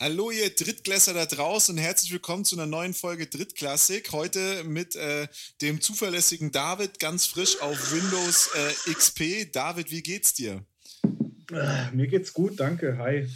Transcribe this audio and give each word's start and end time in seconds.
Hallo 0.00 0.30
ihr 0.30 0.48
Drittklässler 0.50 1.12
da 1.12 1.26
draußen 1.26 1.74
und 1.74 1.82
herzlich 1.82 2.12
willkommen 2.12 2.44
zu 2.44 2.54
einer 2.54 2.66
neuen 2.66 2.94
Folge 2.94 3.26
Drittklassik. 3.26 4.12
Heute 4.12 4.62
mit 4.62 4.94
äh, 4.94 5.26
dem 5.60 5.80
zuverlässigen 5.80 6.52
David, 6.52 7.00
ganz 7.00 7.26
frisch 7.26 7.60
auf 7.60 7.92
Windows 7.92 8.48
äh, 8.54 8.92
XP. 8.92 9.52
David, 9.52 9.90
wie 9.90 10.04
geht's 10.04 10.34
dir? 10.34 10.64
Äh, 11.50 11.90
mir 11.90 12.06
geht's 12.06 12.32
gut, 12.32 12.60
danke. 12.60 12.96
Hi. 12.98 13.28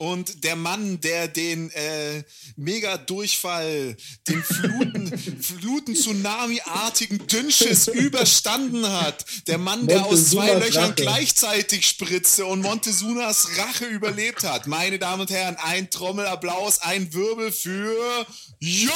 Und 0.00 0.44
der 0.44 0.56
Mann, 0.56 0.98
der 1.02 1.28
den 1.28 1.70
äh, 1.72 2.24
Mega-Durchfall, 2.56 3.98
den 4.26 4.42
Fluten, 4.42 5.12
Fluten-Tsunami-artigen 5.42 7.26
Dünnschiss 7.26 7.86
überstanden 7.86 8.90
hat. 8.90 9.26
Der 9.46 9.58
Mann, 9.58 9.86
der 9.86 10.06
aus 10.06 10.30
zwei 10.30 10.54
Löchern 10.54 10.84
Rache. 10.84 10.94
gleichzeitig 10.94 11.86
spritzte 11.86 12.46
und 12.46 12.62
Montezunas 12.62 13.58
Rache 13.58 13.84
überlebt 13.84 14.42
hat. 14.44 14.66
Meine 14.66 14.98
Damen 14.98 15.20
und 15.20 15.30
Herren, 15.30 15.56
ein 15.56 15.90
Trommelapplaus, 15.90 16.78
ein 16.78 17.12
Wirbel 17.12 17.52
für 17.52 18.26
Jon! 18.58 18.94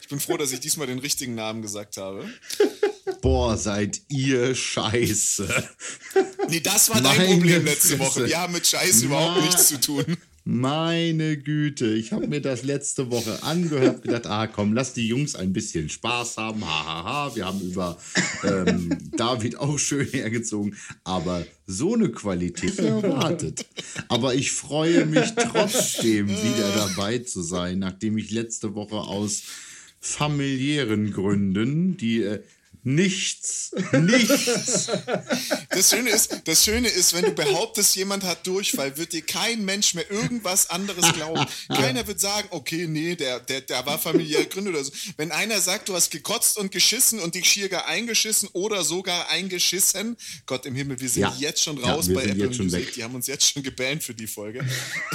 Ich 0.00 0.08
bin 0.08 0.20
froh, 0.20 0.36
dass 0.36 0.52
ich 0.52 0.60
diesmal 0.60 0.86
den 0.86 1.00
richtigen 1.00 1.34
Namen 1.34 1.62
gesagt 1.62 1.96
habe. 1.96 2.32
Boah, 3.20 3.56
seid 3.56 4.00
ihr 4.08 4.54
scheiße. 4.54 5.48
Nee, 6.50 6.60
das 6.60 6.88
war 6.88 7.02
dein 7.02 7.26
Problem 7.26 7.66
letzte 7.66 7.98
Woche. 7.98 8.26
Wir 8.26 8.40
haben 8.40 8.54
mit 8.54 8.66
Scheiße 8.66 9.04
überhaupt 9.04 9.42
nichts 9.42 9.68
zu 9.68 9.78
tun. 9.78 10.16
Meine 10.50 11.36
Güte, 11.36 11.88
ich 11.92 12.12
habe 12.12 12.26
mir 12.26 12.40
das 12.40 12.62
letzte 12.62 13.10
Woche 13.10 13.42
angehört, 13.42 14.00
gedacht, 14.00 14.26
ah 14.26 14.46
komm, 14.46 14.72
lass 14.72 14.94
die 14.94 15.06
Jungs 15.06 15.34
ein 15.34 15.52
bisschen 15.52 15.90
Spaß 15.90 16.38
haben, 16.38 16.64
hahaha, 16.64 17.04
ha, 17.04 17.04
ha. 17.04 17.36
wir 17.36 17.44
haben 17.44 17.60
über 17.60 17.98
ähm, 18.44 18.96
David 19.14 19.58
auch 19.58 19.78
schön 19.78 20.06
hergezogen, 20.06 20.74
aber 21.04 21.46
so 21.66 21.92
eine 21.92 22.08
Qualität 22.08 22.78
erwartet. 22.78 23.66
Aber 24.08 24.34
ich 24.34 24.52
freue 24.52 25.04
mich 25.04 25.34
trotzdem 25.34 26.30
wieder 26.30 26.72
dabei 26.74 27.18
zu 27.18 27.42
sein, 27.42 27.80
nachdem 27.80 28.16
ich 28.16 28.30
letzte 28.30 28.74
Woche 28.74 28.96
aus 28.96 29.42
familiären 30.00 31.12
Gründen, 31.12 31.98
die 31.98 32.22
äh, 32.22 32.40
Nichts. 32.88 33.72
Nichts. 33.92 34.88
Das 35.70 35.90
Schöne, 35.90 36.10
ist, 36.10 36.42
das 36.44 36.64
Schöne 36.64 36.88
ist, 36.88 37.12
wenn 37.12 37.24
du 37.24 37.32
behauptest, 37.32 37.94
jemand 37.94 38.24
hat 38.24 38.46
Durchfall, 38.46 38.96
wird 38.96 39.12
dir 39.12 39.22
kein 39.22 39.64
Mensch 39.64 39.94
mehr 39.94 40.10
irgendwas 40.10 40.70
anderes 40.70 41.12
glauben. 41.12 41.46
Keiner 41.68 42.06
wird 42.06 42.18
sagen, 42.18 42.48
okay, 42.50 42.86
nee, 42.88 43.14
der, 43.14 43.38
der, 43.40 43.60
der 43.60 43.86
war 43.86 43.98
familiär 43.98 44.42
gegründet 44.44 44.74
oder 44.74 44.84
so. 44.84 44.92
Wenn 45.16 45.30
einer 45.30 45.60
sagt, 45.60 45.88
du 45.88 45.94
hast 45.94 46.10
gekotzt 46.10 46.56
und 46.56 46.72
geschissen 46.72 47.20
und 47.20 47.34
dich 47.34 47.48
schier 47.48 47.68
gar 47.68 47.86
eingeschissen 47.86 48.48
oder 48.54 48.82
sogar 48.82 49.28
eingeschissen, 49.28 50.16
Gott 50.46 50.66
im 50.66 50.74
Himmel, 50.74 50.98
wir 51.00 51.08
sind 51.08 51.22
ja. 51.22 51.36
jetzt 51.38 51.62
schon 51.62 51.78
raus 51.78 52.08
ja, 52.08 52.14
bei 52.14 52.24
Apple 52.24 52.48
Music. 52.48 52.94
Die 52.94 53.04
haben 53.04 53.14
uns 53.14 53.26
jetzt 53.26 53.52
schon 53.52 53.62
gebannt 53.62 54.02
für 54.02 54.14
die 54.14 54.26
Folge. 54.26 54.64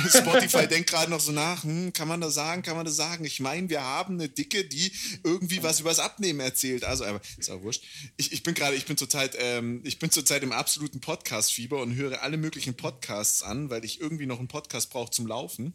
Spotify 0.07 0.67
denkt 0.67 0.89
gerade 0.89 1.09
noch 1.09 1.19
so 1.19 1.31
nach, 1.31 1.63
hm, 1.63 1.91
kann 1.91 2.07
man 2.07 2.21
das 2.21 2.35
sagen, 2.35 2.61
kann 2.61 2.77
man 2.77 2.85
das 2.85 2.95
sagen? 2.95 3.25
Ich 3.25 3.39
meine, 3.39 3.69
wir 3.69 3.81
haben 3.81 4.13
eine 4.13 4.29
Dicke, 4.29 4.63
die 4.63 4.91
irgendwie 5.23 5.61
was 5.63 5.79
übers 5.79 5.99
Abnehmen 5.99 6.39
erzählt. 6.39 6.83
Also, 6.83 7.05
aber 7.05 7.19
wurscht. 7.63 7.83
Ich, 8.17 8.31
ich 8.31 8.43
bin 8.43 8.53
gerade, 8.53 8.75
ich 8.75 8.85
bin 8.85 8.97
zurzeit, 8.97 9.35
ähm, 9.39 9.81
ich 9.83 9.99
bin 9.99 10.11
zurzeit 10.11 10.43
im 10.43 10.51
absoluten 10.51 10.99
Podcast-Fieber 11.01 11.81
und 11.81 11.95
höre 11.95 12.21
alle 12.21 12.37
möglichen 12.37 12.75
Podcasts 12.75 13.43
an, 13.43 13.69
weil 13.69 13.83
ich 13.85 13.99
irgendwie 13.99 14.25
noch 14.25 14.39
einen 14.39 14.47
Podcast 14.47 14.89
brauche 14.89 15.11
zum 15.11 15.27
Laufen. 15.27 15.73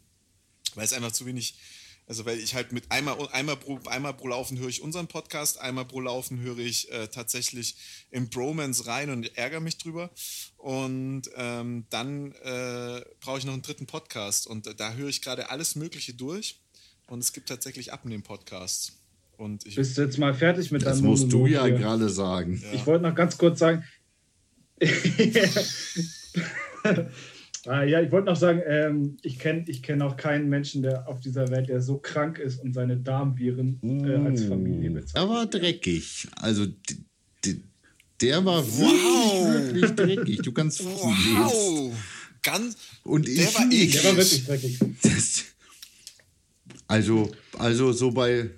Weil 0.75 0.85
es 0.85 0.93
einfach 0.93 1.11
zu 1.11 1.25
wenig, 1.25 1.55
also 2.05 2.25
weil 2.25 2.39
ich 2.39 2.53
halt 2.55 2.71
mit 2.71 2.91
einmal, 2.91 3.17
einmal, 3.29 3.57
pro, 3.57 3.79
einmal 3.87 4.13
pro 4.13 4.27
Laufen 4.27 4.57
höre 4.57 4.69
ich 4.69 4.81
unseren 4.81 5.07
Podcast, 5.07 5.59
einmal 5.59 5.85
pro 5.85 5.99
Laufen 5.99 6.39
höre 6.39 6.59
ich 6.59 6.91
äh, 6.91 7.07
tatsächlich 7.07 7.75
in 8.11 8.29
Bromance 8.29 8.85
rein 8.85 9.09
und 9.09 9.35
ärgere 9.37 9.59
mich 9.59 9.77
drüber. 9.77 10.11
Und 10.57 11.23
ähm, 11.35 11.85
dann 11.89 12.33
äh, 12.33 13.03
brauche 13.19 13.39
ich 13.39 13.45
noch 13.45 13.53
einen 13.53 13.61
dritten 13.61 13.87
Podcast 13.87 14.47
und 14.47 14.67
äh, 14.67 14.75
da 14.75 14.93
höre 14.93 15.09
ich 15.09 15.21
gerade 15.21 15.49
alles 15.49 15.75
Mögliche 15.75 16.13
durch. 16.13 16.61
Und 17.07 17.19
es 17.19 17.33
gibt 17.33 17.49
tatsächlich 17.49 17.91
Abnehmen-Podcasts. 17.91 18.98
Und 19.39 19.65
ich, 19.65 19.75
Bist 19.75 19.97
du 19.97 20.01
jetzt 20.01 20.17
mal 20.17 20.33
fertig 20.33 20.69
mit 20.69 20.81
deinem 20.81 20.89
Das 20.89 21.01
musst 21.01 21.31
Monolog 21.31 21.47
du 21.47 21.53
ja 21.53 21.69
gerade 21.69 22.09
sagen. 22.09 22.61
Ja. 22.61 22.73
Ich 22.73 22.85
wollte 22.85 23.03
noch 23.07 23.15
ganz 23.15 23.37
kurz 23.37 23.59
sagen. 23.59 23.85
ah, 27.65 27.83
ja, 27.83 28.01
ich 28.01 28.11
wollte 28.11 28.25
noch 28.25 28.35
sagen, 28.35 28.61
ähm, 28.67 29.15
ich 29.21 29.39
kenne 29.39 29.63
ich 29.67 29.81
kenn 29.81 30.01
auch 30.01 30.17
keinen 30.17 30.49
Menschen 30.49 30.81
der 30.81 31.07
auf 31.07 31.21
dieser 31.21 31.47
Welt, 31.51 31.69
der 31.69 31.81
so 31.81 31.99
krank 31.99 32.37
ist 32.37 32.61
und 32.61 32.73
seine 32.73 32.97
Darmviren 32.97 33.79
äh, 33.81 34.27
als 34.27 34.43
Familie 34.43 34.91
bezahlt. 34.91 35.25
Er 35.25 35.29
war 35.29 35.45
dreckig. 35.45 36.27
Also 36.35 36.65
der 38.19 38.43
war 38.43 38.61
wow. 38.61 39.53
wirklich, 39.53 39.83
wirklich 39.83 39.95
dreckig. 39.95 40.41
Du 40.41 40.51
kannst 40.51 40.83
wow. 40.83 41.93
Ganz, 42.43 42.75
und 43.03 43.25
der 43.25 43.35
ich, 43.35 43.55
war 43.55 43.65
eklig. 43.67 43.91
Der 43.93 44.03
war 44.03 44.17
wirklich 44.17 44.45
dreckig. 44.45 44.79
Das, 45.01 45.45
also, 46.87 47.31
also 47.57 47.93
so 47.93 48.11
bei 48.11 48.49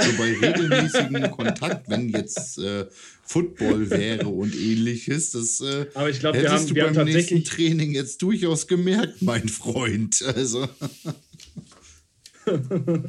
so 0.00 0.12
bei 0.18 0.32
regelmäßigem 0.32 1.30
Kontakt, 1.30 1.88
wenn 1.88 2.08
jetzt 2.08 2.58
äh, 2.58 2.86
Football 3.22 3.88
wäre 3.90 4.28
und 4.28 4.54
ähnliches, 4.54 5.32
das 5.32 5.60
äh, 5.60 5.86
Aber 5.94 6.10
ich 6.10 6.20
glaub, 6.20 6.34
hättest 6.34 6.74
wir 6.74 6.84
haben, 6.84 6.94
du 6.94 6.96
wir 6.96 7.04
beim 7.04 7.12
nächsten 7.12 7.44
Training 7.44 7.92
jetzt 7.92 8.20
durchaus 8.22 8.66
gemerkt, 8.66 9.22
mein 9.22 9.48
Freund. 9.48 10.22
Also. 10.34 10.68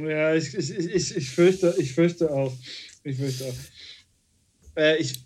ja, 0.00 0.34
ich, 0.34 0.54
ich, 0.54 0.70
ich, 0.70 1.16
ich, 1.16 1.30
fürchte, 1.30 1.74
ich 1.78 1.94
fürchte 1.94 2.30
auch. 2.30 2.56
Ich 3.04 3.16
fürchte 3.16 3.44
auch. 3.44 3.54
Äh, 4.76 4.98
ich, 4.98 5.24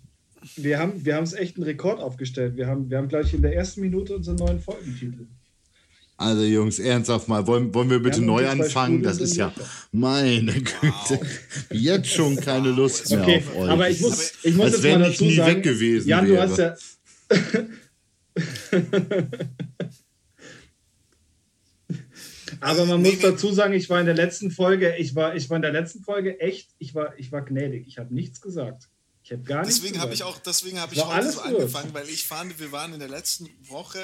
wir 0.55 0.79
haben 0.79 1.03
wir 1.05 1.19
es 1.19 1.33
echt 1.33 1.57
einen 1.57 1.65
Rekord 1.65 1.99
aufgestellt. 1.99 2.55
Wir 2.55 2.67
haben, 2.67 2.89
wir 2.89 2.97
haben 2.97 3.09
gleich 3.09 3.33
in 3.33 3.41
der 3.41 3.55
ersten 3.55 3.81
Minute 3.81 4.15
unseren 4.15 4.37
neuen 4.37 4.59
Folgentitel. 4.59 5.27
Also 6.23 6.43
Jungs, 6.43 6.79
ernsthaft 6.79 7.27
mal, 7.27 7.45
wollen, 7.47 7.73
wollen 7.73 7.89
wir 7.89 7.99
bitte 7.99 8.21
ja, 8.21 8.25
neu 8.25 8.47
anfangen? 8.47 9.03
Das 9.03 9.19
ist 9.19 9.35
ja, 9.35 9.53
meine 9.91 10.53
Güte, 10.53 10.71
wow. 10.81 11.19
jetzt 11.71 12.07
schon 12.09 12.37
keine 12.37 12.69
Lust 12.69 13.09
mehr 13.09 13.21
okay, 13.21 13.43
auf 13.45 13.57
euch. 13.57 13.69
Aber 13.69 13.89
ich 13.89 13.99
muss, 13.99 14.31
ich 14.41 14.55
muss 14.55 14.73
Als 14.73 14.83
jetzt 14.83 14.97
mal 14.97 15.09
dazu 15.09 15.25
nie 15.25 15.35
sagen, 15.35 15.55
weg 15.55 15.63
gewesen 15.63 16.07
Jan, 16.07 16.25
wäre. 16.27 16.35
du 16.35 16.41
hast 16.41 16.57
ja... 16.57 16.75
aber 22.61 22.85
man 22.85 23.01
muss 23.01 23.19
dazu 23.19 23.51
sagen, 23.51 23.73
ich 23.73 23.89
war 23.89 23.99
in 23.99 24.05
der 24.05 24.15
letzten 24.15 24.49
Folge, 24.49 24.95
ich 24.97 25.13
war, 25.15 25.35
ich 25.35 25.49
war 25.49 25.57
in 25.57 25.61
der 25.61 25.73
letzten 25.73 26.03
Folge 26.03 26.39
echt, 26.39 26.69
ich 26.79 26.95
war, 26.95 27.19
ich 27.19 27.33
war 27.33 27.41
gnädig. 27.41 27.85
Ich 27.87 27.97
habe 27.97 28.13
nichts 28.13 28.39
gesagt. 28.39 28.87
Ich 29.23 29.31
habe 29.31 29.43
gar 29.43 29.61
nichts 29.61 29.81
Deswegen 29.81 30.01
habe 30.01 30.13
ich 30.13 30.23
auch, 30.23 30.37
deswegen 30.39 30.79
habe 30.79 30.93
ich 30.93 31.05
heute 31.05 31.31
so 31.31 31.41
angefangen, 31.41 31.93
weil 31.93 32.09
ich 32.09 32.27
fand, 32.27 32.59
wir 32.59 32.73
waren 32.73 32.93
in 32.93 32.99
der 32.99 33.09
letzten 33.09 33.49
Woche 33.61 33.99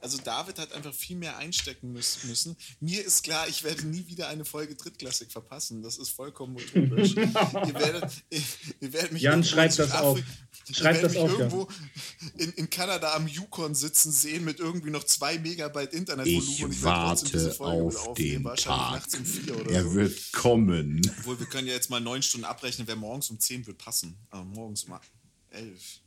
also 0.00 0.18
David 0.18 0.58
hat 0.58 0.72
einfach 0.72 0.94
viel 0.94 1.16
mehr 1.16 1.36
einstecken 1.38 1.92
müssen. 1.92 2.56
Mir 2.80 3.04
ist 3.04 3.24
klar, 3.24 3.48
ich 3.48 3.64
werde 3.64 3.86
nie 3.86 4.06
wieder 4.06 4.28
eine 4.28 4.44
Folge 4.44 4.74
Drittklassik 4.74 5.32
verpassen. 5.32 5.82
Das 5.82 5.98
ist 5.98 6.10
vollkommen 6.10 6.56
utopisch. 6.56 7.16
ihr, 7.16 7.74
werdet, 7.74 8.12
ihr, 8.30 8.42
ihr, 8.80 8.92
werdet 8.92 9.12
mich 9.12 9.22
Jan 9.22 9.42
schreibt 9.42 9.78
das 9.78 9.92
auf. 9.92 10.20
Schreibt 10.70 11.02
das 11.02 11.16
auf, 11.16 11.30
irgendwo 11.30 11.68
ja. 11.68 12.44
in, 12.44 12.52
in 12.52 12.70
Kanada 12.70 13.14
am 13.14 13.26
Yukon 13.26 13.74
sitzen 13.74 14.12
sehen 14.12 14.44
mit 14.44 14.60
irgendwie 14.60 14.90
noch 14.90 15.04
zwei 15.04 15.38
Megabyte 15.38 15.92
Internetvolumen. 15.94 16.48
Ich, 16.48 16.62
ich 16.62 16.82
warte 16.82 17.56
auf 17.56 18.14
den 18.14 18.44
Tag. 18.56 19.02
Um 19.12 19.70
er 19.70 19.82
so. 19.82 19.94
wird 19.94 20.32
kommen. 20.32 21.00
Obwohl, 21.18 21.40
wir 21.40 21.46
können 21.46 21.66
ja 21.66 21.74
jetzt 21.74 21.90
mal 21.90 22.00
neun 22.00 22.22
Stunden 22.22 22.44
abrechnen, 22.44 22.86
wer 22.86 22.96
morgens 22.96 23.30
um 23.30 23.40
zehn 23.40 23.66
wird 23.66 23.78
passen. 23.78 24.16
Aber 24.30 24.44
morgens 24.44 24.84
um 24.84 24.98
elf. 25.50 26.00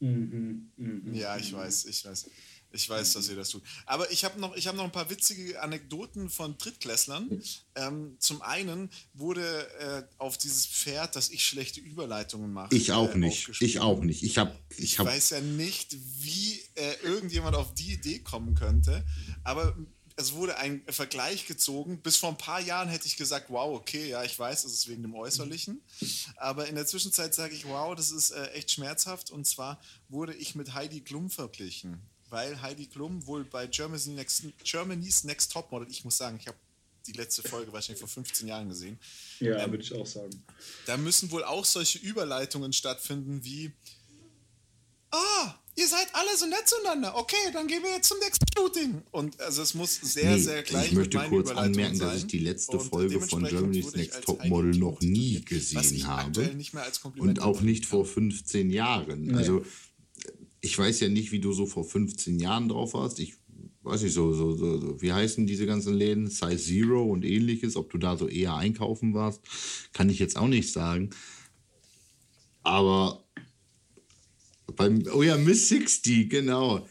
Mhm, 0.00 0.70
mh, 0.76 1.16
ja, 1.16 1.36
ich 1.36 1.52
weiß, 1.52 1.84
ich 1.84 2.04
weiß. 2.04 2.26
Ich 2.72 2.88
weiß, 2.88 3.12
dass 3.12 3.28
ihr 3.28 3.36
das 3.36 3.50
tut. 3.50 3.62
Aber 3.86 4.10
ich 4.10 4.24
habe 4.24 4.40
noch, 4.40 4.56
hab 4.56 4.74
noch 4.74 4.84
ein 4.84 4.92
paar 4.92 5.10
witzige 5.10 5.60
Anekdoten 5.60 6.30
von 6.30 6.56
Drittklässlern. 6.56 7.42
Ähm, 7.74 8.16
zum 8.18 8.42
einen 8.42 8.90
wurde 9.14 9.68
äh, 9.78 10.02
auf 10.18 10.38
dieses 10.38 10.66
Pferd, 10.66 11.16
dass 11.16 11.30
ich 11.30 11.44
schlechte 11.44 11.80
Überleitungen 11.80 12.52
mache. 12.52 12.74
Ich 12.74 12.92
auch 12.92 13.14
äh, 13.14 13.18
nicht. 13.18 13.50
Ich 13.60 13.80
auch 13.80 14.00
nicht. 14.00 14.22
Ich, 14.22 14.38
hab, 14.38 14.58
ich, 14.76 14.98
hab 14.98 15.06
ich 15.06 15.12
weiß 15.12 15.30
ja 15.30 15.40
nicht, 15.40 15.96
wie 16.20 16.62
äh, 16.74 16.94
irgendjemand 17.02 17.56
auf 17.56 17.74
die 17.74 17.92
Idee 17.92 18.20
kommen 18.20 18.54
könnte. 18.54 19.04
Aber 19.44 19.76
es 20.16 20.32
wurde 20.32 20.56
ein 20.56 20.82
Vergleich 20.88 21.46
gezogen. 21.46 22.00
Bis 22.00 22.16
vor 22.16 22.30
ein 22.30 22.38
paar 22.38 22.60
Jahren 22.60 22.88
hätte 22.88 23.06
ich 23.06 23.16
gesagt, 23.16 23.46
wow, 23.48 23.76
okay, 23.76 24.08
ja, 24.08 24.22
ich 24.24 24.38
weiß, 24.38 24.64
es 24.64 24.72
ist 24.72 24.88
wegen 24.88 25.02
dem 25.02 25.14
Äußerlichen. 25.14 25.82
Aber 26.36 26.68
in 26.68 26.74
der 26.74 26.86
Zwischenzeit 26.86 27.34
sage 27.34 27.54
ich, 27.54 27.66
wow, 27.66 27.94
das 27.94 28.10
ist 28.10 28.30
äh, 28.30 28.46
echt 28.52 28.70
schmerzhaft. 28.70 29.30
Und 29.30 29.46
zwar 29.46 29.80
wurde 30.08 30.34
ich 30.34 30.54
mit 30.54 30.74
Heidi 30.74 31.00
Klum 31.00 31.30
verglichen 31.30 32.00
weil 32.32 32.60
Heidi 32.62 32.86
Klum 32.86 33.24
wohl 33.26 33.44
bei 33.44 33.66
Germany's 33.66 34.06
Next, 34.06 34.44
Germany's 34.64 35.24
Next 35.24 35.52
Topmodel, 35.52 35.86
ich 35.90 36.02
muss 36.04 36.16
sagen, 36.16 36.38
ich 36.40 36.46
habe 36.48 36.56
die 37.06 37.12
letzte 37.12 37.42
Folge 37.42 37.72
wahrscheinlich 37.72 38.00
vor 38.00 38.08
15 38.08 38.48
Jahren 38.48 38.68
gesehen. 38.68 38.98
Ja, 39.40 39.58
ähm, 39.58 39.70
würde 39.72 39.84
ich 39.84 39.94
auch 39.94 40.06
sagen. 40.06 40.42
Da 40.86 40.96
müssen 40.96 41.30
wohl 41.30 41.44
auch 41.44 41.64
solche 41.64 41.98
Überleitungen 41.98 42.72
stattfinden 42.72 43.44
wie 43.44 43.72
Ah, 45.14 45.54
ihr 45.76 45.86
seid 45.86 46.06
alle 46.14 46.34
so 46.38 46.46
nett 46.46 46.66
zueinander. 46.66 47.14
Okay, 47.16 47.36
dann 47.52 47.66
gehen 47.66 47.82
wir 47.82 47.90
jetzt 47.90 48.08
zum 48.08 48.18
nächsten 48.20 48.46
Shooting. 48.56 49.02
Und 49.10 49.38
also 49.42 49.60
es 49.60 49.74
muss 49.74 49.96
sehr, 49.96 50.36
Nee, 50.36 50.40
sehr 50.40 50.62
gleich 50.62 50.86
ich 50.86 50.92
möchte 50.92 51.18
kurz 51.28 51.50
anmerken, 51.50 51.98
dass 51.98 52.08
sein. 52.08 52.18
ich 52.18 52.26
die 52.28 52.38
letzte 52.38 52.78
Und 52.78 52.88
Folge 52.88 53.20
von 53.20 53.44
Germany's 53.44 53.94
Next 53.94 54.22
Topmodel 54.24 54.70
noch 54.78 55.00
nie 55.02 55.42
gesehen 55.44 55.94
ich 55.94 56.06
habe. 56.06 56.28
aktuell 56.28 56.54
nicht 56.54 56.72
mehr 56.72 56.84
als 56.84 57.00
Kompliment 57.02 57.38
Und 57.40 57.44
auch 57.44 57.60
nicht 57.60 57.84
vor 57.84 58.06
15 58.06 58.70
Jahren. 58.70 59.34
Also 59.36 59.66
ich 60.62 60.78
weiß 60.78 61.00
ja 61.00 61.08
nicht, 61.08 61.32
wie 61.32 61.40
du 61.40 61.52
so 61.52 61.66
vor 61.66 61.84
15 61.84 62.38
Jahren 62.38 62.68
drauf 62.68 62.94
warst. 62.94 63.18
Ich 63.18 63.34
weiß 63.82 64.02
nicht, 64.02 64.14
so, 64.14 64.32
so, 64.32 64.56
so, 64.56 64.78
so 64.80 65.02
wie 65.02 65.12
heißen 65.12 65.44
diese 65.44 65.66
ganzen 65.66 65.92
Läden? 65.92 66.28
Size 66.28 66.56
Zero 66.56 67.02
und 67.04 67.24
ähnliches. 67.24 67.74
Ob 67.76 67.90
du 67.90 67.98
da 67.98 68.16
so 68.16 68.28
eher 68.28 68.54
einkaufen 68.54 69.12
warst, 69.12 69.40
kann 69.92 70.08
ich 70.08 70.20
jetzt 70.20 70.36
auch 70.36 70.46
nicht 70.46 70.72
sagen. 70.72 71.10
Aber 72.62 73.24
beim, 74.76 75.02
oh 75.12 75.24
ja, 75.24 75.36
Miss 75.36 75.68
60, 75.68 76.30
genau. 76.30 76.86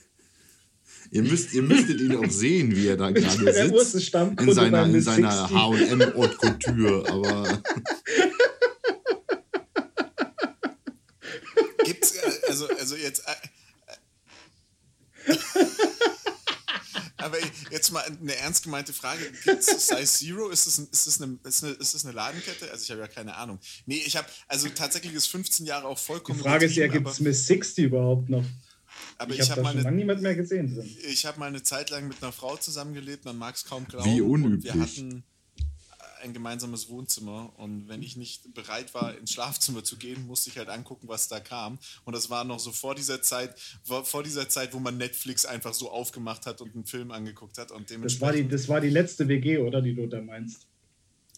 Ihr, 1.09 1.23
müsst, 1.23 1.53
ihr 1.53 1.61
müsstet 1.61 2.01
ihn 2.01 2.15
auch 2.15 2.29
sehen, 2.29 2.75
wie 2.75 2.87
er 2.87 2.97
da 2.97 3.09
gerade 3.11 3.45
Der 3.45 3.69
sitzt. 3.69 4.13
In 4.13 4.53
seiner, 4.53 4.85
in 4.85 5.01
seiner 5.01 5.47
60. 5.47 5.57
H&M 5.57 6.13
Haute 6.13 6.35
Couture, 6.35 7.09
aber 7.09 7.63
Gibt's, 11.85 12.15
äh, 12.15 12.49
also, 12.49 12.67
also 12.67 12.95
jetzt. 12.97 13.23
Aber 17.17 17.37
jetzt 17.69 17.91
mal 17.91 18.03
eine 18.03 18.35
ernst 18.35 18.63
gemeinte 18.63 18.93
Frage. 18.93 19.21
Gibt's 19.43 19.87
Size 19.87 20.05
Zero? 20.05 20.49
Ist 20.49 20.65
das, 20.65 20.79
ein, 20.79 20.87
ist, 20.91 21.05
das 21.05 21.21
eine, 21.21 21.37
ist, 21.43 21.63
eine, 21.63 21.73
ist 21.73 21.93
das 21.93 22.03
eine 22.03 22.13
Ladenkette? 22.15 22.71
Also 22.71 22.83
ich 22.83 22.89
habe 22.91 23.01
ja 23.01 23.07
keine 23.07 23.35
Ahnung. 23.35 23.59
Nee, 23.85 24.01
ich 24.05 24.15
habe, 24.17 24.27
also 24.47 24.67
tatsächlich 24.69 25.13
ist 25.13 25.27
15 25.27 25.67
Jahre 25.67 25.85
auch 25.87 25.99
Die 25.99 26.03
vollkommen 26.05 26.39
Frage 26.39 26.65
ist 26.65 26.75
ja, 26.75 26.87
gibt 26.87 27.07
es 27.07 27.19
Miss 27.19 27.45
60 27.45 27.85
überhaupt 27.85 28.29
noch? 28.29 28.43
aber, 29.19 29.33
ich 29.33 29.39
ich 29.39 29.51
habe 29.51 29.61
habe 29.61 29.67
schon 29.69 29.75
mal, 29.77 29.83
lange 29.83 29.87
eine- 29.89 29.97
niemand 29.97 30.21
mehr 30.23 30.35
gesehen 30.35 30.73
drin. 30.75 30.97
ich 31.07 31.25
hab 31.27 31.37
mal 31.37 31.45
eine 31.45 31.61
Zeit 31.61 31.91
lang 31.91 32.07
mit 32.07 32.21
einer 32.23 32.31
Frau 32.31 32.57
zusammengelebt, 32.57 33.23
man 33.25 33.37
mag 33.37 33.55
es 33.55 33.65
kaum 33.65 33.87
glauben. 33.87 34.05
Wie 34.09 34.21
Und 34.21 34.43
unüblich. 34.43 34.73
wir 34.73 34.81
hatten 34.81 35.23
ein 36.21 36.33
gemeinsames 36.33 36.89
Wohnzimmer 36.89 37.51
und 37.57 37.87
wenn 37.87 38.01
ich 38.01 38.15
nicht 38.15 38.53
bereit 38.53 38.93
war, 38.93 39.17
ins 39.17 39.31
Schlafzimmer 39.31 39.83
zu 39.83 39.97
gehen, 39.97 40.25
musste 40.27 40.49
ich 40.49 40.57
halt 40.57 40.69
angucken, 40.69 41.07
was 41.07 41.27
da 41.27 41.39
kam. 41.39 41.79
Und 42.05 42.15
das 42.15 42.29
war 42.29 42.43
noch 42.43 42.59
so 42.59 42.71
vor 42.71 42.95
dieser 42.95 43.21
Zeit, 43.21 43.55
vor 43.83 44.23
dieser 44.23 44.47
Zeit, 44.49 44.73
wo 44.73 44.79
man 44.79 44.97
Netflix 44.97 45.45
einfach 45.45 45.73
so 45.73 45.89
aufgemacht 45.91 46.45
hat 46.45 46.61
und 46.61 46.73
einen 46.75 46.85
Film 46.85 47.11
angeguckt 47.11 47.57
hat 47.57 47.71
und 47.71 47.89
Das 47.89 47.97
war, 48.21 48.31
die, 48.31 48.39
dementsprechend 48.39 48.53
das 48.53 48.67
war 48.69 48.81
die 48.81 48.89
letzte 48.89 49.27
WG, 49.27 49.57
oder, 49.57 49.81
die 49.81 49.93
du 49.95 50.07
da 50.07 50.21
meinst? 50.21 50.67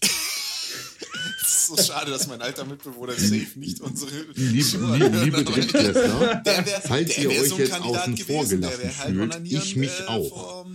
ist 1.41 1.68
so 1.68 1.77
schade, 1.77 2.12
dass 2.12 2.27
mein 2.27 2.41
alter 2.41 2.65
Mitbewohner 2.65 3.13
safe 3.13 3.47
nicht 3.57 3.79
unsere 3.81 4.12
lieb, 4.33 4.65
lieb, 4.74 5.13
liebe 5.24 5.44
Drittklässler, 5.44 6.41
Der 6.45 6.65
wär- 6.65 6.81
falls 6.81 7.15
der 7.15 7.24
ihr 7.24 7.29
euch 7.29 7.50
so 7.50 7.56
ein 7.56 7.62
jetzt 7.62 7.71
Kandidat 7.71 8.01
außen 8.03 8.18
vor 8.18 8.36
gewesen, 8.44 8.62
der 8.62 8.69
gelassen 8.71 8.97
halt 9.00 9.33
fühlt, 9.33 9.51
ich 9.51 9.75
mich 9.75 10.00
äh, 10.00 10.03
auch. 10.07 10.65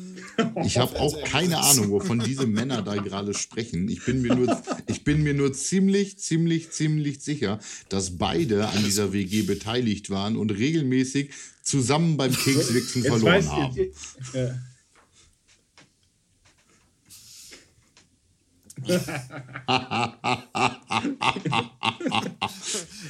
Ich 0.64 0.78
habe 0.78 1.00
auch 1.00 1.22
keine 1.24 1.58
Ahnung, 1.58 1.90
wovon 1.90 2.20
diese 2.20 2.46
Männer 2.46 2.82
da 2.82 2.94
gerade 2.96 3.34
sprechen. 3.34 3.88
Ich 3.88 4.04
bin, 4.04 4.22
mir 4.22 4.34
nur, 4.34 4.62
ich 4.86 5.02
bin 5.04 5.22
mir 5.22 5.34
nur 5.34 5.52
ziemlich, 5.52 6.18
ziemlich, 6.18 6.70
ziemlich 6.70 7.20
sicher, 7.20 7.58
dass 7.88 8.18
beide 8.18 8.68
an 8.68 8.84
dieser 8.84 9.12
WG 9.12 9.42
beteiligt 9.42 10.10
waren 10.10 10.36
und 10.36 10.50
regelmäßig 10.50 11.30
zusammen 11.62 12.16
beim 12.16 12.32
Kekswichsen 12.32 13.02
Jetzt 13.02 13.10
verloren 13.10 13.34
weiß 13.34 13.48
haben. 13.48 13.76
ich. 13.76 14.34
Ja. 14.34 14.54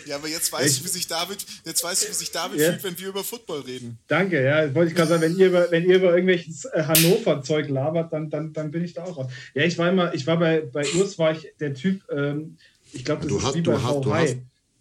Ja, 0.07 0.17
aber 0.17 0.29
jetzt 0.29 0.53
weißt 0.53 0.81
du, 0.81 0.85
wie 0.85 0.89
sich 0.89 1.07
David, 1.07 1.45
jetzt 1.65 1.83
weißt 1.85 2.05
du, 2.05 2.09
wie 2.11 2.15
sich 2.15 2.31
David 2.31 2.61
Ja. 2.61 2.71
fühlt, 2.73 2.85
wenn 2.85 2.99
wir 2.99 3.09
über 3.09 3.25
Football 3.25 3.61
reden. 3.61 3.99
Danke, 4.07 4.43
ja, 4.43 4.75
wollte 4.75 4.91
ich 4.91 4.97
gerade 4.97 5.11
sagen, 5.11 5.23
wenn 5.23 5.37
ihr 5.37 5.49
über, 5.49 5.71
wenn 5.71 5.89
ihr 5.89 5.97
über 5.97 6.13
irgendwelches 6.13 6.65
äh, 6.67 6.83
Hannover-Zeug 6.85 7.69
labert, 7.69 8.13
dann, 8.13 8.31
dann, 8.31 8.53
dann 8.53 8.71
bin 8.71 8.85
ich 8.85 8.95
da 8.95 9.05
auch 9.05 9.17
raus. 9.17 9.33
Ja, 9.55 9.65
ich 9.65 9.77
war 9.79 9.89
immer, 9.91 10.15
ich 10.15 10.27
war 10.27 10.39
bei, 10.39 10.61
bei 10.61 10.85
Urs 10.95 11.19
war 11.19 11.33
ich 11.33 11.49
der 11.61 11.75
Typ, 11.75 12.03
ähm, 12.11 12.57
ich 12.93 13.05
glaube, 13.05 13.23
das 13.23 13.29
Du 13.29 13.39
ist 13.39 13.45
hast- 13.45 13.55
wie 13.55 13.63
du 13.63 13.71
bei 13.73 13.77
hast- 13.79 13.85
How 13.85 14.05
du 14.05 14.15
hast- 14.15 14.37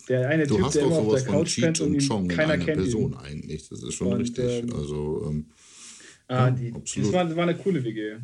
Der 0.09 0.29
eine 0.29 0.47
Du 0.47 0.55
Typ, 0.55 0.65
hast 0.65 0.75
der 0.75 0.83
immer 0.83 0.95
auf 0.99 1.13
der 1.15 1.23
von 1.25 1.33
Couch 1.35 1.47
Cheat 1.49 1.81
und 1.81 1.95
und 1.95 2.07
Chong 2.07 2.23
in 2.29 2.35
keiner 2.37 2.53
einer 2.53 2.63
kennt 2.63 2.77
Person 2.77 3.11
ihn. 3.11 3.17
eigentlich. 3.17 3.67
Das 3.67 3.83
ist 3.83 3.93
schon 3.93 4.07
Und, 4.13 4.21
richtig. 4.21 4.45
ähm, 4.63 4.73
also 4.73 5.25
ähm, 5.29 5.45
Ah, 6.29 6.49
die, 6.51 6.71
das 6.73 7.11
war, 7.13 7.35
war 7.35 7.43
eine 7.43 7.55
coole 7.55 7.83
WG. 7.83 8.15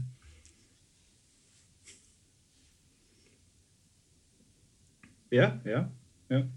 Ja, 5.34 5.60
ja, 5.66 5.90
ja. 6.30 6.48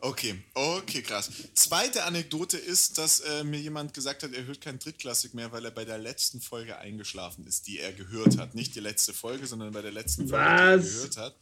Okay, 0.00 0.34
okay, 0.54 1.02
krass. 1.02 1.30
Zweite 1.54 2.04
Anekdote 2.04 2.58
ist, 2.58 2.98
dass 2.98 3.20
äh, 3.20 3.44
mir 3.44 3.60
jemand 3.60 3.94
gesagt 3.94 4.22
hat, 4.24 4.32
er 4.32 4.44
hört 4.44 4.60
kein 4.60 4.78
Drittklassik 4.78 5.32
mehr, 5.32 5.50
weil 5.52 5.64
er 5.64 5.70
bei 5.70 5.84
der 5.84 5.98
letzten 5.98 6.40
Folge 6.40 6.76
eingeschlafen 6.78 7.46
ist, 7.46 7.66
die 7.66 7.78
er 7.78 7.92
gehört 7.92 8.36
hat. 8.36 8.54
Nicht 8.54 8.74
die 8.74 8.80
letzte 8.80 9.14
Folge, 9.14 9.46
sondern 9.46 9.72
bei 9.72 9.82
der 9.82 9.92
letzten 9.92 10.28
Folge, 10.28 10.44
die 10.44 10.50
er 10.50 10.78
Was? 10.78 10.92
gehört 10.92 11.16
hat. 11.16 11.36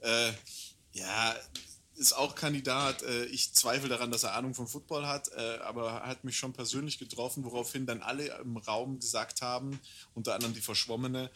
Äh, 0.00 0.32
ja, 0.92 1.36
ist 2.00 2.14
auch 2.14 2.34
Kandidat. 2.34 3.02
Äh, 3.02 3.26
ich 3.26 3.52
zweifle 3.52 3.88
daran, 3.88 4.10
dass 4.10 4.24
er 4.24 4.34
Ahnung 4.34 4.54
von 4.54 4.66
Football 4.66 5.06
hat, 5.06 5.30
äh, 5.36 5.58
aber 5.62 6.02
hat 6.02 6.24
mich 6.24 6.36
schon 6.36 6.52
persönlich 6.52 6.98
getroffen, 6.98 7.44
woraufhin 7.44 7.84
dann 7.86 8.00
alle 8.00 8.38
im 8.42 8.56
Raum 8.56 8.98
gesagt 8.98 9.42
haben, 9.42 9.78
unter 10.14 10.34
anderem 10.34 10.54
die 10.54 10.62
Verschwommene, 10.62 11.30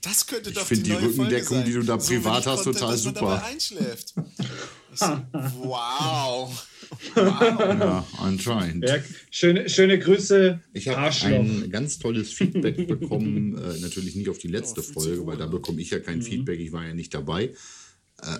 das 0.00 0.26
könnte 0.26 0.48
Ich 0.48 0.56
doch 0.56 0.66
find 0.66 0.80
die 0.86 0.90
die 0.90 0.90
neue 0.92 1.00
Folge 1.10 1.36
Rückendeckung, 1.36 1.64
die 1.64 1.72
du 1.74 1.82
da 1.82 2.00
So 2.00 2.08
privat 2.14 2.46
hast, 2.46 2.64
Content, 2.64 2.78
total 2.78 2.92
dass 2.92 3.04
man 3.04 3.14
super. 3.14 3.26
dabei 3.36 3.44
einschläft. 3.44 4.14
So, 4.94 5.06
wow. 5.62 6.68
ja, 7.14 8.06
anscheinend. 8.18 8.84
ja 8.88 8.96
schöne, 9.30 9.68
schöne 9.68 9.98
Grüße, 9.98 10.60
Ich 10.72 10.88
habe 10.88 11.10
ein 11.26 11.70
ganz 11.70 11.98
tolles 11.98 12.32
Feedback 12.32 12.86
bekommen, 12.88 13.58
äh, 13.58 13.78
natürlich 13.80 14.14
nicht 14.16 14.30
auf 14.30 14.38
die 14.38 14.48
letzte 14.48 14.82
sich 14.82 14.94
Folge, 14.94 15.26
weil 15.26 15.36
da 15.36 15.46
bekomme 15.46 15.82
ich 15.82 15.90
ja 15.90 15.98
Mhm. 15.98 16.04
kein 16.04 16.22
Feedback, 16.22 16.58
ich 16.60 16.72
war 16.72 16.86
ja 16.86 16.94
nicht 16.94 17.12
dabei. 17.12 17.54
Äh, 18.22 18.38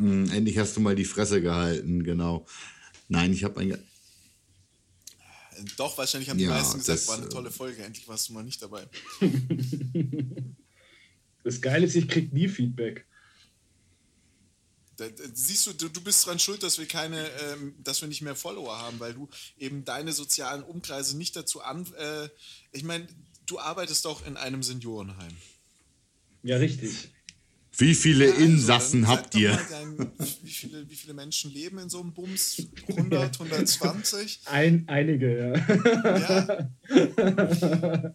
mh, 0.00 0.34
endlich 0.34 0.58
hast 0.58 0.76
du 0.76 0.80
mal 0.80 0.96
die 0.96 1.04
Fresse 1.04 1.40
gehalten, 1.40 2.02
genau. 2.02 2.46
Nein, 3.08 3.32
ich 3.32 3.44
habe 3.44 3.60
ein. 3.60 3.78
Doch, 5.76 5.98
wahrscheinlich 5.98 6.30
haben 6.30 6.38
die 6.38 6.44
Ja, 6.44 6.50
meisten 6.50 6.78
gesagt, 6.78 7.00
das, 7.00 7.08
war 7.08 7.16
eine 7.18 7.26
äh, 7.26 7.28
tolle 7.28 7.50
Folge, 7.50 7.82
endlich 7.82 8.08
warst 8.08 8.28
du 8.28 8.32
mal 8.32 8.44
nicht 8.44 8.62
dabei. 8.62 8.88
Das 11.42 11.60
Geile 11.60 11.86
ist, 11.86 11.94
ich 11.94 12.08
krieg 12.08 12.32
nie 12.32 12.48
Feedback. 12.48 13.06
Da, 14.96 15.08
da, 15.08 15.24
siehst 15.32 15.66
du, 15.66 15.72
du, 15.72 15.88
du 15.88 16.00
bist 16.02 16.26
dran 16.26 16.38
schuld, 16.38 16.62
dass 16.62 16.78
wir 16.78 16.86
keine, 16.86 17.26
ähm, 17.40 17.74
dass 17.82 18.02
wir 18.02 18.08
nicht 18.08 18.20
mehr 18.20 18.36
Follower 18.36 18.78
haben, 18.78 19.00
weil 19.00 19.14
du 19.14 19.28
eben 19.56 19.84
deine 19.84 20.12
sozialen 20.12 20.62
Umkreise 20.62 21.16
nicht 21.16 21.34
dazu 21.36 21.62
an. 21.62 21.90
Äh, 21.94 22.28
ich 22.72 22.82
meine, 22.82 23.06
du 23.46 23.58
arbeitest 23.58 24.04
doch 24.04 24.26
in 24.26 24.36
einem 24.36 24.62
Seniorenheim. 24.62 25.34
Ja, 26.42 26.58
richtig. 26.58 27.10
Wie 27.76 27.94
viele 27.94 28.26
Ja, 28.26 28.32
also, 28.32 28.44
Insassen 28.44 29.08
habt 29.08 29.34
ihr? 29.34 29.58
Dein, 29.70 30.10
wie, 30.42 30.50
viele, 30.50 30.88
wie 30.90 30.94
viele 30.94 31.14
Menschen 31.14 31.52
leben 31.52 31.78
in 31.78 31.88
so 31.88 32.00
einem 32.00 32.12
Bums? 32.12 32.62
100, 32.88 33.40
120? 33.40 34.40
Ein, 34.46 34.84
einige, 34.86 35.38
ja. 35.38 35.54
Ja. 36.18 36.70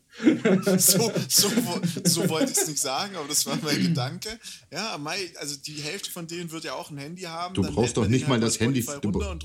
so, 0.77 1.11
so, 1.27 1.49
so 2.03 2.29
wollte 2.29 2.51
ich 2.51 2.57
es 2.57 2.67
nicht 2.67 2.79
sagen, 2.79 3.15
aber 3.15 3.27
das 3.27 3.45
war 3.45 3.57
mein 3.63 3.81
Gedanke. 3.81 4.29
Ja, 4.71 4.97
Mai, 4.97 5.17
also 5.39 5.55
die 5.57 5.81
Hälfte 5.81 6.11
von 6.11 6.27
denen 6.27 6.51
wird 6.51 6.63
ja 6.65 6.73
auch 6.73 6.91
ein 6.91 6.97
Handy 6.97 7.23
haben. 7.23 7.53
Du 7.55 7.61
dann 7.61 7.73
brauchst 7.73 7.97
doch 7.97 8.07
nicht 8.07 8.27
mal 8.27 8.33
halt 8.33 8.43
das 8.43 8.59
Handy- 8.59 8.85
du 9.01 9.11
da 9.11 9.35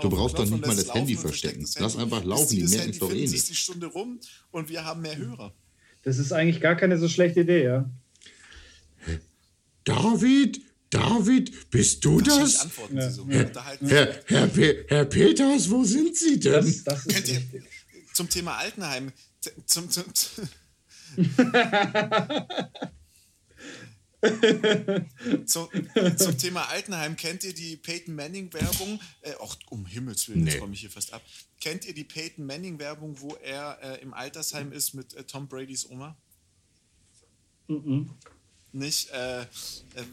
du 0.00 0.10
brauchst 0.10 0.38
doch 0.38 0.48
nicht 0.48 0.66
mal 0.66 0.76
das 0.76 0.92
Handy 0.94 1.16
verstecken. 1.16 1.62
das 1.62 1.78
Lass 1.78 1.96
einfach 1.96 2.24
laufen, 2.24 2.48
die 2.50 2.62
merken's 2.62 2.82
Handy 2.84 2.98
doch 2.98 3.12
eh 3.12 3.26
nicht. 3.26 3.48
die 3.48 3.54
Stunde 3.54 3.86
rum 3.86 4.20
und 4.50 4.68
wir 4.68 4.84
haben 4.84 5.02
mehr 5.02 5.16
Hörer. 5.16 5.52
Das 6.02 6.18
ist 6.18 6.32
eigentlich 6.32 6.60
gar 6.60 6.76
keine 6.76 6.98
so 6.98 7.08
schlechte 7.08 7.40
Idee, 7.40 7.64
ja. 7.64 7.90
David, 9.84 10.60
David, 10.90 11.70
bist 11.70 12.04
du 12.04 12.20
das? 12.20 12.60
antworten 12.60 12.96
Ja. 12.96 13.08
sie 13.08 13.14
so. 13.16 13.22
Unterhalten 13.22 13.88
Herr, 13.88 14.22
Herr, 14.26 14.46
Pe 14.46 14.84
Herr 14.88 15.04
Peters, 15.04 15.70
wo 15.70 15.84
sind 15.84 16.16
Sie 16.16 16.38
denn? 16.40 16.52
Das, 16.64 16.84
das 16.84 17.06
ist 17.06 17.14
Könnt 17.14 17.28
ihr 17.28 17.42
zum 18.12 18.28
Thema 18.28 18.56
Altenheim, 18.58 19.12
zum, 19.66 19.90
zum, 19.90 20.04
zum, 25.46 25.68
zum 26.16 26.38
Thema 26.38 26.62
Altenheim, 26.70 27.16
kennt 27.16 27.44
ihr 27.44 27.52
die 27.54 27.76
Peyton 27.76 28.14
Manning 28.14 28.52
Werbung? 28.52 29.00
Äh, 29.20 29.32
ach, 29.42 29.56
um 29.70 29.84
Himmels 29.86 30.28
Willen, 30.28 30.46
jetzt 30.46 30.54
Nee. 30.54 30.60
räume 30.60 30.74
ich 30.74 30.80
hier 30.80 30.90
fast 30.90 31.12
ab. 31.12 31.22
Kennt 31.60 31.84
ihr 31.86 31.94
die 31.94 32.04
Peyton 32.04 32.46
Manning 32.46 32.78
Werbung, 32.78 33.20
wo 33.20 33.34
er 33.42 33.78
äh, 33.82 34.00
im 34.02 34.14
Altersheim 34.14 34.72
ist 34.72 34.94
mit 34.94 35.14
äh, 35.14 35.24
Tom 35.24 35.46
Bradys 35.48 35.88
Oma? 35.90 36.16
Mhm. 37.68 38.10
Nicht, 38.74 39.10
äh, 39.10 39.46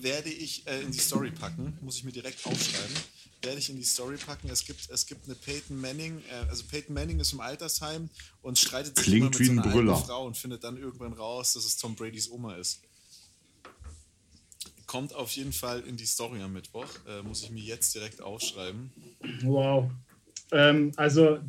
werde 0.02 0.30
ich 0.30 0.68
äh, 0.68 0.82
in 0.82 0.92
die 0.92 1.00
Story 1.00 1.32
packen, 1.32 1.76
muss 1.82 1.98
ich 1.98 2.04
mir 2.04 2.12
direkt 2.12 2.46
aufschreiben. 2.46 2.96
Werde 3.42 3.58
ich 3.58 3.72
in 3.72 3.76
die 3.76 3.84
Story 3.84 4.18
packen. 4.18 4.50
Es 4.50 4.64
gibt, 4.64 4.88
es 4.92 5.08
gibt 5.08 5.26
eine 5.26 5.34
Peyton 5.34 5.82
Manning, 5.82 6.22
äh, 6.30 6.48
also 6.48 6.64
Peyton 6.66 6.94
Manning 6.94 7.20
ist 7.20 7.34
im 7.34 7.40
Altersheim 7.40 8.10
und 8.44 8.60
streitet 8.60 8.96
sich 8.96 9.06
Klingt 9.06 9.20
immer 9.20 9.30
mit 9.32 9.40
wie 9.40 9.46
so 9.46 9.52
ein 9.54 9.60
einer 9.60 9.72
Brüller. 9.72 9.94
alten 9.96 10.06
Frau 10.06 10.28
und 10.28 10.38
findet 10.38 10.64
dann 10.64 10.78
irgendwann 10.78 11.14
raus, 11.14 11.54
dass 11.54 11.66
es 11.66 11.76
Tom 11.76 11.96
Bradys 11.96 12.30
Oma 12.30 12.54
ist. 12.56 12.82
Kommt 14.86 15.16
auf 15.16 15.32
jeden 15.32 15.54
Fall 15.54 15.80
in 15.82 15.98
die 15.98 16.06
Story 16.06 16.40
am 16.42 16.54
Mittwoch. 16.54 16.88
Äh, 17.08 17.24
muss 17.24 17.42
ich 17.42 17.50
mir 17.50 17.64
jetzt 17.64 17.96
direkt 17.96 18.22
aufschreiben. 18.22 18.92
Wow. 19.42 19.90
Ähm, 20.52 20.92
also 20.98 21.40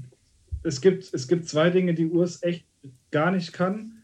es 0.63 0.81
gibt, 0.81 1.13
es 1.13 1.29
gibt 1.29 1.47
zwei 1.47 1.69
Dinge, 1.69 1.93
die 1.93 2.07
Urs 2.07 2.43
echt 2.43 2.65
gar 3.11 3.31
nicht 3.33 3.53
kann. 3.53 4.02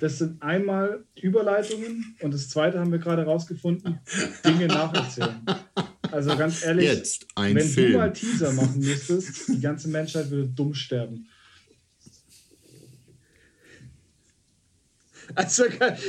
Das 0.00 0.18
sind 0.18 0.42
einmal 0.42 1.04
Überleitungen 1.20 2.16
und 2.20 2.32
das 2.32 2.48
zweite 2.48 2.78
haben 2.78 2.92
wir 2.92 2.98
gerade 2.98 3.24
rausgefunden, 3.24 3.98
Dinge 4.44 4.66
nacherzählen. 4.66 5.40
Also 6.10 6.36
ganz 6.36 6.64
ehrlich, 6.64 7.20
wenn 7.36 7.60
Film. 7.60 7.92
du 7.92 7.98
mal 7.98 8.12
Teaser 8.12 8.52
machen 8.52 8.80
müsstest, 8.80 9.48
die 9.48 9.60
ganze 9.60 9.88
Menschheit 9.88 10.30
würde 10.30 10.48
dumm 10.48 10.74
sterben. 10.74 11.28
Also, 15.34 15.64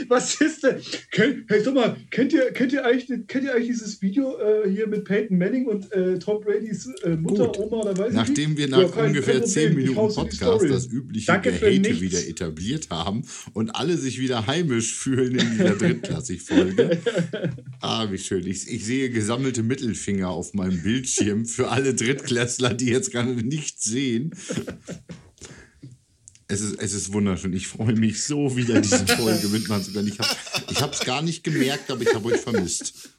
was 0.07 0.39
ist 0.41 0.63
denn? 0.63 0.77
Kennt, 1.11 1.49
hey, 1.49 1.61
sag 1.63 1.73
mal, 1.73 1.97
kennt 2.09 2.33
ihr, 2.33 2.51
kennt 2.51 2.73
ihr, 2.73 2.85
eigentlich, 2.85 3.27
kennt 3.27 3.43
ihr 3.43 3.53
eigentlich 3.53 3.69
dieses 3.69 4.01
Video 4.01 4.37
äh, 4.37 4.69
hier 4.69 4.87
mit 4.87 5.05
Peyton 5.05 5.37
Manning 5.37 5.67
und 5.67 5.91
äh, 5.91 6.17
Tom 6.19 6.41
Bradys 6.41 6.87
äh, 7.03 7.15
Mutter, 7.15 7.47
Gut. 7.47 7.59
Oma 7.59 7.77
oder 7.77 7.97
weiß 7.97 8.13
Nachdem 8.13 8.57
wir 8.57 8.67
nach 8.67 8.95
Ja, 8.95 9.03
ungefähr 9.03 9.39
kein 9.39 9.47
10 9.47 9.67
Problem, 9.69 9.79
ich 9.79 9.89
Minuten 9.89 10.15
Podcast 10.15 10.65
das 10.69 10.87
übliche 10.87 11.31
nichts. 11.79 12.01
wieder 12.01 12.27
etabliert 12.27 12.89
haben 12.89 13.23
und 13.53 13.75
alle 13.75 13.97
sich 13.97 14.19
wieder 14.19 14.47
heimisch 14.47 14.95
fühlen 14.95 15.35
in 15.35 15.51
dieser 15.51 15.75
Drittklassig-Folge. 15.75 16.99
ah, 17.81 18.11
wie 18.11 18.17
schön. 18.17 18.45
Ich, 18.45 18.69
ich 18.69 18.85
sehe 18.85 19.09
gesammelte 19.09 19.63
Mittelfinger 19.63 20.29
auf 20.29 20.53
meinem 20.53 20.81
Bildschirm 20.81 21.45
für 21.45 21.69
alle 21.69 21.93
Drittklässler, 21.93 22.73
die 22.73 22.87
jetzt 22.87 23.11
gerade 23.11 23.31
nichts 23.31 23.83
sehen. 23.85 24.33
Es 26.51 26.61
ist, 26.61 26.79
es 26.79 26.93
ist 26.93 27.13
wunderschön. 27.13 27.53
Ich 27.53 27.67
freue 27.67 27.93
mich 27.93 28.23
so, 28.23 28.57
wieder 28.57 28.81
diese 28.81 29.05
Folge 29.05 29.47
mitmachen 29.49 29.83
zu 29.83 29.93
können. 29.93 30.07
Ich 30.07 30.19
habe 30.19 30.35
ich 30.67 30.99
es 30.99 31.05
gar 31.05 31.21
nicht 31.21 31.43
gemerkt, 31.43 31.91
aber 31.91 32.01
ich 32.01 32.11
habe 32.13 32.25
euch 32.25 32.41
vermisst. 32.41 33.09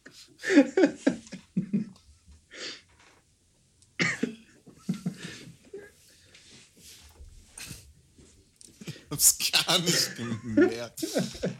Hab's 9.11 9.39
gar 9.53 9.79
nicht 9.79 10.17
gemerkt. 10.17 11.07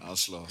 Arschloch. 0.01 0.49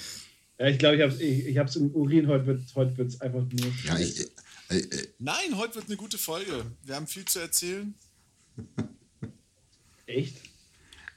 Ja, 0.57 0.67
ich 0.67 0.79
glaube, 0.79 0.95
ich 0.95 1.01
habe 1.01 1.13
es 1.13 1.19
ich, 1.19 1.47
ich 1.47 1.57
hab's 1.57 1.75
im 1.75 1.91
Urin. 1.91 2.27
Heute 2.27 2.45
wird 2.45 2.61
es 2.65 2.75
heute 2.75 2.97
wird's 2.97 3.19
einfach 3.19 3.41
nur. 3.41 3.73
Ja, 3.83 3.99
ich, 3.99 4.21
äh, 4.69 4.77
äh, 4.77 5.07
Nein, 5.19 5.57
heute 5.57 5.75
wird 5.75 5.87
eine 5.87 5.97
gute 5.97 6.17
Folge. 6.17 6.65
Wir 6.85 6.95
haben 6.95 7.07
viel 7.07 7.25
zu 7.25 7.39
erzählen. 7.39 7.93
Echt? 10.05 10.48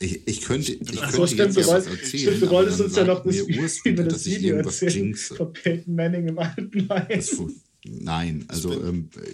Ich, 0.03 0.27
ich 0.27 0.41
könnte, 0.41 0.73
ich 0.73 0.81
könnte 0.81 1.13
so, 1.13 1.27
stimmt, 1.29 1.55
jetzt 1.55 1.69
was 1.69 1.87
erzählen, 1.87 2.35
stimmt, 2.35 2.43
du 2.43 2.51
wolltest 2.51 2.81
uns 2.81 2.97
ja 2.97 3.05
noch 3.05 3.23
das, 3.23 3.37
das 3.47 4.09
dass 4.09 4.27
ich 4.27 4.39
Video 4.39 4.57
erzählen 4.57 4.93
jinxe. 4.93 5.37
von 5.37 5.53
Peyton 5.53 5.95
Manning 5.95 6.27
im 6.27 6.39
alten 6.41 6.89
Nein, 7.85 8.45
also 8.49 8.73
ähm, 8.83 9.11
äh, 9.17 9.31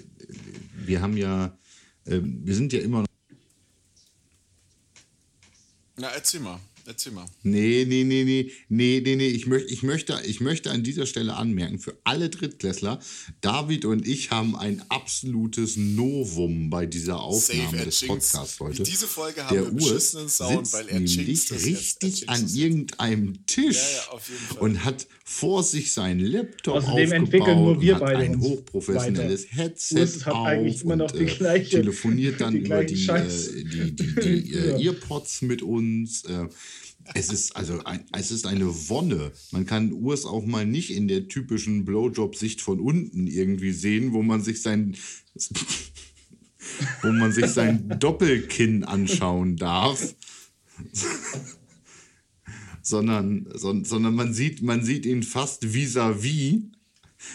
wir 0.84 1.00
haben 1.00 1.16
ja, 1.16 1.56
ähm, 2.06 2.40
wir 2.44 2.54
sind 2.54 2.74
ja 2.74 2.80
immer 2.80 3.00
noch. 3.00 3.06
Na, 5.96 6.08
erzähl 6.08 6.40
mal. 6.40 6.60
Erzähl 6.88 7.12
mal. 7.12 7.26
Nee, 7.42 7.84
nee, 7.86 8.02
nee, 8.02 8.24
nee, 8.24 8.50
nee, 8.70 9.02
nee, 9.04 9.16
nee. 9.16 9.28
Ich, 9.28 9.46
möcht, 9.46 9.70
ich, 9.70 9.82
möchte, 9.82 10.18
ich 10.24 10.40
möchte 10.40 10.70
an 10.70 10.82
dieser 10.82 11.04
Stelle 11.04 11.34
anmerken, 11.36 11.78
für 11.78 11.94
alle 12.02 12.30
Drittklässler, 12.30 12.98
David 13.42 13.84
und 13.84 14.08
ich 14.08 14.30
haben 14.30 14.56
ein 14.56 14.82
absolutes 14.88 15.76
Novum 15.76 16.70
bei 16.70 16.86
dieser 16.86 17.20
Aufnahme 17.20 17.76
er 17.80 17.84
des. 17.84 18.00
Podcasts 18.06 18.58
heute. 18.58 18.84
Diese 18.84 19.06
Folge 19.06 19.44
haben 19.44 19.54
Der 19.54 19.66
wir 19.66 19.72
Urs 19.74 19.84
beschissenen 19.84 20.28
Sound, 20.30 20.66
sitzt 20.66 20.72
weil 20.72 20.88
er 20.88 21.00
nämlich 21.00 21.26
jetzt. 21.28 21.50
Er 21.52 21.64
richtig 21.64 22.20
jinxt 22.20 22.28
an 22.30 22.48
irgendeinem 22.54 23.46
Tisch 23.46 23.76
Ja, 23.76 23.96
ja, 24.06 24.08
auf 24.12 24.28
jeden 24.30 24.40
Fall. 24.40 24.58
und 24.58 24.84
hat 24.86 25.06
vor 25.24 25.62
sich 25.62 25.92
seinen 25.92 26.20
Laptop 26.20 26.76
Außerdem 26.76 26.92
aufgebaut 27.04 27.12
entwickeln 27.18 27.58
nur 27.58 27.82
wir 27.82 27.94
und 27.96 28.00
hat 28.00 28.06
beide 28.06 28.22
ein 28.22 28.40
hochprofessionelles 28.40 29.44
weiter. 29.44 29.56
Headset 29.56 30.00
Urs 30.00 30.24
hat 30.24 30.34
auf 30.34 30.46
eigentlich 30.46 30.82
immer 30.82 30.96
noch 30.96 31.12
und 31.12 31.20
die 31.20 31.24
äh, 31.24 31.36
gleiche- 31.36 31.70
telefoniert 31.82 32.40
dann 32.40 32.54
die 32.54 32.60
über 32.60 32.82
gleichen 32.82 32.96
die, 32.96 33.58
äh, 33.58 33.64
die, 33.64 33.94
die, 33.94 34.14
die 34.14 34.54
äh, 34.54 34.82
Ja. 34.82 34.92
Earpods 34.92 35.42
mit 35.42 35.60
uns. 35.60 36.24
Äh, 36.24 36.48
es 37.14 37.30
ist 37.30 37.56
also 37.56 37.82
ein, 37.84 38.04
es 38.12 38.30
ist 38.30 38.46
eine 38.46 38.66
Wonne. 38.88 39.32
Man 39.52 39.66
kann 39.66 39.92
Urs 39.92 40.24
auch 40.24 40.44
mal 40.44 40.66
nicht 40.66 40.90
in 40.90 41.08
der 41.08 41.28
typischen 41.28 41.84
Blowjob-Sicht 41.84 42.60
von 42.60 42.80
unten 42.80 43.26
irgendwie 43.26 43.72
sehen, 43.72 44.12
wo 44.12 44.22
man 44.22 44.42
sich 44.42 44.62
sein 44.62 44.96
wo 47.02 47.12
man 47.12 47.32
sich 47.32 47.46
sein 47.46 47.88
Doppelkinn 47.98 48.84
anschauen 48.84 49.56
darf. 49.56 50.14
sondern, 52.82 53.48
son, 53.54 53.84
sondern 53.84 54.14
man 54.14 54.32
sieht, 54.32 54.62
man 54.62 54.84
sieht 54.84 55.06
ihn 55.06 55.22
fast 55.22 55.74
vis-à-vis 55.74 56.62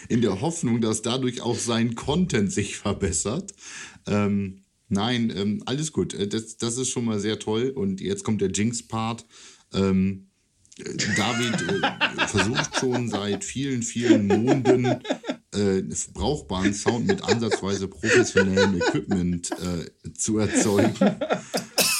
in 0.08 0.20
der 0.20 0.40
Hoffnung, 0.40 0.80
dass 0.80 1.02
dadurch 1.02 1.40
auch 1.42 1.58
sein 1.58 1.94
Content 1.94 2.52
sich 2.52 2.76
verbessert. 2.76 3.54
Ähm, 4.06 4.64
nein, 4.88 5.32
ähm, 5.34 5.62
alles 5.66 5.92
gut. 5.92 6.14
Äh, 6.14 6.28
Das, 6.28 6.56
das 6.56 6.78
ist 6.78 6.88
schon 6.88 7.04
mal 7.04 7.20
sehr 7.20 7.38
toll. 7.38 7.70
Und 7.74 8.00
jetzt 8.00 8.24
kommt 8.24 8.40
der 8.40 8.50
Jinx-Part. 8.50 9.26
Ähm, 9.74 10.28
äh, 10.78 10.96
David 11.16 11.84
äh, 11.84 12.26
versucht 12.26 12.78
schon 12.78 13.08
seit 13.08 13.44
vielen, 13.44 13.82
vielen 13.82 14.26
Monaten 14.26 14.86
äh, 15.54 15.82
brauchbaren 16.12 16.74
Sound 16.74 17.06
mit 17.06 17.22
ansatzweise 17.22 17.88
professionellem 17.88 18.76
Equipment 18.76 19.50
äh, 19.52 20.12
zu 20.12 20.38
erzeugen. 20.38 20.94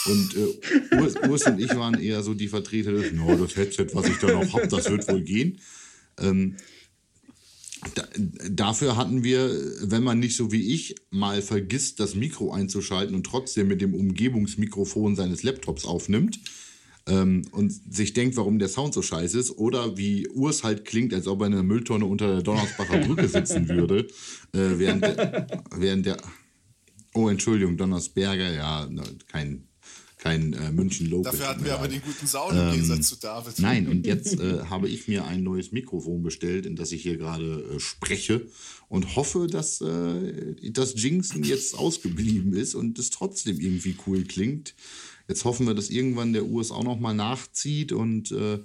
Und 0.07 0.37
äh, 0.37 0.97
Urs, 0.97 1.15
Urs 1.29 1.43
und 1.47 1.61
ich 1.61 1.75
waren 1.75 2.01
eher 2.01 2.23
so 2.23 2.35
die 2.35 2.49
Vertreter 2.49 2.93
des, 2.93 3.13
no, 3.13 3.37
das 3.37 3.57
Headset, 3.57 3.87
was 3.95 4.09
ich 4.09 4.19
da 4.19 4.33
noch 4.33 4.53
habe, 4.53 4.69
das 4.69 4.91
wird 4.91 5.09
wohl 5.09 5.23
gehen. 5.23 5.61
Ähm, 6.19 6.57
da, 7.95 8.05
dafür 8.51 8.97
hatten 8.97 9.25
wir, 9.25 9.51
wenn 9.81 10.03
man 10.03 10.19
nicht 10.19 10.37
so 10.37 10.53
wie 10.53 10.75
ich 10.75 10.95
mal 11.11 11.43
vergisst, 11.43 12.01
das 12.01 12.15
Mikro 12.15 12.53
einzuschalten 12.53 13.15
und 13.15 13.25
trotzdem 13.25 13.69
mit 13.69 13.81
dem 13.81 13.95
Umgebungsmikrofon 13.95 15.17
seines 15.17 15.43
Laptops 15.43 15.85
aufnimmt 15.85 16.41
ähm, 17.07 17.43
und 17.53 17.71
sich 17.93 18.13
denkt, 18.15 18.37
warum 18.37 18.59
der 18.59 18.69
Sound 18.69 18.95
so 18.95 19.03
scheiße 19.03 19.39
ist, 19.39 19.59
oder 19.59 19.97
wie 19.97 20.29
Urs 20.29 20.65
halt 20.65 20.85
klingt, 20.85 21.13
als 21.13 21.27
ob 21.27 21.41
er 21.41 21.49
in 21.49 21.53
einer 21.55 21.63
Mülltonne 21.63 22.07
unter 22.07 22.29
der 22.29 22.43
Donnersbacher 22.43 22.99
Brücke 23.07 23.29
sitzen 23.29 23.69
würde, 23.69 24.07
äh, 24.53 24.79
während, 24.79 25.03
der, 25.03 25.47
während 25.77 26.07
der. 26.07 26.17
Oh, 27.15 27.29
Entschuldigung, 27.29 27.77
Donnersberger, 27.77 28.53
ja, 28.53 28.89
kein, 29.29 29.69
kein 30.19 30.55
äh, 30.55 30.73
München-Local. 30.73 31.31
Dafür 31.31 31.49
hatten 31.49 31.65
wir 31.65 31.75
aber 31.75 31.87
den 31.87 32.01
guten 32.01 32.27
Sound 32.27 32.59
im 32.59 32.73
Gegensatz 32.73 33.09
zu 33.09 33.17
David. 33.17 33.59
Nein, 33.59 33.87
und 33.87 34.07
jetzt 34.07 34.35
äh, 34.41 34.65
habe 34.65 34.89
ich 34.89 35.07
mir 35.07 35.27
ein 35.27 35.43
neues 35.43 35.71
Mikrofon 35.71 36.23
bestellt, 36.23 36.65
in 36.65 36.75
das 36.75 36.91
ich 36.91 37.03
hier 37.03 37.19
gerade 37.19 37.77
äh, 37.77 37.79
spreche 37.79 38.49
und 38.89 39.15
hoffe, 39.15 39.47
dass 39.47 39.81
äh, 39.83 40.57
das 40.73 41.01
Jinxen 41.01 41.45
jetzt 41.45 41.77
ausgeblieben 41.77 42.55
ist 42.55 42.75
und 42.75 42.99
es 42.99 43.11
trotzdem 43.11 43.61
irgendwie 43.61 43.97
cool 44.07 44.25
klingt. 44.25 44.75
Jetzt 45.29 45.45
hoffen 45.45 45.67
wir, 45.67 45.75
dass 45.75 45.91
irgendwann 45.91 46.33
der 46.33 46.45
US 46.45 46.71
auch 46.71 46.85
noch 46.85 46.99
mal 46.99 47.15
nachzieht 47.15 47.93
und 47.93 48.31
äh, 48.33 48.59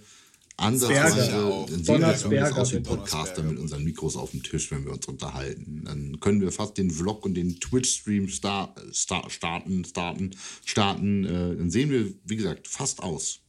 ansatzweise 0.58 1.66
wir 1.70 1.78
Donnersberger 1.78 2.58
aus 2.58 2.74
wie 2.74 2.82
Podcaster 2.82 3.44
mit 3.44 3.58
unseren 3.58 3.84
Mikros 3.84 4.18
auf 4.18 4.32
dem 4.32 4.44
Tisch, 4.44 4.70
wenn 4.72 4.86
wir 4.86 4.92
uns 4.92 5.08
unterhalten. 5.08 5.84
Dann 5.86 6.20
können 6.20 6.42
wir 6.42 6.52
fast 6.52 6.78
den 6.78 6.92
Vlog 6.92 7.26
und 7.26 7.36
den 7.36 7.60
Twitch-Stream 7.60 8.30
star 8.30 8.76
star 8.92 9.30
starten, 9.30 9.86
starten, 9.86 10.32
starten. 10.66 11.26
Äh, 11.26 11.56
dann 11.56 11.72
sehen 11.72 11.90
wir, 11.90 12.14
wie 12.26 12.36
gesagt, 12.36 12.68
fast 12.68 13.02
aus. 13.02 13.40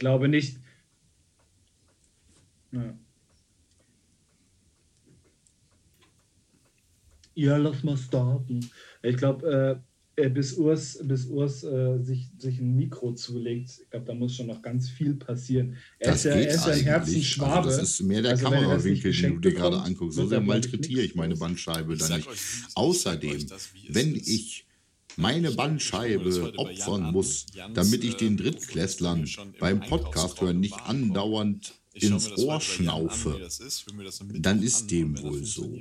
Glaube 0.00 0.28
nicht. 0.28 0.58
Ja. 2.72 2.98
Ja, 7.34 7.56
lass 7.56 7.84
mal 7.84 7.96
starten. 7.96 8.68
Ich 9.02 9.16
glaube, 9.16 9.80
äh, 10.16 10.24
äh, 10.26 10.28
bis 10.28 10.54
Urs, 10.54 10.98
bis 11.02 11.26
Urs 11.26 11.64
äh, 11.64 11.98
sich, 12.02 12.28
sich 12.36 12.58
ein 12.58 12.76
Mikro 12.76 13.14
zulegt, 13.14 13.80
ich 13.82 13.90
glaube, 13.90 14.04
da 14.06 14.14
muss 14.14 14.34
schon 14.34 14.48
noch 14.48 14.60
ganz 14.60 14.90
viel 14.90 15.14
passieren. 15.14 15.76
Er 15.98 16.14
ist 16.14 16.24
ja, 16.24 16.32
er 16.32 16.48
ist 16.48 16.66
ja 16.66 16.72
ein 16.72 16.82
Herzensschwabe. 16.82 17.68
Also 17.68 17.80
das 17.80 17.90
ist 17.90 18.02
mehr 18.02 18.20
der 18.20 18.32
Also 18.32 18.46
er 18.46 18.50
das 18.50 18.60
Kamerawinkel, 18.60 19.12
den 19.12 19.34
du 19.34 19.40
dir 19.40 19.54
gerade 19.54 19.80
anguckst. 19.80 20.16
So 20.16 20.26
sehr 20.26 20.38
er, 20.38 20.44
malträtiere 20.44 21.02
ich 21.02 21.14
meine. 21.14 21.36
Bandscheibe 21.36 21.94
Ich 21.94 22.00
da 22.00 22.06
sag 22.06 22.18
nicht. 22.18 22.28
Außerdem, 22.74 23.46
das, 23.46 23.70
wenn 23.88 24.14
ist. 24.14 24.28
ich 24.28 24.66
meine 25.20 25.48
das 25.48 25.56
Bandscheibe 25.56 26.52
opfern 26.56 27.12
muss, 27.12 27.46
damit 27.74 28.04
ich 28.04 28.16
den 28.16 28.34
äh, 28.34 28.42
Drittklässlern 28.42 29.26
schon 29.26 29.52
im 29.52 29.58
beim 29.58 29.80
Podcast 29.80 30.40
hören 30.40 30.60
nicht 30.60 30.80
mir 30.86 31.80
ins 31.92 32.30
Ohr 32.38 32.60
schnaufe. 32.60 33.48
Dann 34.34 34.62
ist 34.62 34.90
dem 34.90 35.20
wohl 35.20 35.44
so. 35.44 35.78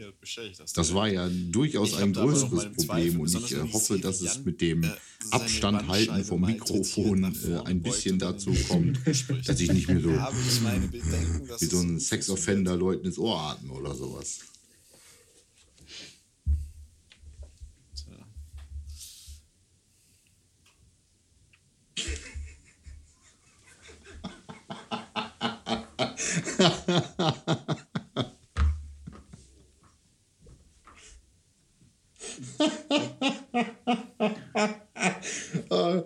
das 0.74 0.94
war 0.94 1.08
ja 1.08 1.30
durchaus 1.30 1.94
ein 1.96 2.14
größeres 2.14 2.74
Problem 2.76 3.20
und 3.20 3.34
ich 3.34 3.52
äh, 3.52 3.72
hoffe, 3.72 4.00
dass 4.00 4.22
es 4.22 4.44
mit 4.44 4.62
dem 4.62 4.84
äh, 4.84 4.92
Abstand 5.32 5.88
halten 5.88 6.24
vom 6.24 6.42
Mikrofon 6.42 7.36
äh, 7.46 7.58
ein 7.66 7.82
bisschen 7.82 8.18
dazu 8.18 8.52
den 8.52 8.58
kommt, 8.68 9.00
dass 9.46 9.60
ich 9.60 9.72
nicht 9.72 9.88
mehr 9.88 10.02
so 10.02 10.10
wie 11.60 11.66
so 11.66 11.80
ein 11.80 12.00
Sexoffender 12.00 12.76
Leuten 12.76 13.06
ins 13.06 13.20
Ohr 13.20 13.40
atme 13.40 13.74
oder 13.74 13.94
sowas. 13.94 14.40
Äh, 35.70 36.02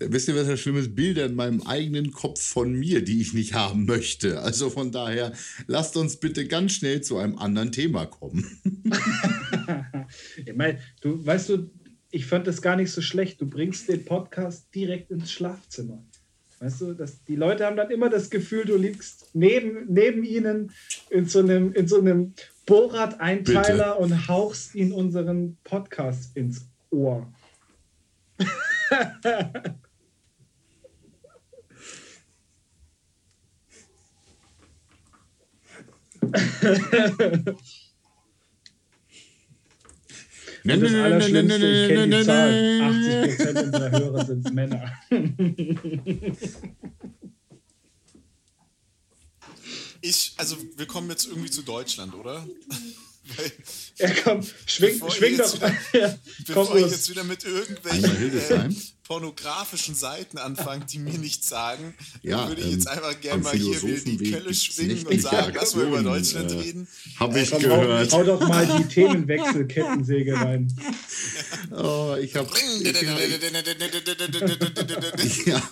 wisst 0.00 0.28
ihr, 0.28 0.36
was 0.36 0.46
das 0.46 0.60
Schlimme 0.60 0.80
ist? 0.80 0.94
Bilder 0.94 1.26
in 1.26 1.34
meinem 1.34 1.62
eigenen 1.62 2.12
Kopf 2.12 2.40
von 2.40 2.72
mir, 2.72 3.02
die 3.02 3.20
ich 3.20 3.34
nicht 3.34 3.54
haben 3.54 3.84
möchte. 3.84 4.40
Also 4.40 4.70
von 4.70 4.92
daher, 4.92 5.32
lasst 5.66 5.96
uns 5.96 6.16
bitte 6.16 6.46
ganz 6.46 6.72
schnell 6.72 7.00
zu 7.02 7.18
einem 7.18 7.38
anderen 7.38 7.72
Thema 7.72 8.06
kommen. 8.06 8.60
ich 10.46 10.54
meine, 10.54 10.78
du 11.00 11.24
weißt 11.24 11.48
du, 11.50 11.70
ich 12.10 12.26
fand 12.26 12.46
das 12.46 12.62
gar 12.62 12.76
nicht 12.76 12.90
so 12.90 13.02
schlecht. 13.02 13.40
Du 13.40 13.46
bringst 13.46 13.88
den 13.88 14.04
Podcast 14.04 14.74
direkt 14.74 15.10
ins 15.10 15.32
Schlafzimmer. 15.32 16.04
Weißt 16.58 16.80
du, 16.80 16.94
dass 16.94 17.22
die 17.24 17.36
Leute 17.36 17.66
haben 17.66 17.76
dann 17.76 17.90
immer 17.90 18.08
das 18.08 18.30
Gefühl, 18.30 18.64
du 18.64 18.76
liegst 18.76 19.30
neben, 19.34 19.92
neben 19.92 20.24
ihnen 20.24 20.72
in 21.10 21.26
so 21.26 21.40
einem, 21.40 21.72
in 21.72 21.86
so 21.86 21.98
einem 21.98 22.32
Bohrrad-Einteiler 22.64 24.00
und 24.00 24.28
hauchst 24.28 24.74
ihnen 24.74 24.92
unseren 24.92 25.58
Podcast 25.64 26.36
ins 26.36 26.68
Ohr. 26.90 27.30
Nein, 40.66 40.80
das 40.80 40.90
nein, 40.92 41.00
nein, 41.00 41.02
nein, 41.02 41.12
Allerschlimmste, 41.12 41.58
nein, 41.58 41.72
ich 41.72 41.88
kenne 41.88 42.00
nein, 42.00 42.10
die 42.10 42.16
nein, 42.16 42.24
Zahlen. 42.24 42.78
nein. 42.78 43.30
80% 43.30 43.64
unserer 43.64 43.90
Hörer 43.90 44.24
sind 44.26 44.54
Männer. 44.54 44.92
Ich, 50.02 50.34
also 50.36 50.56
wir 50.76 50.86
kommen 50.86 51.10
jetzt 51.10 51.26
irgendwie 51.26 51.50
zu 51.50 51.62
Deutschland, 51.62 52.14
oder? 52.14 52.46
Weil, 53.36 53.52
Ja, 53.98 54.10
komm, 54.24 54.42
schwing, 54.66 54.92
Bevor 54.94 55.10
schwing 55.10 55.32
ihr 55.32 55.38
jetzt 55.38 55.54
doch. 55.54 55.62
wieder- 55.92 56.00
Ja, 56.08 56.18
bevor 56.46 56.76
ich 56.76 56.90
jetzt 56.90 57.08
wieder 57.10 57.24
mit 57.24 57.44
irgendwelchen 57.44 58.38
äh, 58.38 58.68
pornografischen 59.04 59.94
Seiten 59.94 60.36
anfange, 60.38 60.84
die 60.84 60.98
mir 60.98 61.18
nichts 61.18 61.48
sagen, 61.48 61.94
Ja, 62.22 62.40
dann 62.40 62.48
würde 62.48 62.62
ich 62.62 62.72
jetzt 62.72 62.86
ähm, 62.86 62.92
einfach 62.92 63.14
am 63.14 63.20
gerne 63.22 63.42
mal 63.42 63.54
hier 63.56 63.82
wieder 63.82 64.00
die 64.00 64.30
Kelle 64.30 64.52
schwingen 64.54 65.06
und 65.06 65.22
sagen, 65.22 65.52
lass 65.56 65.74
mal 65.76 65.86
über 65.86 66.02
Deutschland 66.02 66.50
äh, 66.52 66.54
reden. 66.56 66.88
Hab 67.18 67.34
ich 67.36 67.50
Komm, 67.50 67.62
hau, 67.62 67.80
gehört. 67.80 68.12
hau 68.12 68.22
doch 68.24 68.46
mal 68.46 68.66
die 68.66 68.84
Themenwechsel-Kettensäge 68.94 70.34
rein. 70.34 70.72
Oh, 71.70 72.16
ich 72.20 72.34
hab. 72.36 72.50
Ja, 75.46 75.62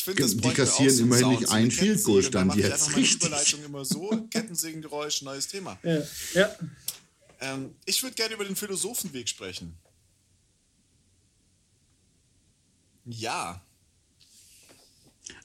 Ich 0.00 0.04
finde, 0.04 0.22
das 0.22 0.34
Die 0.34 0.48
kassieren 0.48 0.88
auch 0.88 0.96
so 0.96 1.02
immerhin 1.02 1.24
Sound, 1.24 1.40
nicht 1.40 1.50
einen 1.50 1.70
Field 1.70 2.04
Goal 2.04 2.22
Kettensäge, 2.22 2.22
Stand 2.22 2.34
dann 2.34 2.46
mache 2.46 2.60
ich 2.60 2.64
jetzt. 2.64 2.96
Richtig. 2.96 3.28
Überleitung 3.28 3.64
immer 3.64 3.84
so, 3.84 4.28
Kettensägengeräusch, 4.30 5.20
neues 5.20 5.46
Thema. 5.46 5.78
Ja, 5.82 6.02
ja. 6.32 6.56
Ähm, 7.42 7.74
ich 7.84 8.02
würde 8.02 8.14
gerne 8.14 8.34
über 8.34 8.46
den 8.46 8.56
Philosophenweg 8.56 9.28
sprechen. 9.28 9.74
Ja, 13.04 13.62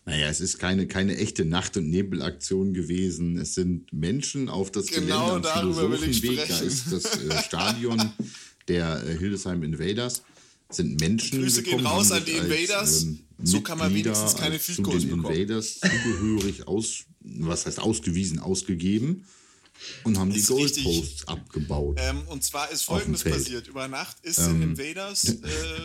Naja, 0.06 0.30
es 0.30 0.40
ist 0.40 0.58
keine, 0.58 0.88
keine 0.88 1.18
echte 1.18 1.44
Nacht- 1.44 1.76
und 1.76 1.90
Nebelaktion 1.90 2.74
gewesen. 2.74 3.38
Es 3.38 3.56
sind 3.56 3.92
Menschen 3.92 4.48
auf 4.48 4.72
das 4.72 4.88
Genau 4.88 5.40
Gelände 5.40 5.52
am 5.52 5.74
Philosophenweg. 5.74 6.48
Da 6.48 6.60
ist 6.60 6.94
das 6.94 7.06
äh, 7.18 7.44
Stadion 7.44 8.14
der 8.70 9.04
äh, 9.04 9.18
Hildesheim 9.18 9.64
Invaders. 9.64 10.24
Sind 10.76 11.00
Menschen 11.00 11.42
Grüße 11.42 11.64
gehen 11.64 11.86
raus 11.86 12.12
an 12.12 12.24
die 12.26 12.32
Invaders. 12.34 13.04
ähm, 13.04 13.20
So 13.44 13.62
kann 13.62 13.78
man 13.78 13.94
wenigstens 13.94 14.36
keine 14.36 14.56
als 14.56 14.66
Field 14.66 14.76
zu 14.78 14.84
Goals 14.84 15.02
den 15.04 15.18
bekommen. 15.18 15.36
Invaders 15.36 15.80
zugehörig 15.80 16.68
aus, 16.68 17.04
was 17.22 17.66
heißt 17.66 17.80
ausgewiesen, 17.80 18.40
ausgegeben 18.40 19.26
und 20.04 20.18
haben 20.18 20.32
die. 20.32 20.42
Goalposts 20.42 21.28
abgebaut. 21.28 21.98
ähm, 22.00 22.22
und 22.28 22.44
zwar 22.44 22.70
ist 22.72 22.84
folgendes 22.84 23.24
passiert. 23.24 23.68
Über 23.68 23.88
Nacht 23.88 24.18
ist 24.24 24.40
in 24.40 24.62
Invaders 24.62 25.26
äh, 25.26 25.40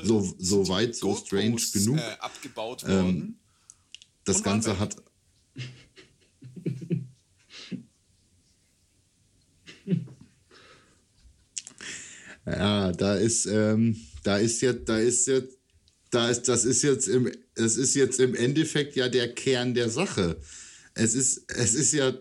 so, 0.05 0.35
so 0.39 0.69
weit, 0.69 0.95
so 0.95 1.17
strange 1.17 1.61
genug. 1.73 1.99
Äh, 1.99 2.17
abgebaut 2.21 2.87
worden. 2.87 3.39
Das 4.25 4.37
und 4.39 4.43
Ganze 4.45 4.79
hat. 4.79 4.97
ja, 12.47 12.93
da 12.93 13.15
ist, 13.15 13.47
ähm, 13.47 13.97
da 14.23 14.39
ist 14.39 14.61
jetzt, 14.61 14.89
da 14.89 14.99
ist 14.99 15.27
jetzt, 15.27 15.59
da 16.11 16.29
ist, 16.29 16.43
das 16.43 16.65
ist 16.65 16.83
jetzt 16.83 17.09
im, 17.09 17.31
das 17.55 17.77
ist 17.77 17.95
jetzt 17.95 18.21
im 18.21 18.35
Endeffekt 18.35 18.97
ja 18.97 19.09
der 19.09 19.35
Kern 19.35 19.75
der 19.75 19.91
Sache. 19.91 20.41
Es 20.95 21.15
ist, 21.15 21.45
es 21.49 21.75
ist 21.75 21.93
ja, 21.93 22.13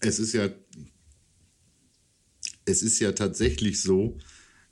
es 0.00 0.18
ist 0.18 0.32
ja, 0.32 0.48
es 2.64 2.82
ist 2.82 2.98
ja 2.98 3.12
tatsächlich 3.12 3.80
so, 3.80 4.18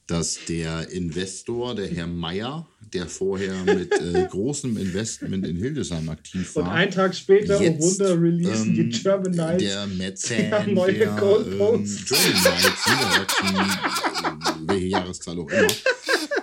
dass 0.07 0.39
der 0.49 0.91
Investor, 0.91 1.75
der 1.75 1.89
Herr 1.89 2.07
Meier, 2.07 2.67
der 2.93 3.07
vorher 3.09 3.55
mit 3.65 3.93
äh, 3.93 4.27
großem 4.31 4.77
Investment 4.77 5.47
in 5.47 5.57
Hildesheim 5.57 6.09
aktiv 6.09 6.55
war, 6.55 6.65
Und 6.65 6.71
einen 6.71 6.91
Tag 6.93 7.15
später, 7.15 7.59
oh 7.59 7.63
jetzt, 7.63 7.81
Wunder, 7.83 8.21
releasen 8.21 8.75
die 8.75 8.83
ähm, 8.83 8.91
German 8.91 9.33
Knights. 9.33 9.65
der 9.65 9.87
Mäzen, 9.99 10.51
haben 10.53 10.75
neue 10.75 10.95
der 10.95 11.09
ähm, 11.09 11.17
Goalposts. 11.17 12.05
German 12.05 12.43
Knights 12.43 12.87
äh, 13.43 14.67
welche 14.69 14.87
Jahreszahl 14.87 15.39
auch 15.39 15.51
immer. 15.51 15.67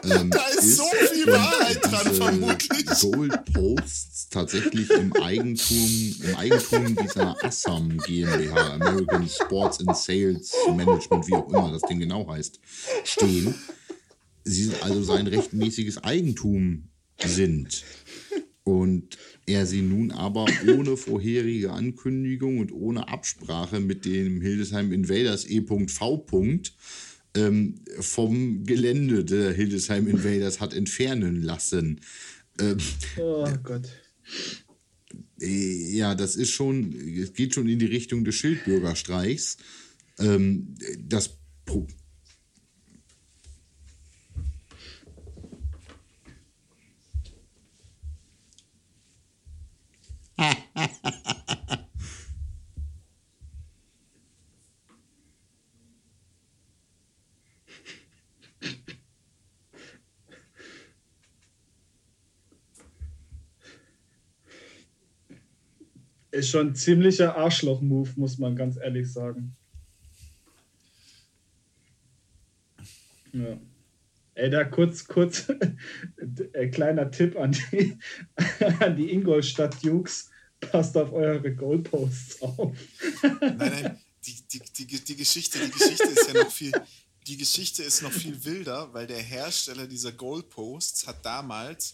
Ähm, 0.04 0.30
Da 0.30 0.46
ist 0.60 0.78
so 0.78 0.84
viel 1.14 1.28
Wahrheit 1.28 1.80
dran, 1.82 2.14
vermutlich. 2.14 2.86
Goalposts 3.02 4.13
tatsächlich 4.34 4.90
im 4.90 5.14
Eigentum, 5.14 6.16
im 6.24 6.36
Eigentum 6.36 6.96
dieser 6.96 7.36
Assam 7.44 7.98
GmbH, 8.00 8.74
American 8.74 9.30
Sports 9.30 9.80
and 9.80 9.96
Sales 9.96 10.54
Management, 10.68 11.28
wie 11.28 11.34
auch 11.36 11.48
immer 11.48 11.72
das 11.72 11.84
Ding 11.84 12.00
genau 12.00 12.28
heißt, 12.28 12.60
stehen. 13.04 13.54
Sie 14.44 14.72
also 14.82 15.04
sein 15.04 15.28
rechtmäßiges 15.28 16.04
Eigentum 16.04 16.90
sind. 17.24 17.84
Und 18.66 19.18
er 19.46 19.66
sie 19.66 19.82
nun 19.82 20.12
aber 20.12 20.46
ohne 20.68 20.98
vorherige 20.98 21.72
Ankündigung 21.72 22.60
und 22.60 22.72
ohne 22.72 23.10
Absprache 23.10 23.80
mit 23.80 24.06
dem 24.06 24.42
Hildesheim 24.42 24.92
Invaders 24.92 25.46
E.V. 25.46 25.86
Ähm, 27.36 27.76
vom 28.00 28.64
Gelände 28.64 29.26
der 29.26 29.54
Hildesheim 29.54 30.08
Invaders 30.08 30.60
hat 30.60 30.74
entfernen 30.74 31.42
lassen. 31.42 32.02
Ähm, 32.60 32.78
oh 33.18 33.48
Gott. 33.64 33.90
Äh, 35.42 35.96
ja, 35.96 36.16
das 36.16 36.36
ist 36.36 36.52
schon, 36.52 36.94
es 36.94 37.34
geht 37.34 37.54
schon 37.54 37.68
in 37.68 37.80
die 37.80 37.86
Richtung 37.86 38.24
des 38.24 38.36
Schildbürgerstreichs. 38.36 39.58
Ähm, 40.20 40.76
das 41.00 41.38
Pro 41.66 41.88
Ist 66.34 66.50
schon 66.50 66.70
ein 66.70 66.76
ziemlicher 66.76 67.38
Arschloch-Move, 67.38 68.10
muss 68.16 68.40
man 68.40 68.56
ganz 68.56 68.76
ehrlich 68.78 69.14
sagen. 69.14 69.56
Ja. 73.32 73.60
Ey, 74.34 74.50
da 74.50 74.64
kurz, 74.64 75.06
kurz, 75.06 75.46
äh, 76.54 76.70
kleiner 76.70 77.12
Tipp 77.12 77.38
an 77.38 77.52
die, 77.52 78.00
an 78.80 78.96
die 78.98 79.12
Ingolstadt 79.12 79.84
Dukes. 79.86 80.32
Passt 80.60 80.98
auf 80.98 81.14
eure 81.14 81.54
Goalposts 81.54 82.42
auf. 82.42 82.76
Nein, 83.22 83.58
nein, 83.58 84.02
die, 84.26 84.36
die, 84.54 84.86
die, 84.88 85.04
die, 85.04 85.16
Geschichte, 85.16 85.60
die 85.60 85.70
Geschichte 85.70 86.08
ist 86.08 86.34
ja 86.34 86.42
noch 86.42 86.52
viel, 86.52 86.72
die 87.28 87.38
Geschichte 87.38 87.84
ist 87.84 88.02
noch 88.02 88.12
viel 88.12 88.44
wilder, 88.44 88.92
weil 88.92 89.06
der 89.06 89.22
Hersteller 89.22 89.86
dieser 89.86 90.14
Goalposts 90.14 91.06
hat 91.06 91.24
damals 91.24 91.94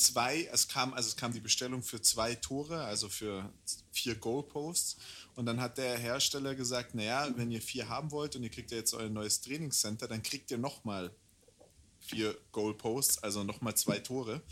zwei, 0.00 0.48
es 0.52 0.68
kam, 0.68 0.94
also 0.94 1.08
es 1.08 1.16
kam 1.16 1.32
die 1.32 1.40
Bestellung 1.40 1.82
für 1.82 2.00
zwei 2.00 2.34
Tore, 2.34 2.84
also 2.84 3.08
für 3.08 3.52
vier 3.92 4.14
Goalposts. 4.14 4.96
Und 5.36 5.46
dann 5.46 5.60
hat 5.60 5.78
der 5.78 5.96
Hersteller 5.98 6.54
gesagt, 6.54 6.94
naja, 6.94 7.30
wenn 7.36 7.50
ihr 7.50 7.62
vier 7.62 7.88
haben 7.88 8.10
wollt 8.10 8.36
und 8.36 8.42
ihr 8.42 8.50
kriegt 8.50 8.70
ja 8.70 8.78
jetzt 8.78 8.94
euer 8.94 9.08
neues 9.08 9.40
Trainingscenter, 9.40 10.08
dann 10.08 10.22
kriegt 10.22 10.50
ihr 10.50 10.58
nochmal 10.58 11.14
vier 12.00 12.36
Goalposts, 12.52 13.22
also 13.22 13.44
nochmal 13.44 13.76
zwei 13.76 13.98
Tore. 13.98 14.42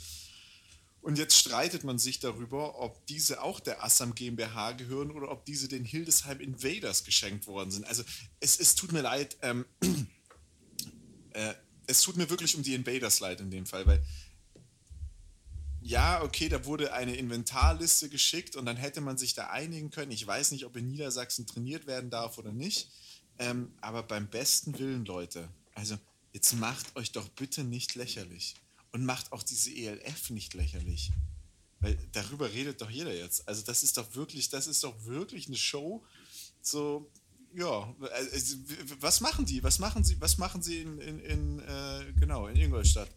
Und 1.00 1.16
jetzt 1.16 1.36
streitet 1.36 1.84
man 1.84 1.98
sich 1.98 2.20
darüber, 2.20 2.80
ob 2.80 3.06
diese 3.06 3.42
auch 3.42 3.60
der 3.60 3.84
Assam 3.84 4.14
GmbH 4.14 4.72
gehören 4.72 5.10
oder 5.10 5.30
ob 5.30 5.44
diese 5.44 5.68
den 5.68 5.84
Hildesheim 5.84 6.40
Invaders 6.40 7.04
geschenkt 7.04 7.46
worden 7.46 7.70
sind. 7.70 7.86
Also 7.86 8.02
es, 8.40 8.58
es 8.58 8.74
tut 8.74 8.92
mir 8.92 9.02
leid, 9.02 9.36
ähm, 9.42 9.64
äh, 11.32 11.54
es 11.86 12.02
tut 12.02 12.16
mir 12.16 12.28
wirklich 12.28 12.54
um 12.56 12.62
die 12.62 12.74
Invaders 12.74 13.20
leid 13.20 13.40
in 13.40 13.50
dem 13.50 13.64
Fall, 13.64 13.86
weil 13.86 14.04
ja, 15.88 16.22
okay, 16.22 16.50
da 16.50 16.66
wurde 16.66 16.92
eine 16.92 17.16
Inventarliste 17.16 18.10
geschickt 18.10 18.56
und 18.56 18.66
dann 18.66 18.76
hätte 18.76 19.00
man 19.00 19.16
sich 19.16 19.32
da 19.32 19.46
einigen 19.46 19.90
können. 19.90 20.12
Ich 20.12 20.26
weiß 20.26 20.52
nicht, 20.52 20.66
ob 20.66 20.76
in 20.76 20.86
Niedersachsen 20.86 21.46
trainiert 21.46 21.86
werden 21.86 22.10
darf 22.10 22.36
oder 22.36 22.52
nicht. 22.52 22.90
Ähm, 23.38 23.72
aber 23.80 24.02
beim 24.02 24.28
besten 24.28 24.78
Willen, 24.78 25.06
Leute, 25.06 25.48
also 25.74 25.96
jetzt 26.34 26.52
macht 26.52 26.94
euch 26.94 27.12
doch 27.12 27.26
bitte 27.30 27.64
nicht 27.64 27.94
lächerlich. 27.94 28.54
Und 28.92 29.06
macht 29.06 29.32
auch 29.32 29.42
diese 29.42 29.70
ELF 29.70 30.28
nicht 30.28 30.52
lächerlich. 30.52 31.10
Weil 31.80 31.96
darüber 32.12 32.52
redet 32.52 32.82
doch 32.82 32.90
jeder 32.90 33.14
jetzt. 33.14 33.48
Also 33.48 33.62
das 33.62 33.82
ist 33.82 33.96
doch 33.96 34.14
wirklich, 34.14 34.50
das 34.50 34.66
ist 34.66 34.84
doch 34.84 35.06
wirklich 35.06 35.46
eine 35.46 35.56
Show. 35.56 36.04
So, 36.60 37.10
ja, 37.54 37.94
also, 38.12 38.56
was 39.00 39.22
machen 39.22 39.46
die? 39.46 39.62
Was 39.62 39.78
machen 39.78 40.04
sie? 40.04 40.20
Was 40.20 40.36
machen 40.36 40.60
sie 40.60 40.82
in, 40.82 40.98
in, 40.98 41.20
in 41.20 41.58
äh, 41.60 42.12
genau 42.20 42.46
in 42.46 42.56
Ingolstadt? 42.56 43.08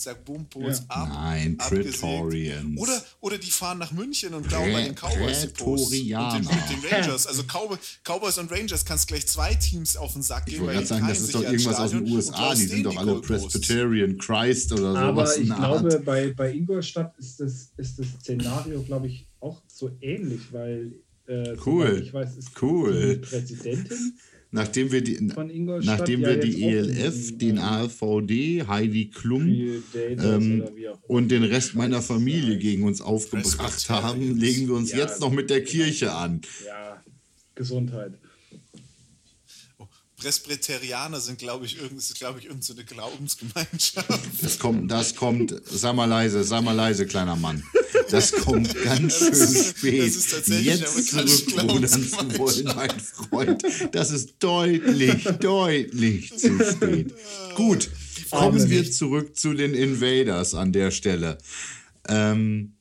Sag 0.00 0.24
Bumpos 0.24 0.78
ja. 0.78 0.84
ab. 0.88 1.08
Nein, 1.12 1.58
Praetorians. 1.58 2.80
Oder, 2.80 3.02
oder 3.20 3.36
die 3.36 3.50
fahren 3.50 3.76
nach 3.76 3.92
München 3.92 4.32
und 4.32 4.48
glauben 4.48 4.72
bei 4.72 4.84
den 4.84 4.94
Cowboys. 4.94 5.44
Und 5.44 5.92
den, 5.92 6.08
den 6.08 6.90
Rangers. 6.90 7.26
Also 7.26 7.42
Cowboy, 7.42 7.76
Cowboys 8.02 8.38
und 8.38 8.50
Rangers 8.50 8.86
kannst 8.86 9.08
gleich 9.08 9.26
zwei 9.26 9.54
Teams 9.54 9.98
auf 9.98 10.14
den 10.14 10.22
Sack 10.22 10.46
gehen. 10.46 10.54
Ich 10.54 10.60
wollte 10.62 10.72
gerade 10.72 10.86
sagen, 10.86 11.06
das 11.06 11.20
ist 11.20 11.34
doch 11.34 11.42
irgendwas 11.42 11.78
aus 11.78 11.90
den 11.90 12.10
USA. 12.10 12.54
Die 12.54 12.66
sind 12.66 12.84
doch 12.84 12.96
alle 12.96 13.20
Presbyterian 13.20 14.16
Christ 14.16 14.72
oder 14.72 14.92
sowas. 14.92 15.00
Aber 15.00 15.36
ich 15.36 15.54
glaube, 15.54 15.98
bei, 16.00 16.32
bei 16.32 16.54
Ingolstadt 16.54 17.14
ist 17.18 17.38
das, 17.40 17.72
ist 17.76 17.98
das 17.98 18.06
Szenario, 18.20 18.82
glaube 18.82 19.08
ich, 19.08 19.26
auch 19.40 19.60
so 19.66 19.90
ähnlich, 20.00 20.50
weil 20.50 20.94
äh, 21.26 21.56
cool. 21.66 22.00
ich 22.02 22.14
weiß, 22.14 22.38
ist 22.38 22.62
cool. 22.62 23.16
die 23.16 23.26
Präsidentin 23.28 24.18
Nachdem 24.52 24.90
wir 24.90 25.02
die, 25.02 25.18
nachdem 25.20 26.22
wir 26.22 26.36
die 26.36 26.64
ELF, 26.64 27.38
den 27.38 27.58
AVD, 27.58 28.64
Heidi 28.66 29.10
Klum 29.10 29.46
ähm, 29.94 30.64
und 31.06 31.30
den 31.30 31.44
Rest 31.44 31.76
meiner 31.76 32.02
Familie 32.02 32.58
gegen 32.58 32.82
uns 32.82 33.00
aufgebracht 33.00 33.88
haben, 33.88 34.36
legen 34.38 34.66
wir 34.66 34.74
uns 34.74 34.90
ja, 34.90 34.98
jetzt 34.98 35.20
noch 35.20 35.30
mit 35.30 35.50
der 35.50 35.62
Kirche 35.62 36.12
an. 36.12 36.40
Ja, 36.66 37.00
Gesundheit. 37.54 38.14
Presbyterianer 40.20 41.18
sind, 41.18 41.38
glaube 41.38 41.64
ich, 41.64 41.78
irgend, 41.80 41.98
ist, 41.98 42.14
glaube 42.18 42.38
ich, 42.38 42.46
irgendeine 42.46 42.78
so 42.78 42.94
Glaubensgemeinschaft. 42.94 44.20
Das 44.42 44.58
kommt, 44.58 44.90
das 44.90 45.16
kommt, 45.16 45.54
sei 45.64 45.92
mal 45.92 46.04
leise, 46.04 46.44
sei 46.44 46.60
mal 46.60 46.72
leise, 46.72 47.06
kleiner 47.06 47.36
Mann. 47.36 47.62
Das 48.10 48.32
kommt 48.32 48.74
ganz 48.84 49.18
schön 49.18 49.32
ist, 49.32 49.78
spät. 49.78 50.12
Jetzt 50.46 51.08
zurückrudern 51.08 51.88
zu 51.88 52.38
wollen, 52.38 52.64
mein 52.76 53.00
Freund. 53.00 53.62
Das 53.92 54.10
ist 54.10 54.34
deutlich, 54.40 55.24
deutlich 55.40 56.36
zu 56.36 56.58
spät. 56.64 57.14
Gut, 57.54 57.90
kommen 58.30 58.68
wir 58.68 58.90
zurück 58.90 59.36
zu 59.36 59.54
den 59.54 59.74
Invaders 59.74 60.54
an 60.54 60.72
der 60.72 60.90
Stelle. 60.90 61.38
Ähm, 62.08 62.74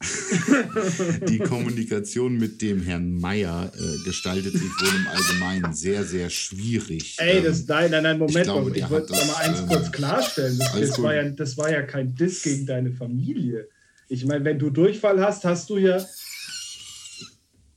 die 1.28 1.38
Kommunikation 1.38 2.38
mit 2.38 2.62
dem 2.62 2.80
Herrn 2.82 3.18
Meier 3.18 3.70
äh, 3.76 4.04
gestaltet 4.04 4.54
sich 4.54 4.62
wohl 4.62 4.94
im 4.98 5.06
Allgemeinen 5.08 5.74
sehr, 5.74 6.04
sehr 6.04 6.30
schwierig. 6.30 7.16
Ey, 7.18 7.42
das, 7.42 7.60
ähm, 7.60 7.64
nein, 7.68 7.90
nein, 7.90 8.02
nein, 8.04 8.18
Moment, 8.18 8.36
ich, 8.38 8.42
glaube, 8.44 8.78
ich 8.78 8.88
wollte 8.88 9.12
noch 9.12 9.26
mal 9.26 9.36
eins 9.36 9.60
ähm, 9.60 9.66
kurz 9.66 9.92
klarstellen. 9.92 10.58
Das, 10.58 10.72
das 10.72 11.02
war 11.02 11.14
ja, 11.14 11.28
das 11.28 11.58
war 11.58 11.70
ja 11.70 11.82
kein 11.82 12.14
Diss 12.14 12.42
gegen 12.42 12.64
deine 12.64 12.92
Familie. 12.92 13.68
Ich 14.08 14.24
meine, 14.24 14.42
wenn 14.44 14.58
du 14.58 14.70
Durchfall 14.70 15.20
hast, 15.20 15.44
hast 15.44 15.68
du 15.68 15.76
ja. 15.76 16.02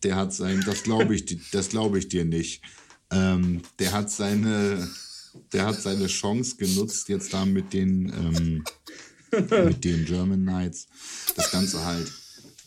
Der 0.03 0.15
hat 0.15 0.33
sein, 0.33 0.63
das 0.65 0.83
glaube 0.83 1.15
ich, 1.15 1.51
das 1.51 1.69
glaube 1.69 1.99
ich 1.99 2.07
dir 2.07 2.23
nicht. 2.23 2.63
Ähm, 3.11 3.61
der 3.79 3.91
hat 3.91 4.09
seine, 4.09 4.87
der 5.51 5.65
hat 5.65 5.81
seine 5.81 6.07
Chance 6.07 6.55
genutzt, 6.55 7.09
jetzt 7.09 7.33
da 7.33 7.45
mit 7.45 7.73
den 7.73 8.07
ähm, 8.07 8.63
mit 9.65 9.83
den 9.83 10.05
German 10.05 10.43
Knights, 10.43 10.87
das 11.35 11.51
Ganze 11.51 11.83
halt 11.85 12.11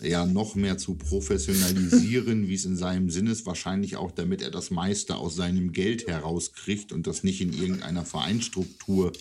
ja 0.00 0.26
noch 0.26 0.54
mehr 0.54 0.76
zu 0.76 0.94
professionalisieren, 0.94 2.48
wie 2.48 2.54
es 2.54 2.64
in 2.64 2.76
seinem 2.76 3.10
Sinn 3.10 3.26
ist, 3.26 3.46
wahrscheinlich 3.46 3.96
auch 3.96 4.10
damit 4.10 4.42
er 4.42 4.50
das 4.50 4.70
meiste 4.70 5.16
aus 5.16 5.36
seinem 5.36 5.72
Geld 5.72 6.06
herauskriegt 6.06 6.92
und 6.92 7.06
das 7.06 7.24
nicht 7.24 7.40
in 7.40 7.52
irgendeiner 7.52 8.04
Vereinsstruktur 8.04 9.12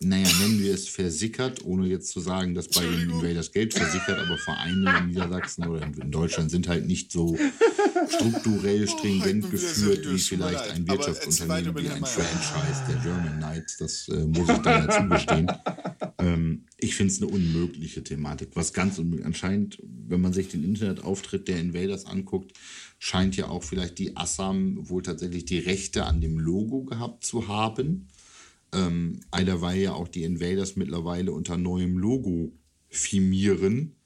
naja, 0.00 0.28
nennen 0.40 0.60
wir 0.60 0.74
es 0.74 0.88
versickert, 0.88 1.64
ohne 1.64 1.86
jetzt 1.86 2.10
zu 2.10 2.20
sagen, 2.20 2.54
dass 2.54 2.68
bei 2.68 2.82
den 2.82 3.10
Invaders 3.10 3.52
Geld 3.52 3.74
versickert, 3.74 4.18
aber 4.18 4.36
Vereine 4.36 4.98
in 4.98 5.06
Niedersachsen 5.08 5.66
oder 5.66 5.82
in 5.82 6.10
Deutschland 6.10 6.50
sind 6.50 6.68
halt 6.68 6.86
nicht 6.86 7.10
so 7.10 7.36
strukturell 8.08 8.84
oh, 8.84 8.98
stringent 8.98 9.44
oh, 9.46 9.48
geführt 9.48 10.06
wie 10.10 10.18
vielleicht 10.18 10.70
ein 10.70 10.86
Wirtschaftsunternehmen 10.88 11.76
wie 11.76 11.88
ein 11.88 12.04
Franchise 12.04 12.82
der 12.88 12.96
German 13.02 13.38
Knights. 13.38 13.78
Das 13.78 14.08
äh, 14.08 14.26
muss 14.26 14.48
ich 14.48 14.58
da 14.58 14.84
ja 14.84 15.02
zugestehen. 15.02 15.52
Ähm, 16.18 16.64
ich 16.76 16.96
finde 16.96 17.12
es 17.12 17.22
eine 17.22 17.30
unmögliche 17.30 18.04
Thematik. 18.04 18.50
Was 18.54 18.72
ganz 18.72 18.98
unmöglich 18.98 19.26
anscheinend, 19.26 19.78
wenn 19.82 20.20
man 20.20 20.32
sich 20.32 20.48
den 20.48 20.64
Internetauftritt 20.64 21.48
der 21.48 21.60
Invaders 21.60 22.06
anguckt, 22.06 22.52
scheint 22.98 23.36
ja 23.36 23.48
auch 23.48 23.62
vielleicht 23.62 23.98
die 23.98 24.16
Assam 24.16 24.88
wohl 24.88 25.02
tatsächlich 25.02 25.44
die 25.44 25.58
Rechte 25.58 26.04
an 26.04 26.20
dem 26.20 26.38
Logo 26.38 26.84
gehabt 26.84 27.24
zu 27.24 27.48
haben 27.48 28.08
ähm, 28.74 29.20
weil 29.30 29.80
ja 29.80 29.92
auch 29.92 30.08
die 30.08 30.24
Invaders 30.24 30.76
mittlerweile 30.76 31.32
unter 31.32 31.56
neuem 31.56 31.96
Logo 31.98 32.52
firmieren. 32.88 33.96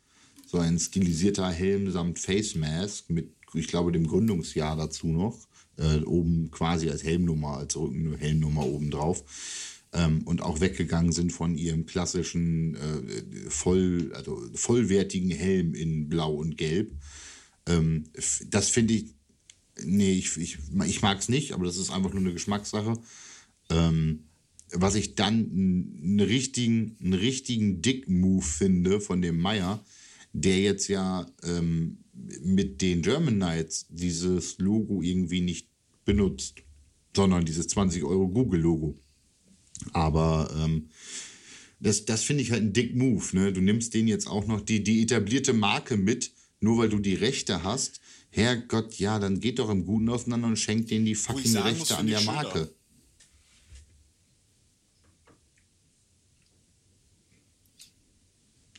So 0.46 0.58
ein 0.58 0.78
stilisierter 0.78 1.50
Helm 1.50 1.90
samt 1.90 2.18
Face 2.18 2.54
Mask 2.54 3.10
mit, 3.10 3.34
ich 3.54 3.68
glaube, 3.68 3.92
dem 3.92 4.06
Gründungsjahr 4.06 4.76
dazu 4.76 5.08
noch. 5.08 5.46
Äh, 5.76 6.00
oben 6.00 6.50
quasi 6.50 6.88
als 6.90 7.04
Helmnummer, 7.04 7.58
als 7.58 7.76
Rückenhelmnummer 7.76 8.66
oben 8.66 8.90
drauf. 8.90 9.24
Ähm, 9.92 10.22
und 10.24 10.42
auch 10.42 10.60
weggegangen 10.60 11.12
sind 11.12 11.32
von 11.32 11.56
ihrem 11.56 11.86
klassischen 11.86 12.74
äh, 12.74 13.48
voll, 13.48 14.12
also 14.14 14.42
vollwertigen 14.54 15.30
Helm 15.30 15.74
in 15.74 16.08
Blau 16.08 16.34
und 16.34 16.58
Gelb. 16.58 16.92
Ähm, 17.66 18.04
das 18.48 18.68
finde 18.68 18.94
ich, 18.94 19.14
nee, 19.82 20.12
ich, 20.12 20.36
ich, 20.36 20.58
ich 20.86 21.02
mag 21.02 21.18
es 21.18 21.28
nicht, 21.28 21.52
aber 21.52 21.64
das 21.64 21.76
ist 21.76 21.90
einfach 21.90 22.12
nur 22.12 22.22
eine 22.22 22.32
Geschmackssache. 22.32 22.94
Ähm, 23.70 24.27
was 24.72 24.94
ich 24.94 25.14
dann 25.14 25.50
einen 25.52 26.20
richtigen, 26.20 26.96
einen 27.02 27.14
richtigen 27.14 27.82
Dick-Move 27.82 28.44
finde 28.44 29.00
von 29.00 29.22
dem 29.22 29.38
Meier, 29.40 29.84
der 30.32 30.60
jetzt 30.60 30.88
ja 30.88 31.26
ähm, 31.42 31.98
mit 32.42 32.82
den 32.82 33.02
German 33.02 33.36
Knights 33.36 33.86
dieses 33.88 34.58
Logo 34.58 35.02
irgendwie 35.02 35.40
nicht 35.40 35.68
benutzt, 36.04 36.62
sondern 37.14 37.44
dieses 37.44 37.68
20 37.68 38.04
Euro 38.04 38.28
Google-Logo. 38.28 38.98
Aber 39.92 40.50
ähm, 40.58 40.88
das, 41.80 42.04
das 42.04 42.22
finde 42.22 42.42
ich 42.42 42.50
halt 42.50 42.62
ein 42.62 42.72
Dick 42.72 42.94
Move. 42.96 43.24
Ne? 43.32 43.52
Du 43.52 43.60
nimmst 43.60 43.94
denen 43.94 44.08
jetzt 44.08 44.26
auch 44.26 44.46
noch 44.46 44.60
die, 44.60 44.82
die 44.82 45.02
etablierte 45.02 45.52
Marke 45.52 45.96
mit, 45.96 46.32
nur 46.60 46.78
weil 46.78 46.88
du 46.88 46.98
die 46.98 47.14
Rechte 47.14 47.62
hast. 47.62 48.00
Herrgott, 48.30 48.98
ja, 48.98 49.18
dann 49.18 49.40
geht 49.40 49.58
doch 49.58 49.70
im 49.70 49.86
Guten 49.86 50.08
auseinander 50.08 50.48
und 50.48 50.58
schenkt 50.58 50.90
denen 50.90 51.06
die 51.06 51.14
fucking 51.14 51.56
Rechte 51.56 51.96
an 51.96 52.06
der 52.06 52.20
Marke. 52.22 52.74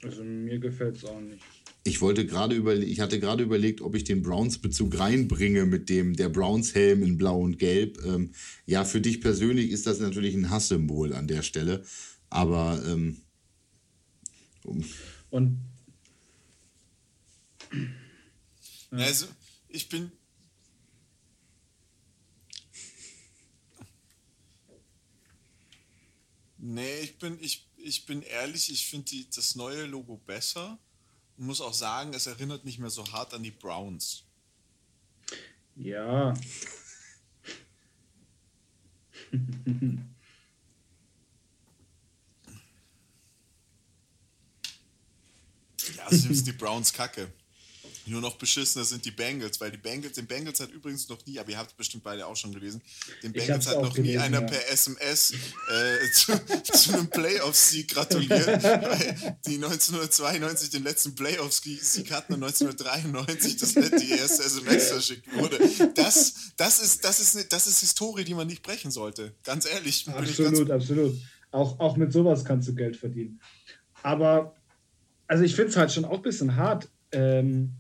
Also 0.04 0.24
mir 0.24 0.60
gefällt 0.60 0.98
es 0.98 1.06
auch 1.06 1.20
nicht. 1.20 1.44
Ich 1.84 2.02
wollte 2.02 2.26
gerade 2.26 2.56
überlegen, 2.56 2.92
ich 2.92 3.00
hatte 3.00 3.20
gerade 3.20 3.44
überlegt, 3.44 3.82
ob 3.82 3.96
ich 3.96 4.04
den 4.04 4.22
Browns-Bezug 4.22 5.00
reinbringe 5.00 5.66
mit 5.66 5.90
dem 5.90 6.16
der 6.16 6.30
Browns-Helm 6.30 7.04
in 7.04 7.18
Blau 7.18 7.40
und 7.40 7.58
Gelb. 7.58 8.04
Ähm, 8.06 8.32
ja, 8.66 8.86
für 8.86 9.02
dich 9.02 9.22
persönlich 9.22 9.72
ist 9.72 9.88
das 9.88 10.00
natürlich 10.00 10.36
ein 10.36 10.50
Hasssymbol 10.50 11.14
an 11.14 11.28
der 11.28 11.42
Stelle. 11.42 11.84
Aber 12.30 12.82
ähm, 12.86 13.22
um. 14.64 14.86
und 15.30 15.60
also 18.92 19.28
ich 19.70 19.90
bin 19.90 20.12
Nee, 26.62 27.00
ich 27.04 27.18
bin, 27.18 27.38
ich, 27.40 27.68
ich 27.84 28.06
bin 28.06 28.22
ehrlich, 28.22 28.72
ich 28.72 28.88
finde 28.88 29.12
das 29.36 29.56
neue 29.56 29.86
Logo 29.86 30.18
besser. 30.18 30.78
Ich 31.38 31.44
muss 31.44 31.62
auch 31.62 31.74
sagen, 31.74 32.13
es 32.13 32.28
erinnert 32.28 32.65
nicht 32.65 32.80
mehr 32.80 32.89
so 32.89 33.10
hart 33.12 33.34
an 33.34 33.44
die 33.44 33.52
Browns. 33.52 34.24
Ja. 35.76 36.34
ja, 45.96 46.10
sind 46.10 46.48
die 46.48 46.52
Browns 46.52 46.92
kacke. 46.92 47.32
Nur 48.10 48.22
noch 48.22 48.36
beschissener 48.36 48.86
sind 48.86 49.06
die 49.06 49.12
Bengals, 49.12 49.62
weil 49.62 49.72
die 49.72 49.78
Bengals, 49.78 50.15
den 50.15 50.28
Bengals 50.28 50.60
hat 50.60 50.72
übrigens 50.72 51.08
noch 51.10 51.26
nie, 51.26 51.39
aber 51.39 51.50
ihr 51.50 51.58
habt 51.58 51.72
es 51.72 51.78
bestimmt 51.78 52.04
beide 52.04 52.26
auch 52.26 52.36
schon 52.36 52.54
gelesen, 52.54 52.82
den 53.24 53.32
Bengals 53.32 53.67
hat 53.67 53.82
noch 53.82 53.93
gelesen, 53.93 54.17
nie 54.17 54.17
einer 54.17 54.41
ja. 54.41 54.48
per 54.48 54.72
SMS 54.72 55.32
äh, 55.32 56.12
zu, 56.13 56.34
zu, 56.63 56.93
einem 56.93 57.10
Playoff-Sieg 57.10 57.89
gratuliert, 57.89 58.63
weil 58.63 59.38
die 59.45 59.56
1992 59.56 60.69
den 60.69 60.84
letzten 60.84 61.15
Playoff-Sieg 61.15 62.12
hatten 62.12 62.34
und 62.34 62.43
1993 62.43 63.58
das 63.58 63.74
die 63.74 64.12
erste 64.12 64.43
SMS 64.43 64.89
verschickt 64.89 65.34
wurde. 65.36 65.60
Das, 65.95 66.34
das, 66.58 66.82
ist, 66.82 67.04
das, 67.04 67.19
ist, 67.19 67.52
das 67.52 67.67
ist 67.67 67.80
Historie, 67.80 68.24
die 68.24 68.34
man 68.34 68.48
nicht 68.48 68.63
brechen 68.63 68.91
sollte. 68.91 69.34
Ganz 69.43 69.65
ehrlich. 69.65 70.08
Absolut, 70.08 70.72
absolut. 70.72 71.15
Auch, 71.52 71.80
auch 71.80 71.98
mit 71.98 72.13
sowas 72.13 72.45
kannst 72.45 72.67
du 72.67 72.76
Geld 72.76 72.98
verdienen. 72.98 73.39
Aber 74.04 74.56
also 75.30 75.43
ich 75.43 75.56
finde 75.56 75.69
es 75.69 75.78
halt 75.78 75.91
schon 75.91 76.06
auch 76.06 76.17
ein 76.17 76.22
bisschen 76.24 76.56
hart. 76.56 76.89
Ähm, 77.12 77.72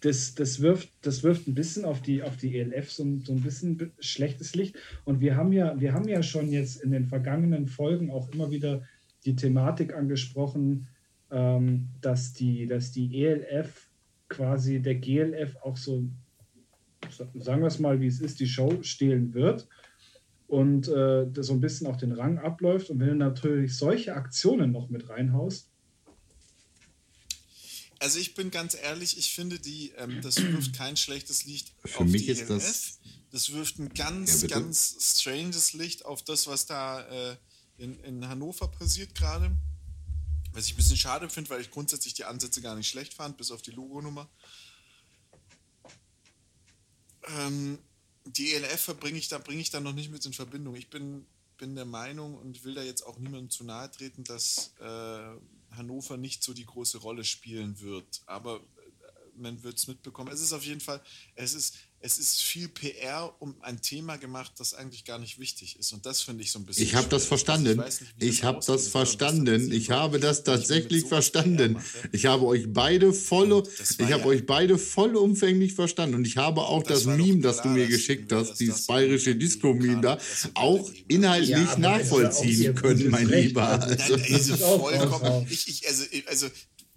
das, 0.00 0.34
das, 0.34 0.60
wirft, 0.60 0.90
das 1.02 1.22
wirft 1.22 1.46
ein 1.46 1.54
bisschen 1.54 1.84
auf 1.84 2.00
die, 2.00 2.22
auf 2.22 2.36
die 2.36 2.58
ELF 2.58 2.90
so, 2.90 3.04
so 3.22 3.32
ein 3.32 3.42
bisschen 3.42 3.92
schlechtes 4.00 4.54
Licht. 4.54 4.76
Und 5.04 5.20
wir 5.20 5.36
haben, 5.36 5.52
ja, 5.52 5.78
wir 5.78 5.92
haben 5.92 6.08
ja 6.08 6.22
schon 6.22 6.50
jetzt 6.50 6.82
in 6.82 6.90
den 6.90 7.06
vergangenen 7.06 7.66
Folgen 7.66 8.10
auch 8.10 8.30
immer 8.32 8.50
wieder 8.50 8.82
die 9.24 9.36
Thematik 9.36 9.94
angesprochen, 9.94 10.88
ähm, 11.30 11.88
dass, 12.00 12.32
die, 12.32 12.66
dass 12.66 12.92
die 12.92 13.22
ELF 13.22 13.90
quasi 14.28 14.80
der 14.80 14.94
GLF 14.94 15.56
auch 15.62 15.76
so, 15.76 16.08
sagen 17.10 17.60
wir 17.60 17.66
es 17.66 17.78
mal, 17.78 18.00
wie 18.00 18.06
es 18.06 18.20
ist, 18.20 18.40
die 18.40 18.46
Show 18.46 18.82
stehlen 18.82 19.34
wird 19.34 19.68
und 20.46 20.88
äh, 20.88 21.26
so 21.36 21.52
ein 21.52 21.60
bisschen 21.60 21.86
auch 21.86 21.96
den 21.96 22.12
Rang 22.12 22.38
abläuft. 22.38 22.90
Und 22.90 23.00
wenn 23.00 23.08
du 23.08 23.16
natürlich 23.16 23.76
solche 23.76 24.14
Aktionen 24.14 24.72
noch 24.72 24.88
mit 24.88 25.08
reinhaust, 25.08 25.69
also 28.00 28.18
ich 28.18 28.34
bin 28.34 28.50
ganz 28.50 28.74
ehrlich, 28.74 29.16
ich 29.18 29.32
finde, 29.32 29.58
die, 29.60 29.90
ähm, 29.92 30.20
das 30.22 30.36
wirft 30.42 30.74
kein 30.74 30.96
schlechtes 30.96 31.44
Licht 31.44 31.72
Für 31.84 32.00
auf 32.00 32.06
mich 32.06 32.24
die 32.24 32.32
ist 32.32 32.50
das- 32.50 32.98
Das 33.30 33.52
wirft 33.52 33.78
ein 33.78 33.94
ganz, 33.94 34.42
Ja, 34.42 34.48
ganz 34.48 34.96
stranges 35.18 35.72
Licht 35.74 36.04
auf 36.04 36.22
das, 36.24 36.48
was 36.48 36.66
da 36.66 37.02
äh, 37.30 37.36
in, 37.78 38.00
in 38.00 38.26
Hannover 38.28 38.66
passiert 38.68 39.14
gerade. 39.14 39.56
Was 40.52 40.66
ich 40.66 40.72
ein 40.72 40.76
bisschen 40.78 40.96
schade 40.96 41.30
finde, 41.30 41.48
weil 41.50 41.60
ich 41.60 41.70
grundsätzlich 41.70 42.14
die 42.14 42.24
Ansätze 42.24 42.60
gar 42.60 42.74
nicht 42.74 42.88
schlecht 42.88 43.14
fand, 43.14 43.36
bis 43.36 43.52
auf 43.52 43.62
die 43.62 43.70
Logonummer. 43.70 44.28
Ähm, 47.38 47.78
die 48.24 48.54
ELF 48.54 48.80
verbringe 48.80 49.18
ich 49.18 49.28
da, 49.28 49.38
bringe 49.38 49.60
ich 49.60 49.70
da 49.70 49.78
noch 49.80 49.92
nicht 49.92 50.10
mit 50.10 50.24
in 50.26 50.32
Verbindung. 50.32 50.74
Ich 50.74 50.90
bin, 50.90 51.24
bin 51.58 51.74
der 51.76 51.84
Meinung 51.84 52.36
und 52.36 52.64
will 52.64 52.74
da 52.74 52.82
jetzt 52.82 53.02
auch 53.06 53.18
niemandem 53.18 53.50
zu 53.50 53.62
nahe 53.64 53.90
treten, 53.90 54.24
dass 54.24 54.72
äh, 54.80 55.36
Hannover 55.72 56.16
nicht 56.16 56.42
so 56.42 56.52
die 56.52 56.66
große 56.66 56.98
Rolle 56.98 57.24
spielen 57.24 57.80
wird. 57.80 58.22
Aber 58.26 58.56
äh, 58.56 58.60
man 59.36 59.62
wird 59.62 59.78
es 59.78 59.86
mitbekommen. 59.88 60.32
Es 60.32 60.40
ist 60.40 60.52
auf 60.52 60.64
jeden 60.64 60.80
Fall, 60.80 61.02
es 61.34 61.54
ist, 61.54 61.76
es 62.02 62.16
ist 62.18 62.42
viel 62.42 62.68
PR 62.68 63.30
um 63.40 63.54
ein 63.60 63.82
Thema 63.82 64.16
gemacht, 64.16 64.52
das 64.58 64.72
eigentlich 64.72 65.04
gar 65.04 65.18
nicht 65.18 65.38
wichtig 65.38 65.76
ist. 65.78 65.92
Und 65.92 66.06
das 66.06 66.22
finde 66.22 66.42
ich 66.42 66.50
so 66.50 66.58
ein 66.58 66.64
bisschen. 66.64 66.84
Ich 66.84 66.94
habe 66.94 67.08
das 67.08 67.26
verstanden. 67.26 67.78
Also 67.78 68.04
wie 68.18 68.26
Ich 68.26 68.42
habe 68.42 68.60
das 68.66 68.88
verstanden. 68.88 69.44
passieren 69.44 69.72
Ich 69.72 69.90
habe 69.90 70.18
das 70.18 70.38
ich 70.38 70.44
tatsächlich 70.44 71.02
PR 71.02 71.08
verstanden. 71.08 71.76
Ich 72.12 72.24
habe 72.26 72.46
euch 72.46 72.64
beide 72.72 73.12
voll, 73.12 73.62
das 73.78 73.90
ich 73.92 74.00
habe 74.12 74.22
ja- 74.22 74.26
euch 74.26 74.46
beide 74.46 74.78
vollumfänglich 74.78 75.74
verstanden 75.74 76.14
und 76.16 76.26
ich 76.26 76.36
habe 76.38 76.62
auch 76.62 76.82
Das 76.84 77.04
das, 77.04 77.16
Meme, 77.16 77.40
das 77.42 77.56
du 77.56 77.62
klar, 77.62 77.74
mir 77.74 77.86
geschickt 77.86 78.32
hast, 78.32 78.54
dieses 78.60 78.76
das 78.78 78.86
bayerische 78.86 79.36
Disco-Meme 79.36 80.00
da, 80.00 80.16
das 80.16 80.48
auch 80.54 80.90
inhaltlich 81.08 81.50
Ja, 81.50 81.64
das 81.64 81.78
nachvollziehen 81.78 82.74
können, 82.74 83.10
mein. 83.10 83.28
Lieber. 83.28 83.68
Also- 83.82 84.16
Nein, 84.16 84.32
also 84.34 84.56
vollkommen. 84.56 85.46
Ich, 85.50 85.68
ich, 85.68 85.86
also, 85.88 86.04
also, 86.26 86.46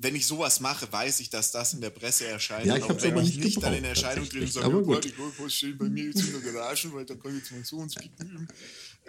wenn 0.03 0.15
ich 0.15 0.25
sowas 0.27 0.59
mache, 0.59 0.85
weiß 0.91 1.19
ich, 1.21 1.29
dass 1.29 1.51
das 1.51 1.73
in 1.73 1.81
der 1.81 1.89
Presse 1.89 2.27
erscheint. 2.27 2.65
Ja, 2.65 2.75
ich 2.77 2.83
wenn 2.83 3.11
aber 3.13 3.21
ich 3.21 3.35
nicht 3.37 3.43
nicht 3.45 3.63
dann 3.63 3.73
in 3.73 3.83
Erscheinung 3.85 4.27
trete 4.29 4.43
und 4.45 4.53
tatsächlich. 4.53 4.53
sage, 4.53 4.65
Aber 4.67 4.77
oh 4.77 4.81
gut. 4.83 4.95
Gott, 4.95 5.05
ich 5.05 5.17
wollte 5.17 5.49
stehen 5.53 5.77
bei 5.77 5.89
mir 5.89 6.03
jetzt 6.05 6.21
in 6.21 6.31
der 6.41 6.51
Garage, 6.53 6.93
weil 6.93 7.05
da 7.05 7.15
kann 7.15 7.31
ich 7.31 7.37
jetzt 7.39 7.51
mal 7.51 7.63
so 7.63 7.77
uns 7.77 7.95
üben. 7.97 8.47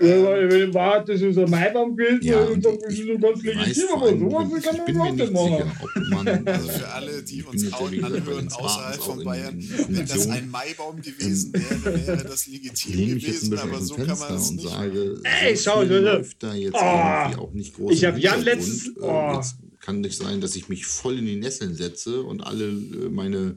Ja, 0.01 0.25
weil 0.25 0.51
wenn 0.51 0.75
Wahrheit 0.75 1.09
das 1.09 1.21
ist 1.21 1.39
ein 1.39 1.49
Maibaum 1.49 1.97
gewesen 1.97 2.19
ja, 2.25 2.41
und 2.43 2.65
das 2.65 2.75
ist 2.89 3.07
so 3.07 3.17
ganz 3.17 3.43
legitim, 3.45 3.85
aber 3.93 4.09
sowas 4.19 4.53
ich 4.59 4.65
kann 4.65 4.77
man 4.79 4.89
überhaupt 4.89 5.17
nicht 5.17 5.33
machen. 5.33 5.53
sicher, 5.53 6.01
man, 6.11 6.49
Also 6.49 6.69
für 6.81 6.89
alle, 6.89 7.23
die 7.23 7.43
uns 7.45 7.73
anhören 7.73 8.49
außerhalb 8.53 9.01
von 9.01 9.23
Bayern, 9.25 9.65
wenn 9.89 10.07
das 10.07 10.27
ein 10.27 10.51
Maibaum 10.51 11.01
gewesen 11.01 11.53
wäre, 11.53 12.07
wäre 12.09 12.25
das 12.25 12.47
legitim 12.49 12.93
gewesen, 13.21 13.57
aber 13.57 13.81
so 13.81 13.95
kann 13.95 14.19
man 14.19 14.35
es 14.35 14.51
nicht. 14.51 14.69
sage, 14.69 15.21
Ey, 15.43 15.57
schau, 15.57 15.83
Leute. 15.83 16.01
läuft 16.01 16.43
da 16.43 16.55
jetzt 16.55 16.75
irgendwie 16.75 17.37
auch 17.41 17.53
nicht 17.53 17.75
groß 17.77 17.93
Ich 17.93 18.03
im 18.03 18.11
hab 18.15 18.19
Jan 18.19 18.43
letztens- 18.43 18.89
Äh, 18.89 19.01
oh. 19.01 19.33
Jetzt 19.37 19.57
kann 19.85 20.01
nicht 20.01 20.17
sein, 20.17 20.41
dass 20.41 20.57
ich 20.57 20.69
mich 20.69 20.87
voll 20.87 21.19
in 21.19 21.27
die 21.27 21.37
Nesseln 21.37 21.75
setze 21.75 22.23
und 22.23 22.41
alle 22.41 22.69
äh, 22.69 23.09
meine 23.11 23.57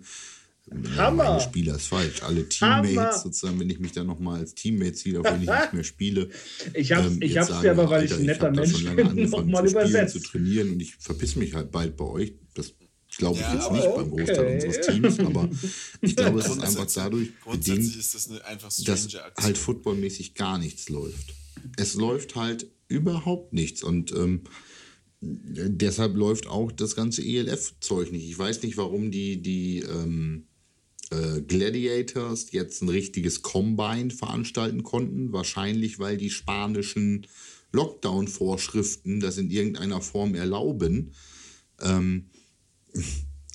ja, 0.69 0.95
Hammer. 0.97 1.23
meine 1.23 1.39
Spieler 1.39 1.75
ist 1.75 1.87
falsch, 1.87 2.21
alle 2.23 2.45
Hammer. 2.59 2.83
Teammates 2.83 3.21
sozusagen, 3.23 3.59
wenn 3.59 3.69
ich 3.69 3.79
mich 3.79 3.93
dann 3.93 4.07
nochmal 4.07 4.41
als 4.41 4.53
Teammate 4.53 4.93
ziehe, 4.93 5.19
auch 5.19 5.23
wenn 5.23 5.41
ich 5.41 5.49
nicht 5.49 5.73
mehr 5.73 5.83
spiele. 5.85 6.29
Ich 6.73 6.91
hab's, 6.91 7.07
ähm, 7.07 7.21
ich 7.21 7.37
hab's 7.37 7.47
sagen, 7.47 7.61
dir 7.61 7.71
aber, 7.71 7.89
weil 7.89 8.01
Alter, 8.01 8.15
ich 8.15 8.19
ein 8.19 8.25
netter 8.25 8.51
da 8.51 8.61
Mensch 8.61 8.71
schon 8.73 8.83
lange 8.83 8.95
bin, 8.97 9.07
angefangen 9.11 9.49
nochmal 9.49 9.63
zu 9.63 9.69
spielen, 9.69 9.89
übersetzt. 9.89 10.13
zu 10.13 10.19
trainieren 10.19 10.71
und 10.71 10.81
ich 10.81 10.95
verpiss 10.95 11.35
mich 11.37 11.53
halt 11.53 11.71
bald 11.71 11.95
bei 11.95 12.05
euch. 12.05 12.33
Das 12.53 12.73
glaube 13.17 13.39
ich 13.39 13.41
Ja, 13.45 13.53
jetzt 13.55 13.71
nicht 13.71 13.95
beim 13.95 14.09
Großteil 14.09 14.39
okay. 14.39 14.53
unseres 14.55 14.81
Teams, 14.85 15.19
aber 15.19 15.49
ich 16.01 16.15
glaube, 16.17 16.39
es 16.39 16.47
ist 16.49 16.61
einfach 16.61 16.87
dadurch 16.93 17.29
Grundsätzlich 17.41 17.77
bedingt, 17.77 17.99
ist 17.99 18.15
das 18.15 18.29
eine 18.29 18.45
einfach 18.45 18.71
dass 18.85 19.07
halt 19.37 19.57
footballmäßig 19.57 20.33
gar 20.33 20.57
nichts 20.57 20.89
läuft. 20.89 21.33
Es 21.77 21.95
läuft 21.95 22.35
halt 22.35 22.67
überhaupt 22.89 23.53
nichts 23.53 23.83
und 23.83 24.11
ähm, 24.11 24.41
deshalb 25.21 26.15
läuft 26.15 26.47
auch 26.47 26.71
das 26.71 26.95
ganze 26.95 27.23
ELF-Zeug 27.23 28.11
nicht. 28.11 28.29
Ich 28.29 28.37
weiß 28.37 28.61
nicht, 28.63 28.77
warum 28.77 29.11
die, 29.11 29.41
die 29.41 29.79
ähm, 29.79 30.47
äh, 31.09 31.41
Gladiators 31.41 32.51
jetzt 32.51 32.81
ein 32.81 32.89
richtiges 32.89 33.41
Combine 33.41 34.11
veranstalten 34.11 34.83
konnten. 34.83 35.31
Wahrscheinlich, 35.33 35.99
weil 35.99 36.17
die 36.17 36.29
spanischen 36.29 37.25
Lockdown-Vorschriften 37.71 39.19
das 39.19 39.37
in 39.37 39.49
irgendeiner 39.49 40.01
Form 40.01 40.35
erlauben. 40.35 41.13
Ähm, 41.81 42.29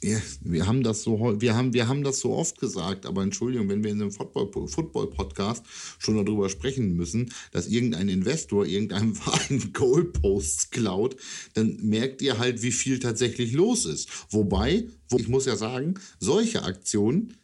ja, 0.03 0.21
wir 0.41 0.67
haben 0.67 0.83
das 0.83 1.03
so 1.03 1.41
wir 1.41 1.55
haben, 1.55 1.73
wir 1.75 1.87
haben 1.87 2.03
das 2.03 2.19
so 2.19 2.33
oft 2.33 2.59
gesagt, 2.59 3.07
aber 3.07 3.23
Entschuldigung, 3.23 3.69
wenn 3.69 3.85
wir 3.85 3.93
in 3.93 4.03
einem 4.03 4.11
Football- 4.11 4.69
Football-Podcast 4.69 5.65
schon 5.99 6.17
darüber 6.17 6.49
sprechen 6.49 6.97
müssen, 6.97 7.33
dass 7.53 7.69
irgendein 7.69 8.09
Investor 8.09 8.67
irgendeinem 8.67 9.15
Verein 9.15 9.73
Goalposts 9.73 10.71
klaut, 10.71 11.17
dann 11.55 11.79
merkt 11.83 12.21
ihr 12.21 12.39
halt, 12.39 12.63
wie 12.63 12.73
viel 12.73 12.99
tatsächlich 12.99 13.53
los 13.53 13.85
ist. 13.85 14.09
Wobei, 14.31 14.89
wo, 15.09 15.19
ich 15.19 15.29
muss 15.29 15.47
ja 15.47 15.57
sagen, 15.57 15.95
solche 16.19 16.65
Aktionen 16.65 17.35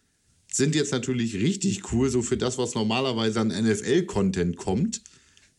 sind 0.50 0.74
jetzt 0.74 0.92
natürlich 0.92 1.34
richtig 1.34 1.92
cool, 1.92 2.10
so 2.10 2.22
für 2.22 2.36
das, 2.36 2.58
was 2.58 2.74
normalerweise 2.74 3.40
an 3.40 3.48
NFL-Content 3.48 4.56
kommt. 4.56 5.02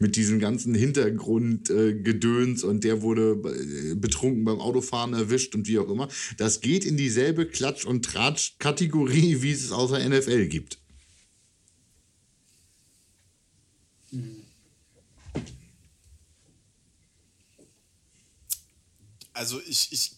Mit 0.02 0.16
diesem 0.16 0.40
ganzen 0.40 0.74
Hintergrundgedöns 0.74 2.64
äh, 2.64 2.66
und 2.66 2.86
der 2.86 3.02
wurde 3.02 3.32
äh, 3.32 3.96
betrunken 3.96 4.46
beim 4.46 4.60
Autofahren 4.60 5.14
erwischt 5.14 5.56
und 5.56 5.68
wie 5.68 5.78
auch 5.78 5.90
immer. 5.90 6.08
Das 6.38 6.62
geht 6.62 6.86
in 6.86 6.96
dieselbe 6.96 7.46
Klatsch- 7.46 7.86
und 7.86 8.06
Tratsch-Kategorie, 8.06 9.42
wie 9.42 9.52
es 9.52 9.72
aus 9.72 9.92
der 9.92 10.08
NFL 10.08 10.48
gibt. 10.48 10.80
Also 19.34 19.62
ich, 19.68 19.92
ich, 19.92 20.12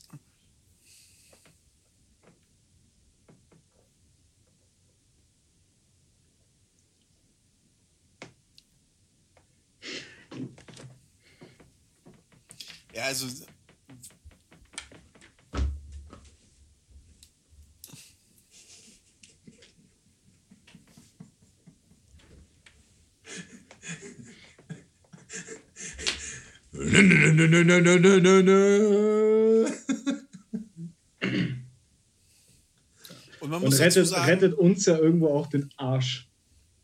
ja, 12.93 13.03
also 13.05 13.27
Nö, 26.73 27.01
nö, 27.01 27.47
nö, 27.47 27.63
nö, 27.63 27.81
nö, 27.81 27.99
nö, 27.99 28.19
nö, 28.19 28.41
nö. 28.43 29.67
und 33.41 33.49
man 33.49 33.61
Und 33.61 33.63
muss 33.65 33.77
dazu 33.77 33.99
rettet, 33.99 34.07
sagen, 34.07 34.29
rettet 34.29 34.53
uns 34.53 34.85
ja 34.85 34.97
irgendwo 34.97 35.27
auch 35.27 35.47
den 35.47 35.69
Arsch. 35.77 36.29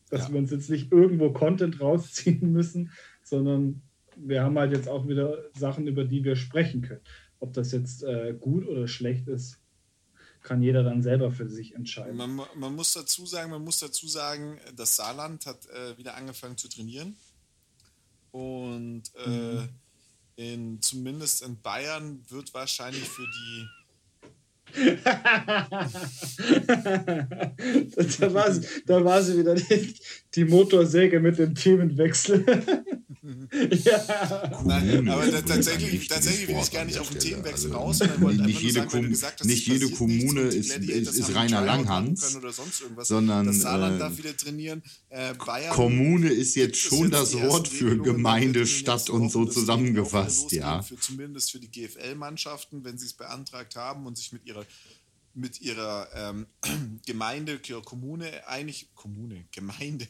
Dass 0.09 0.27
Ja. 0.27 0.33
wir 0.33 0.39
uns 0.39 0.51
jetzt 0.51 0.69
nicht 0.69 0.91
irgendwo 0.91 1.31
Content 1.31 1.79
rausziehen 1.81 2.51
müssen, 2.51 2.91
sondern 3.23 3.81
wir 4.19 4.43
haben 4.43 4.57
halt 4.57 4.71
jetzt 4.71 4.87
auch 4.87 5.07
wieder 5.07 5.37
Sachen, 5.53 5.87
über 5.87 6.03
die 6.03 6.23
wir 6.23 6.35
sprechen 6.35 6.81
können. 6.81 7.01
Ob 7.39 7.53
das 7.53 7.71
jetzt 7.71 8.03
äh, 8.03 8.35
gut 8.39 8.67
oder 8.67 8.87
schlecht 8.87 9.27
ist, 9.27 9.59
kann 10.41 10.61
jeder 10.61 10.83
dann 10.83 11.03
selber 11.03 11.31
für 11.31 11.49
sich 11.49 11.75
entscheiden. 11.75 12.15
Man, 12.15 12.39
man 12.55 12.75
muss 12.75 12.93
dazu 12.93 13.25
sagen, 13.25 13.51
man 13.51 13.63
muss 13.63 13.79
dazu 13.79 14.07
sagen, 14.07 14.59
das 14.75 14.95
Saarland 14.95 15.45
hat 15.45 15.67
äh, 15.67 15.97
wieder 15.97 16.15
angefangen 16.15 16.57
zu 16.57 16.69
trainieren. 16.69 17.17
Und 18.31 19.03
äh, 19.15 19.67
in, 20.35 20.81
zumindest 20.81 21.43
in 21.43 21.59
Bayern 21.61 22.23
wird 22.29 22.53
wahrscheinlich 22.53 23.07
für 23.07 23.25
die 23.25 23.67
da, 28.19 28.33
war 28.33 28.51
sie, 28.51 28.67
da 28.85 29.03
war 29.03 29.23
sie 29.23 29.37
wieder 29.39 29.55
die, 29.55 29.95
die 30.35 30.43
Motorsäge 30.43 31.21
mit 31.21 31.39
dem 31.39 31.55
Themenwechsel. 31.55 32.45
ja. 33.83 34.61
Nein, 34.65 35.09
aber 35.09 35.27
da, 35.27 35.41
tatsächlich, 35.41 36.07
tatsächlich 36.07 36.47
will 36.47 36.57
ich 36.61 36.71
gar 36.71 36.85
nicht 36.85 36.97
auf 36.97 37.09
den 37.09 37.19
Themenwechsel 37.19 37.69
Stelle. 37.69 37.75
raus. 37.75 38.01
Also, 38.01 38.13
sondern 38.13 38.21
wollte 38.21 38.43
nicht 38.43 38.57
einfach 38.57 38.61
nur 38.61 38.61
jede, 38.61 38.79
sagen, 38.79 38.89
Kom 38.89 39.09
gesagt 39.09 39.45
nicht 39.45 39.67
jede 39.67 39.85
nichts 39.85 39.97
Kommune 39.97 40.41
ist, 40.41 40.77
ist, 40.77 41.15
ist 41.15 41.35
reiner 41.35 41.61
Langhans, 41.61 42.21
können 42.21 42.35
Oder 42.37 42.53
sonst 42.53 42.81
irgendwas. 42.81 43.07
sondern 43.07 43.47
das 43.47 43.61
Saarland 43.61 43.97
äh, 43.97 43.99
darf 43.99 44.17
wieder 44.17 44.37
trainieren. 44.37 44.81
Äh, 45.09 45.33
Bayern 45.33 45.73
Kommune 45.73 46.29
ist 46.29 46.55
jetzt 46.55 46.79
schon 46.79 47.11
jetzt 47.11 47.13
das 47.13 47.33
Wort 47.41 47.67
für 47.67 47.97
Gemeinde, 47.97 48.65
Stadt 48.65 49.09
und 49.09 49.29
so 49.29 49.45
zusammengefasst, 49.45 50.51
ja. 50.53 50.81
Für, 50.81 50.97
zumindest 50.97 51.51
für 51.51 51.59
die 51.59 51.69
GFL-Mannschaften, 51.69 52.83
wenn 52.83 52.97
sie 52.97 53.07
es 53.07 53.13
beantragt 53.13 53.75
haben 53.75 54.05
und 54.05 54.17
sich 54.17 54.31
mit 54.31 54.45
ihrer 54.45 54.65
mit 55.33 55.61
ihrer 55.61 56.07
ähm, 56.15 56.47
Gemeinde, 57.05 57.59
ihrer 57.67 57.83
Kommune 57.83 58.47
einig, 58.47 58.89
Kommune, 58.95 59.45
Gemeinde, 59.51 60.07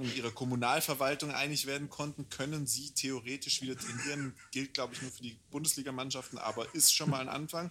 mit 0.00 0.16
ihrer 0.16 0.30
Kommunalverwaltung 0.30 1.32
einig 1.32 1.66
werden 1.66 1.90
konnten, 1.90 2.28
können 2.28 2.66
sie 2.66 2.90
theoretisch 2.90 3.62
wieder 3.62 3.76
trainieren. 3.76 4.34
Gilt, 4.50 4.74
glaube 4.74 4.94
ich, 4.94 5.02
nur 5.02 5.10
für 5.10 5.22
die 5.22 5.36
Bundesligamannschaften, 5.50 6.38
aber 6.38 6.72
ist 6.74 6.94
schon 6.94 7.10
mal 7.10 7.20
ein 7.20 7.28
Anfang. 7.28 7.70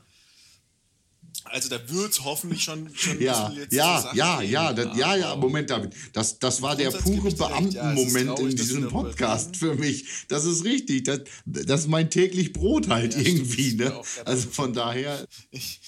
Also 1.46 1.70
da 1.70 1.90
wird 1.90 2.12
es 2.12 2.24
hoffentlich 2.24 2.64
schon, 2.64 2.94
schon 2.96 3.20
Ja, 3.22 3.52
ja, 3.72 4.12
ja, 4.14 4.42
ja, 4.42 4.74
das, 4.74 4.98
ja, 4.98 5.16
ja, 5.16 5.36
Moment, 5.36 5.70
David. 5.70 5.94
Das, 6.14 6.38
das 6.40 6.62
war 6.62 6.76
der 6.76 6.92
pure. 6.92 7.30
Ja, 7.30 7.48
Beamtenmoment 7.48 8.28
traurig, 8.28 8.52
in 8.52 8.58
diesem 8.58 8.90
Podcast 8.90 9.58
für 9.58 9.76
mich. 9.76 10.06
Das 10.28 10.46
ist 10.46 10.64
richtig. 10.64 11.06
Das, 11.06 11.22
das 11.46 11.82
ist 11.82 11.88
mein 11.88 12.10
täglich 12.10 12.54
Brot 12.54 12.90
halt 12.90 13.16
Ja, 13.16 13.22
irgendwie. 13.22 13.74
Ne? 13.74 14.02
Also 14.26 14.50
von 14.50 14.74
daher. 14.74 15.26
Ich, 15.52 15.80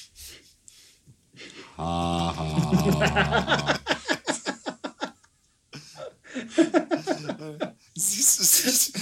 Haha. 1.77 3.79
Siehst 7.95 8.39
du, 8.39 8.43
siehst 8.43 8.95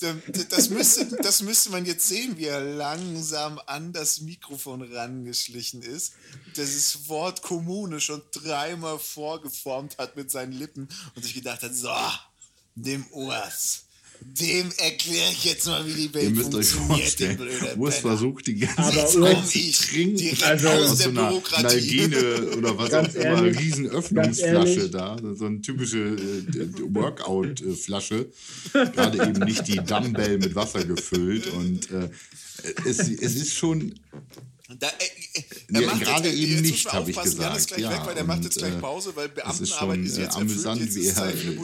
du, 0.00 0.22
das, 0.48 0.68
müsste, 0.70 1.16
das 1.16 1.42
müsste 1.42 1.70
man 1.70 1.84
jetzt 1.84 2.06
sehen, 2.06 2.36
wie 2.36 2.46
er 2.46 2.60
langsam 2.60 3.60
an 3.66 3.92
das 3.92 4.20
Mikrofon 4.20 4.82
rangeschlichen 4.82 5.82
ist. 5.82 6.12
Dieses 6.56 7.08
Wort 7.08 7.42
Kommune 7.42 8.00
schon 8.00 8.22
dreimal 8.32 9.00
vorgeformt 9.00 9.98
hat 9.98 10.16
mit 10.16 10.30
seinen 10.30 10.52
Lippen 10.52 10.88
und 11.16 11.24
sich 11.24 11.34
gedacht 11.34 11.62
hat, 11.62 11.74
so, 11.74 11.92
dem 12.76 13.04
Urs, 13.08 13.86
dem 14.24 14.70
erkläre 14.78 15.30
ich 15.32 15.44
jetzt 15.44 15.66
mal, 15.66 15.86
wie 15.86 15.92
die 15.94 16.02
Ihr 16.06 16.14
Welt 16.14 16.34
müsst 16.34 16.54
euch 16.54 16.66
vorstellen, 16.68 17.36
Penner. 17.36 17.90
versucht 17.92 18.46
die 18.46 18.56
ganze 18.56 18.80
Aber 18.82 19.06
Zeit 19.06 19.46
zu 19.48 19.58
ich 19.58 19.78
trinken 19.78 20.16
direkt 20.16 20.42
Also- 20.44 20.68
aus 20.68 20.98
so 20.98 21.08
einer 21.10 21.28
Bürokratie. 21.28 21.62
Nalgene 22.08 22.56
oder 22.56 22.78
was 22.78 22.90
Ganz 22.90 23.08
auch 23.16 23.20
immer, 23.20 23.24
ehrlich, 23.44 23.58
riesen 23.58 23.86
Öffnungsflasche 23.90 24.90
da, 24.90 25.16
so 25.34 25.46
eine 25.46 25.60
typische 25.60 25.98
äh, 25.98 26.68
Workout-Flasche, 26.94 28.26
gerade 28.72 29.18
eben 29.28 29.40
nicht 29.44 29.66
die 29.68 29.76
Dumbbell 29.76 30.38
mit 30.38 30.54
Wasser 30.54 30.84
gefüllt 30.84 31.46
und 31.48 31.90
äh, 31.90 32.08
es, 32.84 32.98
es 33.00 33.34
ist 33.36 33.54
schon 33.54 33.94
Da, 34.78 34.88
äh, 34.88 35.40
Ja, 35.72 35.80
er 35.80 35.86
macht 35.86 36.00
gerade 36.02 36.28
jetzt, 36.28 36.38
eben 36.38 36.52
jetzt 36.52 36.62
nicht, 36.62 36.84
man 36.86 36.94
hab 36.94 37.08
ich 37.08 37.20
gesagt, 37.20 37.66
gleich 37.68 37.80
ja, 37.80 37.90
weg, 37.90 38.00
weil 38.04 38.14
der 38.14 38.24
macht 38.24 38.44
jetzt 38.44 38.58
gleich 38.58 38.74
äh, 38.74 38.78
Pause, 38.78 39.12
weil 39.14 39.30
Es 39.46 39.60
ist 39.60 39.70
Beamtenarbeit 39.70 39.96
schon 39.96 40.04
ist 40.06 40.18
äh, 40.18 40.22
jetzt 40.22 40.36
amüsant, 40.36 40.80
erfüllt, 40.80 40.94
wie 40.96 41.06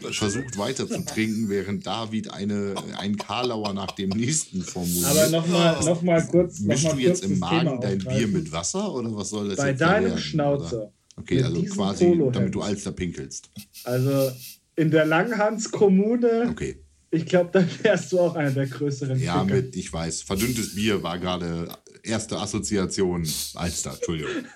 er 0.04 0.08
äh, 0.08 0.12
versucht 0.12 0.58
weiter 0.58 0.88
zu 0.88 1.04
trinken, 1.04 1.48
während 1.48 1.86
David 1.86 2.30
eine, 2.32 2.74
ein 2.98 3.16
Karlauer 3.16 3.72
nach 3.74 3.92
dem 3.92 4.10
nächsten 4.10 4.62
formuliert. 4.62 5.06
Aber 5.06 5.28
nochmal 5.28 5.84
noch 5.84 6.02
mal 6.02 6.26
kurz. 6.26 6.60
Noch 6.60 6.66
Mischst 6.68 6.84
mal 6.84 6.94
du 6.94 7.00
jetzt 7.00 7.24
im 7.24 7.38
Magen 7.38 7.80
dein 7.80 7.98
Bier 7.98 8.28
mit 8.28 8.50
Wasser 8.52 8.92
oder 8.94 9.14
was 9.14 9.30
soll 9.30 9.48
das 9.48 9.56
Bei 9.58 9.70
jetzt 9.70 9.80
deinem 9.80 10.06
werden, 10.06 10.18
Schnauzer. 10.18 10.76
oder? 10.76 10.92
Okay, 11.16 11.42
also 11.42 11.62
quasi, 11.64 12.22
damit 12.32 12.54
du 12.54 12.62
Alster 12.62 12.92
pinkelst. 12.92 13.50
Also 13.84 14.30
in 14.76 14.90
der 14.92 15.04
Langhans-Kommune, 15.04 16.48
Okay. 16.50 16.76
ich 17.10 17.26
glaube, 17.26 17.50
da 17.52 17.64
wärst 17.82 18.12
du 18.12 18.20
auch 18.20 18.34
einer 18.36 18.52
der 18.52 18.66
größeren 18.66 19.18
Ja, 19.20 19.42
Ficker. 19.42 19.54
mit, 19.56 19.76
ich 19.76 19.92
weiß, 19.92 20.22
verdünntes 20.22 20.74
Bier 20.74 21.02
war 21.02 21.18
gerade 21.18 21.68
erste 22.08 22.38
Assoziation 22.38 23.28
Alster, 23.54 23.94
Entschuldigung. 23.94 24.46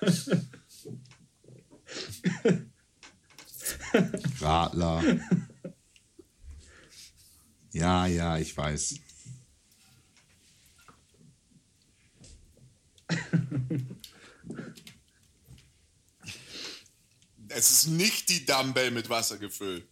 Radler. 4.41 5.21
Ja, 7.73 8.07
ja, 8.07 8.39
ich 8.39 8.57
weiß. 8.57 8.95
Es 17.49 17.71
ist 17.71 17.87
nicht 17.89 18.29
die 18.29 18.45
Dumbbell 18.47 18.91
mit 18.91 19.09
Wasser 19.11 19.39
gefüllt. 19.39 19.87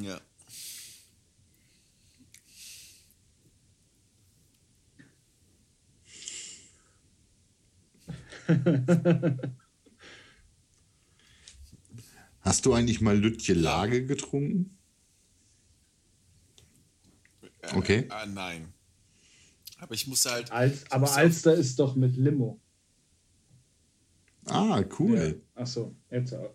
Ja. 0.00 0.20
Hast 12.40 12.64
du 12.66 12.72
eigentlich 12.74 13.00
mal 13.00 13.16
Lütje 13.18 13.54
Lage 13.54 14.06
getrunken? 14.06 14.78
Äh, 17.42 17.76
Okay. 17.76 18.08
Äh, 18.10 18.26
nein. 18.26 18.72
Aber 19.78 19.94
ich 19.94 20.06
muss 20.06 20.24
halt. 20.24 20.50
Als, 20.52 20.84
ich 20.84 20.92
aber 20.92 21.06
muss 21.06 21.16
Alster 21.16 21.54
ist 21.54 21.78
doch 21.78 21.96
mit 21.96 22.16
Limo. 22.16 22.60
Ah, 24.46 24.84
cool. 24.98 25.42
Achso, 25.54 25.96
jetzt 26.10 26.32
auch. 26.34 26.54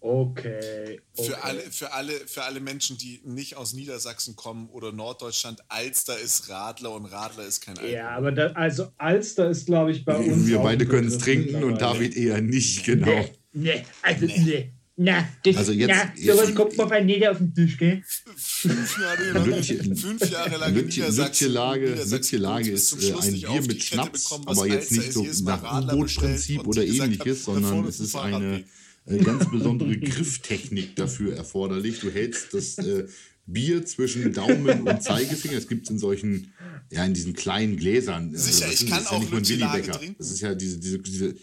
Okay. 0.00 1.00
okay. 1.14 1.28
Für 1.28 1.44
alle, 1.44 1.60
für, 1.60 1.92
alle, 1.92 2.12
für 2.12 2.42
alle 2.44 2.60
Menschen, 2.60 2.96
die 2.96 3.20
nicht 3.24 3.56
aus 3.56 3.74
Niedersachsen 3.74 4.34
kommen 4.34 4.68
oder 4.70 4.92
Norddeutschland, 4.92 5.60
Alster 5.68 6.18
ist 6.18 6.48
Radler 6.48 6.92
und 6.94 7.04
Radler 7.06 7.44
ist 7.46 7.60
kein 7.60 7.76
Alkohol. 7.76 7.94
Ja, 7.94 8.10
aber 8.10 8.32
da, 8.32 8.46
also 8.52 8.88
Alster 8.96 9.50
ist, 9.50 9.66
glaube 9.66 9.92
ich, 9.92 10.04
bei 10.04 10.16
uns. 10.16 10.46
Wir 10.46 10.58
auch 10.60 10.64
beide 10.64 10.86
können 10.86 11.08
es 11.08 11.18
trinken 11.18 11.62
und. 11.62 11.80
David 11.80 12.16
eher 12.16 12.40
nicht, 12.40 12.84
genau. 12.84 13.06
Nee, 13.06 13.32
nee, 13.52 13.84
also 14.02 14.26
nee. 14.26 14.72
Na, 15.02 15.26
das, 15.44 15.56
Also 15.56 15.72
jetzt- 15.72 15.88
na, 15.88 16.12
jetzt- 16.14 16.26
sowas 16.36 16.54
kommt 16.54 16.76
mal 16.76 16.84
bei 16.84 17.00
Nieder 17.02 17.30
auf 17.30 17.38
den 17.38 17.54
Tisch, 17.54 17.78
gell? 17.78 18.02
Fünf 18.36 18.98
Jahre 19.00 19.30
lang, 19.32 19.96
fünf 19.96 20.30
Jahre 20.30 20.56
lang 20.58 20.68
in 20.70 20.74
Lütje, 20.74 21.02
Niedersachsen. 21.04 21.46
Lütje 21.46 21.48
Lage, 21.48 21.80
Niedersachsen 21.90 22.12
Lütje 22.12 22.38
Lage 22.38 22.70
bis 22.70 22.82
ist 22.82 22.88
zum 22.90 22.98
äh, 22.98 23.02
Schluss 23.02 23.24
ein 23.26 23.32
nicht 23.32 23.46
Bier 23.46 23.62
mit 23.62 23.82
Schnaps, 23.82 24.24
bekommen, 24.24 24.48
aber 24.48 24.66
jetzt 24.66 24.92
nicht 24.92 25.06
ist. 25.06 25.14
so 25.14 25.24
nach 25.44 25.82
U-Boot-Prinzip 25.84 26.66
oder 26.66 26.84
ähnliches, 26.84 27.44
sondern 27.44 27.84
es 27.86 27.94
ist 27.98 28.08
ist 28.08 28.14
eine 28.16 28.64
ganz 29.06 29.50
besondere 29.50 29.96
Grifftechnik 29.98 30.96
dafür 30.96 31.34
erforderlich. 31.34 32.00
Du 32.00 32.10
hältst 32.10 32.54
das 32.54 32.78
äh, 32.78 33.06
Bier 33.46 33.84
zwischen 33.84 34.32
Daumen 34.32 34.82
und 34.82 35.02
Zeigefinger. 35.02 35.54
Es 35.58 35.66
gibt 35.68 35.84
es 35.86 35.90
in 35.90 35.98
solchen, 35.98 36.52
ja, 36.90 37.04
in 37.04 37.14
diesen 37.14 37.32
kleinen 37.34 37.76
Gläsern. 37.76 38.30
Also 38.32 38.50
Sicher, 38.50 38.66
das 38.66 38.74
ich 38.74 38.82
ist- 38.82 38.90
kann 38.90 39.02
ist 39.02 39.10
ja 39.10 39.16
auch 39.16 39.20
nicht 39.40 39.58
Lage 39.58 39.90
trinken. 39.90 40.14
Das 40.18 40.30
ist 40.30 40.40
ja 40.40 40.54
diese, 40.54 40.78
diese, 40.78 40.98
diese 41.00 41.34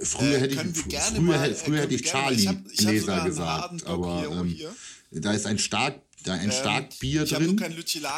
Früher 0.00 0.36
Äh, 0.36 0.40
hätte 0.40 0.56
können 0.56 0.74
ich, 0.74 0.80
früher, 0.82 1.20
mal- 1.22 1.50
äh, 1.50 1.54
früher 1.54 1.80
hätte 1.80 1.94
ich 1.94 2.02
Charlie-Gläser 2.02 3.24
gesagt, 3.24 3.86
aber 3.86 4.26
ähm, 4.30 4.56
da 5.10 5.32
ist 5.32 5.46
ein 5.46 5.58
stark, 5.58 6.00
da 6.24 6.34
ein 6.34 6.44
Ähm, 6.44 6.50
stark 6.50 6.98
Bier 6.98 7.22
ich 7.22 7.34
hab 7.34 7.42
nur 7.42 7.56
drin. 7.56 7.74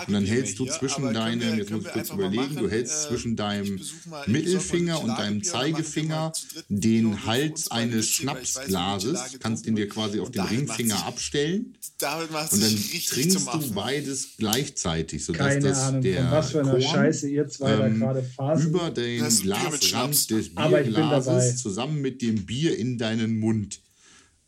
Und 0.06 0.12
dann 0.12 0.24
hältst 0.24 0.58
du 0.58 0.64
hier, 0.64 0.72
zwischen 0.72 1.12
deinem, 1.12 1.58
jetzt 1.58 1.70
muss 1.70 1.84
ich 1.84 1.92
kurz 1.92 2.10
überlegen, 2.10 2.48
du 2.48 2.62
machen, 2.62 2.70
hältst 2.70 3.04
äh, 3.04 3.08
zwischen 3.08 3.36
deinem 3.36 3.80
Mittelfinger 4.26 5.02
und 5.02 5.08
deinem 5.08 5.42
Zeigefinger 5.42 6.32
den 6.68 7.26
Hals 7.26 7.70
eines 7.70 8.08
Schnapsglases, 8.08 9.38
kannst 9.40 9.66
den 9.66 9.76
dir 9.76 9.88
quasi 9.88 10.20
auf 10.20 10.30
den 10.30 10.42
Ringfinger 10.42 10.96
sich- 10.96 11.04
abstellen 11.04 11.74
und 12.02 12.62
dann 12.62 12.78
trinkst 13.08 13.48
du 13.54 13.74
beides 13.74 14.28
gleichzeitig, 14.38 15.24
sodass 15.24 15.46
Keine 15.46 15.68
das 15.68 15.78
Ahnung, 15.80 16.02
der 16.02 16.30
was 16.30 16.50
für 16.50 16.62
Korn 16.62 16.82
Scheiße 16.82 17.28
ihr 17.28 17.48
zwei 17.48 17.76
da 17.76 17.86
ähm, 17.86 18.00
gerade 18.00 18.24
über 18.62 18.90
den. 18.90 19.26
Glasrand 19.40 20.30
des. 20.30 20.54
Bierglases 20.54 21.62
zusammen 21.62 22.00
mit 22.00 22.22
dem 22.22 22.46
Bier 22.46 22.76
in 22.78 22.98
deinen 22.98 23.38
Mund 23.38 23.80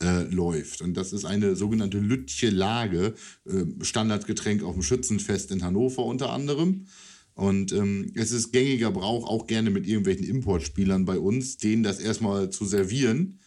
äh, 0.03 0.23
läuft. 0.23 0.81
Und 0.83 0.95
das 0.95 1.13
ist 1.13 1.25
eine 1.25 1.57
sogenannte 1.57 1.99
Lütje 1.99 2.51
Lage, 2.51 3.15
äh, 3.47 3.65
Standardgetränk 3.85 4.63
auf 4.63 4.75
dem 4.75 4.83
Schützenfest 4.83 5.51
in 5.51 5.63
Hannover 5.63 6.05
unter 6.05 6.33
anderem. 6.33 6.87
Und 7.35 7.73
ähm, 7.73 8.13
es 8.15 8.33
ist 8.33 8.53
gängiger 8.53 8.91
Brauch, 8.91 9.29
auch 9.29 9.47
gerne 9.47 9.71
mit 9.71 9.87
irgendwelchen 9.87 10.27
Importspielern 10.27 11.05
bei 11.05 11.19
uns, 11.19 11.57
denen 11.57 11.83
das 11.83 12.01
erstmal 12.01 12.51
zu 12.51 12.65
servieren 12.65 13.39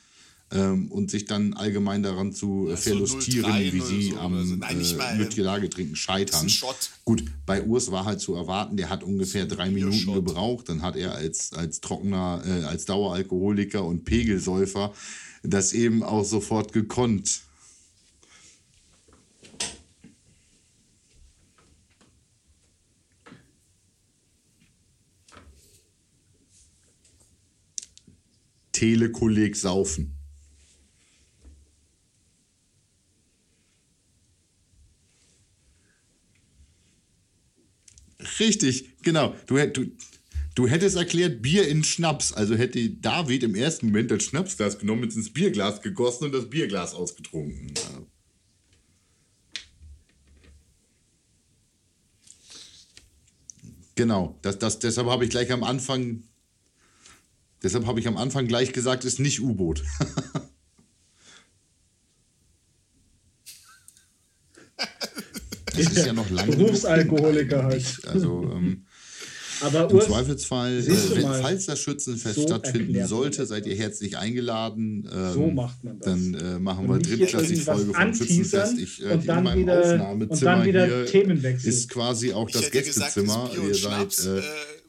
ähm, 0.51 0.91
und 0.91 1.09
sich 1.09 1.25
dann 1.25 1.53
allgemein 1.53 2.03
daran 2.03 2.33
zu 2.33 2.67
äh, 2.67 2.71
Ja, 2.71 2.77
so 2.77 2.81
verlustieren, 2.81 3.51
03 3.51 3.73
wie 3.73 3.81
sie 3.81 4.09
so 4.11 4.17
am 4.17 4.45
so. 4.45 4.55
Nein, 4.55 4.77
nicht 4.77 4.97
mal, 4.97 5.19
äh, 5.19 5.23
ist 5.23 5.97
scheitern. 5.97 6.51
Gut, 7.05 7.23
bei 7.45 7.63
Urs 7.63 7.91
war 7.91 8.05
halt 8.05 8.19
zu 8.21 8.35
erwarten, 8.35 8.77
der 8.77 8.89
hat 8.89 9.03
ungefähr 9.03 9.45
drei 9.45 9.69
Minuten 9.69 10.13
gebraucht. 10.13 10.69
Dann 10.69 10.81
hat 10.81 10.95
er 10.95 11.15
als, 11.15 11.53
als 11.53 11.81
trockener, 11.81 12.43
äh, 12.45 12.63
als 12.65 12.85
Daueralkoholiker 12.85 13.83
und 13.83 14.05
Pegelsäufer 14.05 14.93
das 15.43 15.73
eben 15.73 16.03
auch 16.03 16.23
sofort 16.23 16.71
gekonnt. 16.73 17.41
Telekolleg 28.71 29.55
saufen. 29.55 30.20
Richtig, 38.41 38.97
genau. 39.03 39.35
Du, 39.45 39.55
du, 39.67 39.85
du 40.55 40.67
hättest 40.67 40.95
erklärt 40.95 41.43
Bier 41.43 41.67
in 41.67 41.83
Schnaps. 41.83 42.33
Also 42.33 42.55
hätte 42.55 42.89
David 42.89 43.43
im 43.43 43.53
ersten 43.53 43.87
Moment 43.87 44.09
das 44.09 44.23
Schnapsglas 44.23 44.79
genommen, 44.79 45.03
ins 45.03 45.31
Bierglas 45.31 45.83
gegossen 45.83 46.25
und 46.25 46.31
das 46.31 46.49
Bierglas 46.49 46.95
ausgetrunken. 46.95 47.71
Genau, 53.93 54.39
das, 54.41 54.57
das, 54.57 54.79
deshalb 54.79 55.07
habe 55.07 55.25
ich 55.25 55.29
gleich 55.29 55.51
am 55.51 55.63
Anfang, 55.63 56.23
deshalb 57.61 57.85
habe 57.85 57.99
ich 57.99 58.07
am 58.07 58.17
Anfang 58.17 58.47
gleich 58.47 58.73
gesagt, 58.73 59.05
ist 59.05 59.19
nicht 59.19 59.41
U-Boot. 59.41 59.83
Das 65.85 65.97
ist 65.97 66.05
ja 66.05 66.13
noch 66.13 66.29
lange. 66.29 66.55
Berufsalkoholiker 66.55 67.63
halt. 67.63 67.83
Also 68.07 68.43
ähm, 68.53 68.85
Aber 69.61 69.89
im 69.89 69.95
Urs, 69.95 70.05
Zweifelsfall, 70.07 70.83
äh, 70.87 71.21
mal, 71.21 71.41
falls 71.41 71.65
das 71.67 71.79
Schützenfest 71.79 72.35
so 72.35 72.41
stattfinden 72.47 73.05
sollte, 73.07 73.45
seid 73.45 73.65
ihr 73.67 73.75
herzlich 73.75 74.17
eingeladen. 74.17 75.07
Ähm, 75.13 75.33
So 75.33 75.47
macht 75.51 75.83
man 75.83 75.99
das. 75.99 76.05
Dann 76.07 76.33
äh, 76.33 76.59
machen 76.59 76.89
wir 76.89 76.97
drittklassig 76.99 77.61
Folge 77.63 77.93
vom 77.93 78.13
Schützenfest. 78.15 78.77
Ich, 78.79 79.01
äh, 79.01 79.05
und 79.13 79.21
in 79.21 79.27
dann 79.27 79.43
meinem 79.43 79.59
wieder- 79.61 79.79
Aufnahmezimmer 79.79 80.31
und 80.31 80.43
dann 80.59 80.65
wieder 80.65 80.85
hier 80.87 81.05
Themenwechsel. 81.05 81.69
ist 81.69 81.89
quasi 81.89 82.33
auch 82.33 82.47
Ich 82.47 82.53
das 82.53 82.71
gesagt, 82.71 83.13
Gästezimmer. 83.13 83.51
und 83.55 83.67
ihr 83.67 83.75
seid 83.75 84.25
äh, 84.25 84.39
äh, 84.39 84.43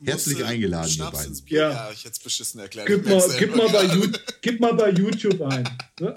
herzlich 0.05 0.45
eingeladen, 0.45 0.91
ihr 0.97 1.11
beiden. 1.11 1.37
Ja. 1.47 1.71
Ja, 1.71 1.91
ich 1.93 2.01
hätte 2.05 2.13
es 2.15 2.19
beschissen 2.19 2.61
erklärt. 2.61 2.87
gib, 2.87 3.07
mal, 3.07 3.23
gib, 3.39 3.55
mal 3.55 3.69
bei, 3.69 3.87
gib 4.41 4.59
mal 4.61 4.75
bei 4.75 4.91
YouTube 4.91 5.41
ein. 5.43 5.69
Ne? 6.01 6.15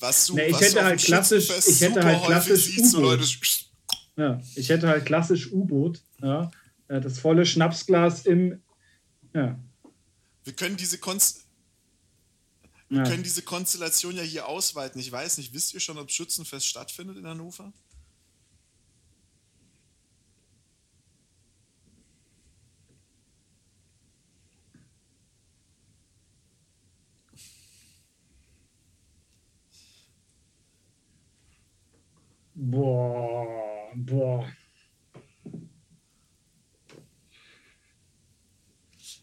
Was 0.00 0.26
du, 0.26 0.34
Nee, 0.34 0.46
ich 0.46 0.52
was 0.54 0.60
hätte 0.62 0.84
halt 0.84 1.00
klassisch- 1.00 1.50
ich 1.66 1.80
hätte 1.80 2.04
halt 2.04 2.22
klassisch 2.24 2.64
siehst, 2.66 2.94
Ja, 4.16 4.40
ich 4.54 4.68
hätte 4.68 4.88
halt 4.88 5.04
klassisch 5.06 5.50
U-Boot. 5.52 6.00
Ja, 6.22 6.50
Äh, 6.88 7.00
das 7.00 7.18
volle 7.18 7.44
Schnapsglas 7.44 8.24
im. 8.26 8.62
Ja, 9.34 9.58
wir 10.44 10.52
können 10.54 10.76
diese 10.76 10.98
Konst 10.98 11.44
ja. 12.90 13.02
können 13.04 13.22
diese 13.22 13.42
Konstellation 13.42 14.16
ja 14.16 14.22
hier 14.22 14.46
ausweiten. 14.48 14.98
Ich 15.00 15.12
weiß 15.12 15.36
nicht, 15.38 15.52
wisst 15.52 15.74
ihr 15.74 15.80
schon, 15.80 15.98
ob 15.98 16.10
Schützenfest 16.10 16.66
stattfindet 16.66 17.18
in 17.18 17.26
Hannover? 17.26 17.72
Boah, 32.60 33.92
boah. 33.94 34.44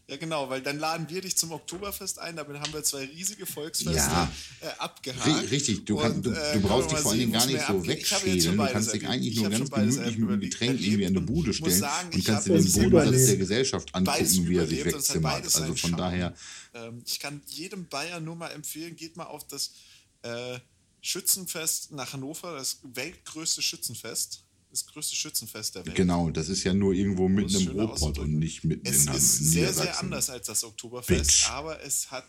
Ja, 0.08 0.16
genau, 0.16 0.48
weil 0.48 0.62
dann 0.62 0.78
laden 0.78 1.10
wir 1.10 1.20
dich 1.20 1.36
zum 1.36 1.50
Oktoberfest 1.50 2.20
ein. 2.20 2.36
Damit 2.36 2.60
haben 2.60 2.72
wir 2.72 2.82
zwei 2.84 3.04
riesige 3.04 3.44
Volksfeste 3.44 3.92
Ja. 3.96 4.32
äh, 4.60 4.68
abgehakt. 4.78 5.26
Ri- 5.26 5.50
Richtig, 5.50 5.84
du, 5.84 5.96
kann, 5.96 6.22
du, 6.22 6.30
äh, 6.30 6.52
du 6.54 6.60
brauchst 6.60 6.92
dich 6.92 6.98
vor 6.98 7.10
allen 7.10 7.20
Dingen 7.20 7.32
gar 7.32 7.44
nicht 7.46 7.66
so 7.66 7.86
wegschälen. 7.86 8.40
schon 8.40 8.56
Du 8.56 8.66
kannst 8.72 8.94
dich 8.94 9.06
eigentlich 9.06 9.34
Ich 9.34 9.40
nur 9.40 9.50
ganz 9.50 9.70
gemütlich 9.70 10.18
mit 10.18 10.30
erlebt 10.30 10.42
Getränk 10.52 10.80
irgendwie 10.80 11.06
an 11.06 11.16
eine 11.16 11.26
Bude 11.26 11.52
stellen 11.52 11.80
sagen, 11.80 12.08
und 12.08 12.16
ich 12.18 12.24
kannst 12.24 12.46
dir 12.46 12.52
den 12.54 12.72
Bodensatz 12.72 13.26
der 13.26 13.36
Gesellschaft 13.36 13.94
angucken, 13.94 14.48
wie 14.48 14.56
er 14.56 14.66
sich 14.66 14.84
wegzimmert. 14.84 15.44
Also 15.56 15.74
von 15.74 15.92
daher, 15.96 16.34
Ähm, 16.72 17.02
ich 17.04 17.18
kann 17.18 17.42
jedem 17.48 17.86
Bayern 17.88 18.24
nur 18.24 18.36
mal 18.36 18.48
empfehlen, 18.52 18.94
geht 18.96 19.16
mal 19.16 19.24
auf 19.24 19.46
das 19.48 19.72
äh, 20.22 20.58
Schützenfest 21.06 21.92
nach 21.92 22.12
Hannover, 22.12 22.56
das 22.56 22.78
weltgrößte 22.82 23.62
Schützenfest. 23.62 24.42
Das 24.72 24.84
größte 24.86 25.14
Schützenfest 25.16 25.76
der 25.76 25.86
Welt. 25.86 25.94
genau, 25.94 26.28
das 26.30 26.48
ist 26.48 26.64
ja 26.64 26.74
nur 26.74 26.92
irgendwo 26.92 27.28
mitten 27.28 27.54
es 27.54 27.62
im 27.62 27.68
Ruhrpott 27.68 28.18
und 28.18 28.34
nicht 28.38 28.64
mitten 28.64 28.84
Es 28.86 29.04
in, 29.04 29.10
Han- 29.10 29.16
ist 29.16 29.38
in 29.40 29.46
sehr, 29.46 29.72
sehr 29.72 29.98
anders 30.00 30.28
als 30.28 30.48
das 30.48 30.64
Oktoberfest, 30.64 31.24
Bitch. 31.30 31.48
aber 31.50 31.80
es 31.82 32.10
hat, 32.10 32.24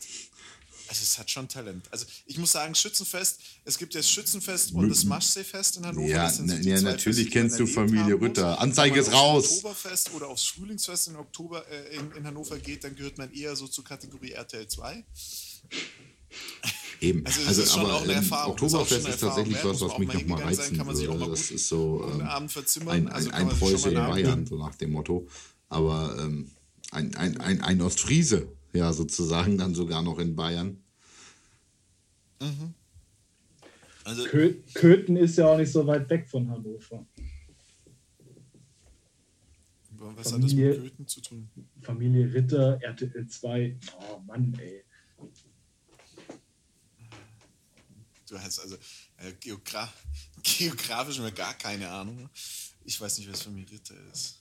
also 0.88 1.02
es 1.02 1.18
hat 1.18 1.30
schon 1.30 1.50
Talent. 1.50 1.84
Also 1.92 2.06
ich 2.28 2.38
muss 2.38 2.52
sagen, 2.54 2.74
Schützenfest, 2.76 3.40
es 3.66 3.78
gibt 3.80 3.96
das 3.96 4.08
Schützenfest 4.10 4.72
und 4.72 4.88
das 4.88 5.04
Maschseefest 5.04 5.78
in 5.78 5.86
Hannover. 5.88 6.08
Ja, 6.08 6.30
so 6.30 6.44
ja, 6.44 6.80
natürlich 6.80 7.24
Feste, 7.26 7.32
kennst 7.32 7.60
du 7.60 7.66
Familie 7.66 8.04
haben 8.04 8.12
muss. 8.20 8.30
Rütter. 8.30 8.62
Anzeige 8.62 8.96
Wenn 8.96 9.02
ist 9.02 9.08
man 9.12 9.16
aufs 9.16 9.48
raus. 9.50 9.52
Oktoberfest 9.58 10.14
oder 10.14 10.28
aufs 10.28 10.44
Frühlingsfest 10.46 11.08
in 11.10 11.16
Oktober 11.18 11.68
äh, 11.70 11.96
in, 11.98 12.12
in 12.14 12.24
Hannover 12.26 12.60
geht, 12.60 12.84
dann 12.84 12.96
gehört 12.96 13.18
man 13.18 13.34
eher 13.34 13.56
so 13.58 13.68
zur 13.68 13.84
Kategorie 13.84 14.32
RTL 14.32 14.68
2. 14.68 15.04
Eben. 17.00 17.26
Also 17.26 17.42
Also, 17.48 17.62
ist 17.62 17.72
schon 17.74 17.82
aber 17.82 17.94
auch 17.96 18.04
eine 18.04 18.14
Erfahrung. 18.14 18.56
Ist 18.56 18.64
auch 18.64 18.64
Oktoberfest 18.82 19.06
eine 19.06 19.14
ist 19.16 19.22
tatsächlich 19.22 19.56
Erfahrung 19.56 19.76
was, 19.76 19.82
was 19.82 19.98
mich 20.00 20.10
auch 20.10 20.14
nochmal 20.16 20.38
sein, 20.40 20.48
reizen 20.48 20.78
kann 20.78 20.88
man 20.88 20.96
sich 20.96 21.08
auch 21.08 21.14
würde. 21.14 21.26
mal 21.26 21.32
Das 21.32 21.52
ist 21.52 21.68
so 21.68 22.10
ähm, 22.12 22.22
Abend 22.22 22.52
verzimmern. 22.52 22.90
ein, 22.96 23.08
Also 23.08 23.30
ein, 23.30 23.36
ein 23.36 23.50
Preuße 23.50 23.90
in 23.90 23.96
Bayern, 23.96 24.46
so 24.46 24.58
nach 24.58 24.76
dem 24.76 24.92
Motto. 24.92 25.28
Aber 25.70 26.18
ähm, 26.20 26.50
ein, 26.92 27.16
ein, 27.16 27.38
ein, 27.40 27.62
ein 27.62 27.82
Ostfriese, 27.82 28.48
ja, 28.74 28.92
sozusagen 28.94 29.58
dann 29.58 29.76
sogar 29.76 30.02
noch 30.02 30.18
in 30.20 30.36
Bayern. 30.36 30.82
Also 34.04 34.24
Kö 34.26 34.54
Köthen 34.74 35.18
ist 35.18 35.38
ja 35.38 35.48
auch 35.48 35.58
nicht 35.58 35.72
so 35.72 35.86
weit 35.86 36.10
weg 36.10 36.28
von 36.28 36.50
Hannover. 36.50 37.06
was 39.92 40.32
hat 40.34 40.44
das 40.44 40.52
Familie- 40.52 40.70
mit 40.70 40.82
Goethen 40.82 41.08
zu 41.08 41.22
tun? 41.22 41.50
Familie 41.82 42.34
Ritter, 42.34 42.80
RTL 42.82 43.28
2. 43.28 43.78
Oh 44.00 44.20
Mann, 44.26 44.56
ey. 44.60 44.84
Du 48.28 48.38
hast 48.40 48.60
also 48.60 48.76
äh, 49.18 49.34
Geogra 49.40 49.92
geografisch 50.44 51.20
mir 51.20 51.32
gar 51.32 51.54
keine 51.54 51.90
Ahnung. 51.90 52.30
Ich 52.84 53.00
weiß 53.00 53.18
nicht, 53.20 53.32
was 53.32 53.42
für 53.42 53.50
mich 53.50 53.72
Ritter 53.72 53.96
ist. 54.12 54.40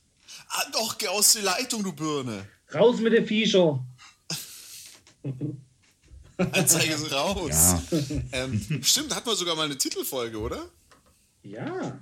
Ah, 0.48 0.70
doch, 0.72 0.98
geh 0.98 1.08
aus 1.08 1.34
der 1.34 1.42
Leitung, 1.42 1.82
du 1.82 1.92
Birne. 1.92 2.48
Raus 2.74 2.98
mit 3.00 3.12
den 3.12 3.26
Viecher. 3.26 3.84
Anzeige 6.36 6.94
ist 6.94 7.12
raus. 7.12 7.50
Ja. 7.50 7.82
Ähm, 8.32 8.82
stimmt, 8.82 9.14
hatten 9.14 9.26
wir 9.28 9.36
sogar 9.36 9.56
mal 9.56 9.64
eine 9.64 9.78
Titelfolge, 9.78 10.38
oder? 10.38 10.68
Ja. 11.42 12.00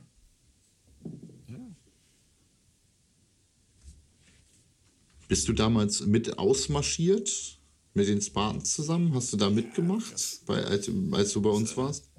Bist 5.28 5.48
du 5.48 5.52
damals 5.52 6.00
mit 6.00 6.38
ausmarschiert? 6.38 7.58
Mit 7.94 8.08
den 8.08 8.20
Spartans 8.20 8.74
zusammen? 8.74 9.14
Hast 9.14 9.32
du 9.32 9.36
da 9.36 9.48
mitgemacht, 9.48 10.12
bei, 10.46 10.64
als, 10.64 10.90
als 11.12 11.32
du 11.32 11.40
bei 11.40 11.50
uns 11.50 11.76
warst? 11.76 12.10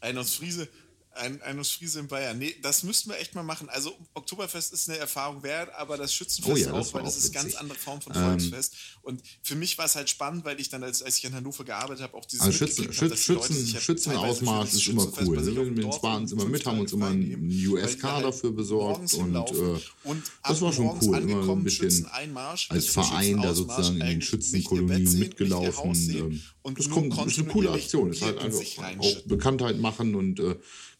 Ein 0.00 0.18
aus 0.18 0.34
Friese, 0.34 0.68
ein, 1.16 1.42
ein 1.42 1.64
Friese 1.64 2.00
in 2.00 2.08
Bayern. 2.08 2.38
Nee, 2.38 2.54
das 2.62 2.82
müssten 2.82 3.10
wir 3.10 3.18
echt 3.18 3.34
mal 3.34 3.42
machen. 3.42 3.68
Also 3.68 3.92
Oktoberfest 4.14 4.72
ist 4.72 4.88
eine 4.88 4.98
Erfahrung 4.98 5.42
wert, 5.42 5.70
aber 5.74 5.96
das 5.96 6.14
Schützenfest 6.14 6.54
Oh 6.54 6.56
ja, 6.56 6.72
das 6.72 6.88
auch, 6.88 6.94
weil 6.94 7.02
das 7.04 7.16
ist 7.16 7.34
eine 7.34 7.42
ganz 7.44 7.54
andere 7.56 7.78
Form 7.78 8.00
von 8.00 8.14
Ähm, 8.14 8.22
Volksfest. 8.22 8.74
Und 9.02 9.22
für 9.42 9.54
mich 9.54 9.76
war 9.78 9.86
es 9.86 9.94
halt 9.94 10.08
spannend, 10.08 10.44
weil 10.44 10.60
ich 10.60 10.68
dann, 10.68 10.82
als, 10.82 11.02
als 11.02 11.18
ich 11.18 11.24
in 11.24 11.34
Hannover 11.34 11.64
gearbeitet 11.64 12.02
habe, 12.02 12.14
auch 12.16 12.24
dieses 12.24 12.44
Also 12.44 12.58
Schützen, 12.58 12.92
Schützen, 12.92 13.16
Schützen, 13.16 13.80
Schützenausmarsch 13.80 14.74
ist 14.74 14.88
immer 14.88 15.06
cool. 15.20 15.36
Wir 15.36 15.44
sind 15.44 15.94
Spartans 15.94 16.32
um 16.32 16.40
immer 16.40 16.48
mit, 16.48 16.66
haben 16.66 16.80
uns 16.80 16.92
immer 16.92 17.08
einen 17.08 17.66
USK 17.68 18.02
halt 18.04 18.24
dafür 18.24 18.52
besorgt 18.52 19.14
und 19.14 19.34
äh, 19.34 19.80
und 20.04 20.22
das 20.42 20.60
war 20.60 20.72
schon 20.72 20.98
cool. 21.02 21.18
Immer 21.18 21.52
ein 21.52 21.64
bisschen 21.64 22.06
als 22.06 22.70
also 22.70 23.02
Verein 23.02 23.42
da 23.42 23.54
sozusagen 23.54 24.00
in 24.00 24.06
den 24.06 24.22
Schützenkolonien 24.22 25.18
mitgelaufen. 25.18 25.94
Ähm, 26.10 26.42
und 26.62 26.78
Das 26.78 26.90
kommt, 26.90 27.16
ist 27.26 27.38
eine 27.38 27.48
coole 27.48 27.70
Aktion. 27.70 28.10
Ist 28.10 28.22
halt 28.22 28.38
in 28.42 28.46
einfach 28.46 28.98
auch. 28.98 29.22
Bekanntheit 29.22 29.78
machen 29.78 30.14
und 30.14 30.40
äh, 30.40 30.56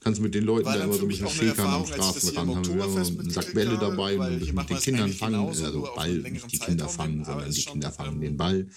kannst 0.07 0.21
mit 0.21 0.37
den 0.37 0.45
Leuten 0.45 0.67
da 0.67 0.85
immer 0.85 0.95
so 0.95 1.03
ein 1.03 1.09
bisschen 1.09 1.29
schäkern 1.29 1.67
am 1.67 1.85
Straßenrand. 1.85 2.57
Haben 2.57 2.65
wir 2.65 2.85
immer 2.85 3.01
einen 3.01 3.31
Sack 3.31 3.53
Bälle 3.53 3.77
dabei 3.77 4.17
weil 4.17 4.39
macht 4.39 4.39
bisschen 4.39 4.55
mit 4.55 4.71
den 4.71 4.79
Kindern 4.79 5.13
fangen. 5.13 5.49
Also 5.49 5.91
Ball, 5.97 6.19
nicht 6.19 6.53
die 6.53 6.59
Kinder 6.61 6.89
fangen, 6.89 7.25
sondern 7.25 7.51
die 7.51 7.63
Kinder 7.63 7.91
fangen 7.91 8.21
den 8.21 8.37
Ball. 8.37 8.69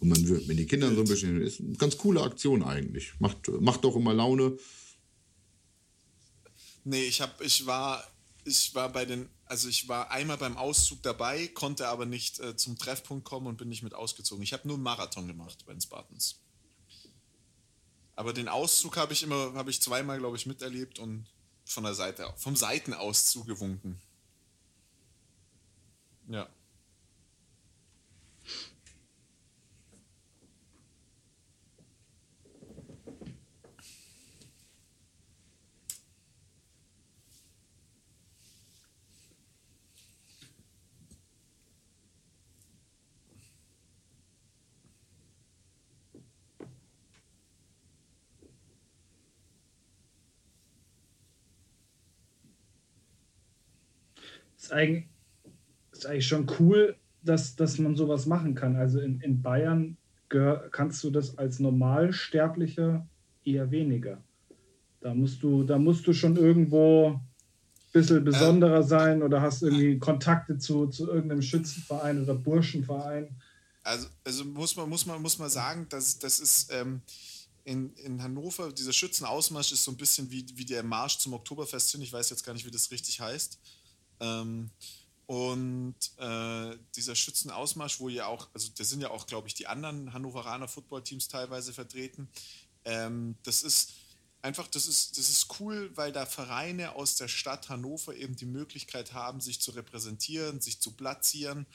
Und 0.00 0.08
man 0.08 0.26
wird 0.26 0.48
mit 0.48 0.58
den 0.58 0.66
Kindern 0.66 0.94
so 0.94 1.02
ein 1.02 1.08
bisschen. 1.08 1.42
Ist 1.42 1.60
eine 1.60 1.74
ganz 1.74 1.98
coole 1.98 2.22
Aktion 2.22 2.62
eigentlich. 2.62 3.12
Macht, 3.18 3.48
macht 3.60 3.84
doch 3.84 3.96
immer 3.96 4.14
Laune. 4.14 4.56
Nee, 6.84 7.04
ich 7.04 7.20
hab, 7.20 7.38
ich 7.42 7.66
war, 7.66 8.02
ich 8.46 8.74
war 8.74 8.90
bei 8.90 9.04
den, 9.04 9.28
also 9.44 9.68
ich 9.68 9.88
war 9.88 10.10
einmal 10.10 10.38
beim 10.38 10.56
Auszug 10.56 11.02
dabei, 11.02 11.48
konnte 11.48 11.88
aber 11.88 12.06
nicht 12.06 12.40
äh, 12.40 12.56
zum 12.56 12.78
Treffpunkt 12.78 13.26
kommen 13.26 13.46
und 13.46 13.58
bin 13.58 13.68
nicht 13.68 13.82
mit 13.82 13.92
ausgezogen. 13.92 14.42
Ich 14.42 14.54
habe 14.54 14.66
nur 14.66 14.76
einen 14.76 14.84
Marathon 14.84 15.26
gemacht 15.26 15.66
bei 15.66 15.72
den 15.72 15.82
Spartans. 15.82 16.40
Aber 18.18 18.32
den 18.32 18.48
Auszug 18.48 18.96
habe 18.96 19.12
ich 19.12 19.22
immer, 19.22 19.54
habe 19.54 19.70
ich 19.70 19.80
zweimal, 19.80 20.18
glaube 20.18 20.36
ich, 20.36 20.44
miterlebt 20.44 20.98
und 20.98 21.24
von 21.64 21.84
der 21.84 21.94
Seite, 21.94 22.28
vom 22.36 22.56
Seiten 22.56 22.92
aus 22.92 23.26
zugewunken. 23.26 24.02
Ja. 26.26 26.48
Ist 54.58 54.72
eigentlich, 54.72 55.06
ist 55.92 56.06
eigentlich 56.06 56.26
schon 56.26 56.50
cool, 56.58 56.96
dass, 57.22 57.56
dass 57.56 57.78
man 57.78 57.96
sowas 57.96 58.26
machen 58.26 58.54
kann. 58.54 58.76
Also 58.76 59.00
in, 59.00 59.20
in 59.20 59.42
Bayern 59.42 59.96
kannst 60.70 61.02
du 61.04 61.10
das 61.10 61.38
als 61.38 61.58
Normalsterblicher 61.58 63.06
eher 63.44 63.70
weniger. 63.70 64.22
Da 65.00 65.14
musst 65.14 65.42
du, 65.42 65.62
da 65.62 65.78
musst 65.78 66.06
du 66.06 66.12
schon 66.12 66.36
irgendwo 66.36 67.10
ein 67.12 67.20
bisschen 67.92 68.24
besonderer 68.24 68.82
sein 68.82 69.22
oder 69.22 69.40
hast 69.40 69.62
irgendwie 69.62 69.98
Kontakte 69.98 70.58
zu, 70.58 70.88
zu 70.88 71.08
irgendeinem 71.08 71.42
Schützenverein 71.42 72.22
oder 72.22 72.34
Burschenverein. 72.34 73.28
Also, 73.84 74.08
also 74.24 74.44
muss, 74.44 74.76
man, 74.76 74.88
muss, 74.88 75.06
man, 75.06 75.22
muss 75.22 75.38
man 75.38 75.48
sagen, 75.48 75.86
dass 75.88 76.18
das 76.18 76.40
ist 76.40 76.70
ähm, 76.72 77.00
in, 77.64 77.94
in 77.96 78.22
Hannover, 78.22 78.72
dieser 78.72 78.92
Schützenausmarsch 78.92 79.72
ist 79.72 79.84
so 79.84 79.92
ein 79.92 79.96
bisschen 79.96 80.30
wie, 80.30 80.44
wie 80.54 80.64
der 80.64 80.82
Marsch 80.82 81.18
zum 81.18 81.32
Oktoberfest 81.34 81.92
hin. 81.92 82.02
Ich 82.02 82.12
weiß 82.12 82.30
jetzt 82.30 82.44
gar 82.44 82.52
nicht, 82.52 82.66
wie 82.66 82.70
das 82.70 82.90
richtig 82.90 83.20
heißt. 83.20 83.58
Ähm, 84.20 84.70
und 85.26 85.94
äh, 86.16 86.76
dieser 86.96 87.14
Schützenausmarsch, 87.14 88.00
wo 88.00 88.08
ja 88.08 88.26
auch, 88.26 88.48
also 88.54 88.70
da 88.76 88.82
sind 88.82 89.02
ja 89.02 89.10
auch, 89.10 89.26
glaube 89.26 89.46
ich, 89.46 89.54
die 89.54 89.66
anderen 89.66 90.14
Hannoveraner 90.14 90.68
Footballteams 90.68 91.28
teilweise 91.28 91.74
vertreten. 91.74 92.30
Ähm, 92.86 93.36
das 93.42 93.62
ist 93.62 93.92
einfach, 94.40 94.68
das 94.68 94.86
ist, 94.86 95.18
das 95.18 95.28
ist 95.28 95.60
cool, 95.60 95.90
weil 95.94 96.12
da 96.12 96.24
Vereine 96.24 96.94
aus 96.94 97.16
der 97.16 97.28
Stadt 97.28 97.68
Hannover 97.68 98.14
eben 98.14 98.36
die 98.36 98.46
Möglichkeit 98.46 99.12
haben, 99.12 99.40
sich 99.40 99.60
zu 99.60 99.72
repräsentieren, 99.72 100.62
sich 100.62 100.80
zu 100.80 100.92
platzieren. 100.92 101.66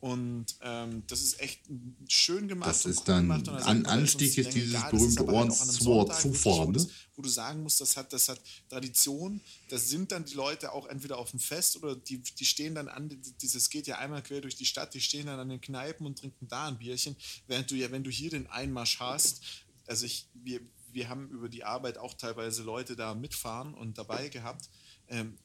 Und 0.00 0.46
ähm, 0.60 1.02
das 1.06 1.22
ist 1.22 1.40
echt 1.40 1.60
schön 2.08 2.46
gemacht. 2.46 2.68
Das 2.68 2.84
ist 2.84 2.98
cool 2.98 3.04
dann, 3.06 3.22
gemacht. 3.22 3.48
Und 3.48 3.60
da 3.60 3.64
an 3.64 3.86
Anstieg 3.86 4.36
ist 4.36 4.54
dieses 4.54 4.72
das 4.72 4.90
berühmte 4.90 5.16
Zufahren, 5.16 6.66
Wo, 6.66 6.72
ne? 6.72 6.72
das, 6.74 6.88
wo 7.16 7.22
du 7.22 7.28
sagen 7.28 7.62
musst, 7.62 7.80
das 7.80 7.96
hat, 7.96 8.12
das 8.12 8.28
hat 8.28 8.40
Tradition. 8.68 9.40
Da 9.70 9.78
sind 9.78 10.12
dann 10.12 10.26
die 10.26 10.34
Leute 10.34 10.72
auch 10.72 10.86
entweder 10.86 11.16
auf 11.18 11.30
dem 11.30 11.40
Fest 11.40 11.76
oder 11.82 11.96
die, 11.96 12.18
die 12.18 12.44
stehen 12.44 12.74
dann 12.74 12.88
an, 12.88 13.18
dieses 13.40 13.70
geht 13.70 13.86
ja 13.86 13.98
einmal 13.98 14.22
quer 14.22 14.42
durch 14.42 14.56
die 14.56 14.66
Stadt, 14.66 14.92
die 14.92 15.00
stehen 15.00 15.26
dann 15.26 15.40
an 15.40 15.48
den 15.48 15.60
Kneipen 15.60 16.06
und 16.06 16.18
trinken 16.18 16.48
da 16.48 16.68
ein 16.68 16.78
Bierchen. 16.78 17.16
Während 17.46 17.70
du 17.70 17.74
ja, 17.74 17.90
wenn 17.90 18.04
du 18.04 18.10
hier 18.10 18.30
den 18.30 18.46
Einmarsch 18.46 19.00
hast, 19.00 19.42
also 19.86 20.04
ich, 20.04 20.28
wir, 20.34 20.60
wir 20.92 21.08
haben 21.08 21.28
über 21.30 21.48
die 21.48 21.64
Arbeit 21.64 21.98
auch 21.98 22.14
teilweise 22.14 22.62
Leute 22.62 22.94
da 22.96 23.14
mitfahren 23.14 23.74
und 23.74 23.98
dabei 23.98 24.28
gehabt. 24.28 24.68
Ähm, 25.08 25.36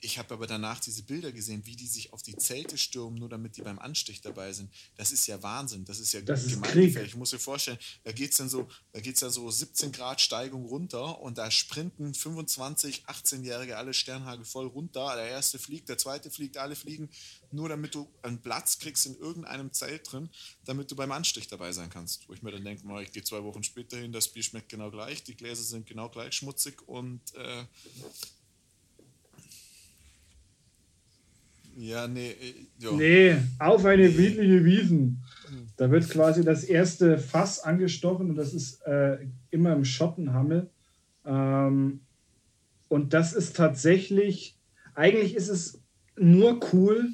ich 0.00 0.18
habe 0.18 0.34
aber 0.34 0.46
danach 0.46 0.78
diese 0.80 1.02
Bilder 1.02 1.32
gesehen, 1.32 1.66
wie 1.66 1.74
die 1.74 1.86
sich 1.86 2.12
auf 2.12 2.22
die 2.22 2.36
Zelte 2.36 2.78
stürmen, 2.78 3.18
nur 3.18 3.28
damit 3.28 3.56
die 3.56 3.62
beim 3.62 3.78
Anstich 3.78 4.20
dabei 4.20 4.52
sind. 4.52 4.72
Das 4.96 5.10
ist 5.10 5.26
ja 5.26 5.42
Wahnsinn. 5.42 5.84
Das 5.84 5.98
ist 5.98 6.12
ja 6.12 6.20
Das 6.20 6.44
ist. 6.44 6.58
Ich 6.64 7.16
muss 7.16 7.30
dir 7.30 7.38
vorstellen, 7.38 7.78
da 8.04 8.12
geht 8.12 8.30
es 8.30 8.36
dann 8.36 8.48
so, 8.48 8.68
da 8.92 9.00
geht's 9.00 9.20
dann 9.20 9.30
so 9.30 9.50
17 9.50 9.90
Grad 9.90 10.20
Steigung 10.20 10.66
runter 10.66 11.20
und 11.20 11.38
da 11.38 11.50
sprinten 11.50 12.14
25, 12.14 13.06
18-Jährige 13.06 13.76
alle 13.76 13.92
Sternhagel 13.92 14.44
voll 14.44 14.66
runter. 14.66 15.16
Der 15.16 15.28
erste 15.28 15.58
fliegt, 15.58 15.88
der 15.88 15.98
zweite 15.98 16.30
fliegt, 16.30 16.58
alle 16.58 16.76
fliegen, 16.76 17.08
nur 17.50 17.68
damit 17.68 17.94
du 17.94 18.08
einen 18.22 18.40
Platz 18.40 18.78
kriegst 18.78 19.06
in 19.06 19.16
irgendeinem 19.16 19.72
Zelt 19.72 20.12
drin, 20.12 20.30
damit 20.64 20.90
du 20.90 20.96
beim 20.96 21.10
Anstich 21.10 21.48
dabei 21.48 21.72
sein 21.72 21.90
kannst. 21.90 22.28
Wo 22.28 22.34
ich 22.34 22.42
mir 22.42 22.52
dann 22.52 22.64
denke, 22.64 22.82
ich 23.02 23.12
gehe 23.12 23.24
zwei 23.24 23.42
Wochen 23.42 23.64
später 23.64 23.96
hin, 23.96 24.12
das 24.12 24.28
Bier 24.28 24.42
schmeckt 24.42 24.68
genau 24.68 24.90
gleich, 24.90 25.24
die 25.24 25.34
Gläser 25.34 25.62
sind 25.62 25.86
genau 25.86 26.08
gleich 26.08 26.34
schmutzig 26.34 26.86
und 26.86 27.34
äh, 27.34 27.64
ja, 31.78 32.08
nee, 32.08 32.30
äh, 32.30 32.54
ja. 32.78 32.92
Nee, 32.92 33.36
auf 33.58 33.84
eine 33.84 34.10
friedliche 34.10 34.64
Wiesen. 34.64 35.22
Da 35.76 35.90
wird 35.90 36.10
quasi 36.10 36.44
das 36.44 36.64
erste 36.64 37.18
Fass 37.18 37.60
angestochen 37.60 38.30
und 38.30 38.36
das 38.36 38.52
ist 38.52 38.82
äh, 38.82 39.18
immer 39.50 39.72
im 39.72 39.84
Schottenhammel. 39.84 40.68
Ähm, 41.24 42.00
und 42.88 43.14
das 43.14 43.32
ist 43.32 43.56
tatsächlich, 43.56 44.58
eigentlich 44.94 45.36
ist 45.36 45.48
es 45.48 45.80
nur 46.16 46.58
cool, 46.72 47.10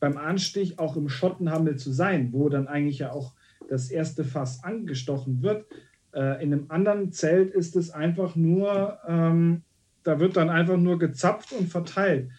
beim 0.00 0.16
Anstich 0.16 0.78
auch 0.78 0.96
im 0.96 1.08
Schottenhammel 1.08 1.76
zu 1.76 1.92
sein, 1.92 2.32
wo 2.32 2.48
dann 2.48 2.66
eigentlich 2.66 2.98
ja 2.98 3.12
auch 3.12 3.34
das 3.68 3.90
erste 3.90 4.24
Fass 4.24 4.64
angestochen 4.64 5.42
wird. 5.42 5.66
Äh, 6.12 6.42
in 6.42 6.52
einem 6.52 6.66
anderen 6.68 7.12
Zelt 7.12 7.52
ist 7.52 7.76
es 7.76 7.90
einfach 7.90 8.34
nur, 8.34 8.98
ähm, 9.06 9.62
da 10.02 10.18
wird 10.18 10.36
dann 10.36 10.50
einfach 10.50 10.78
nur 10.78 10.98
gezapft 10.98 11.52
und 11.52 11.68
verteilt. 11.68 12.30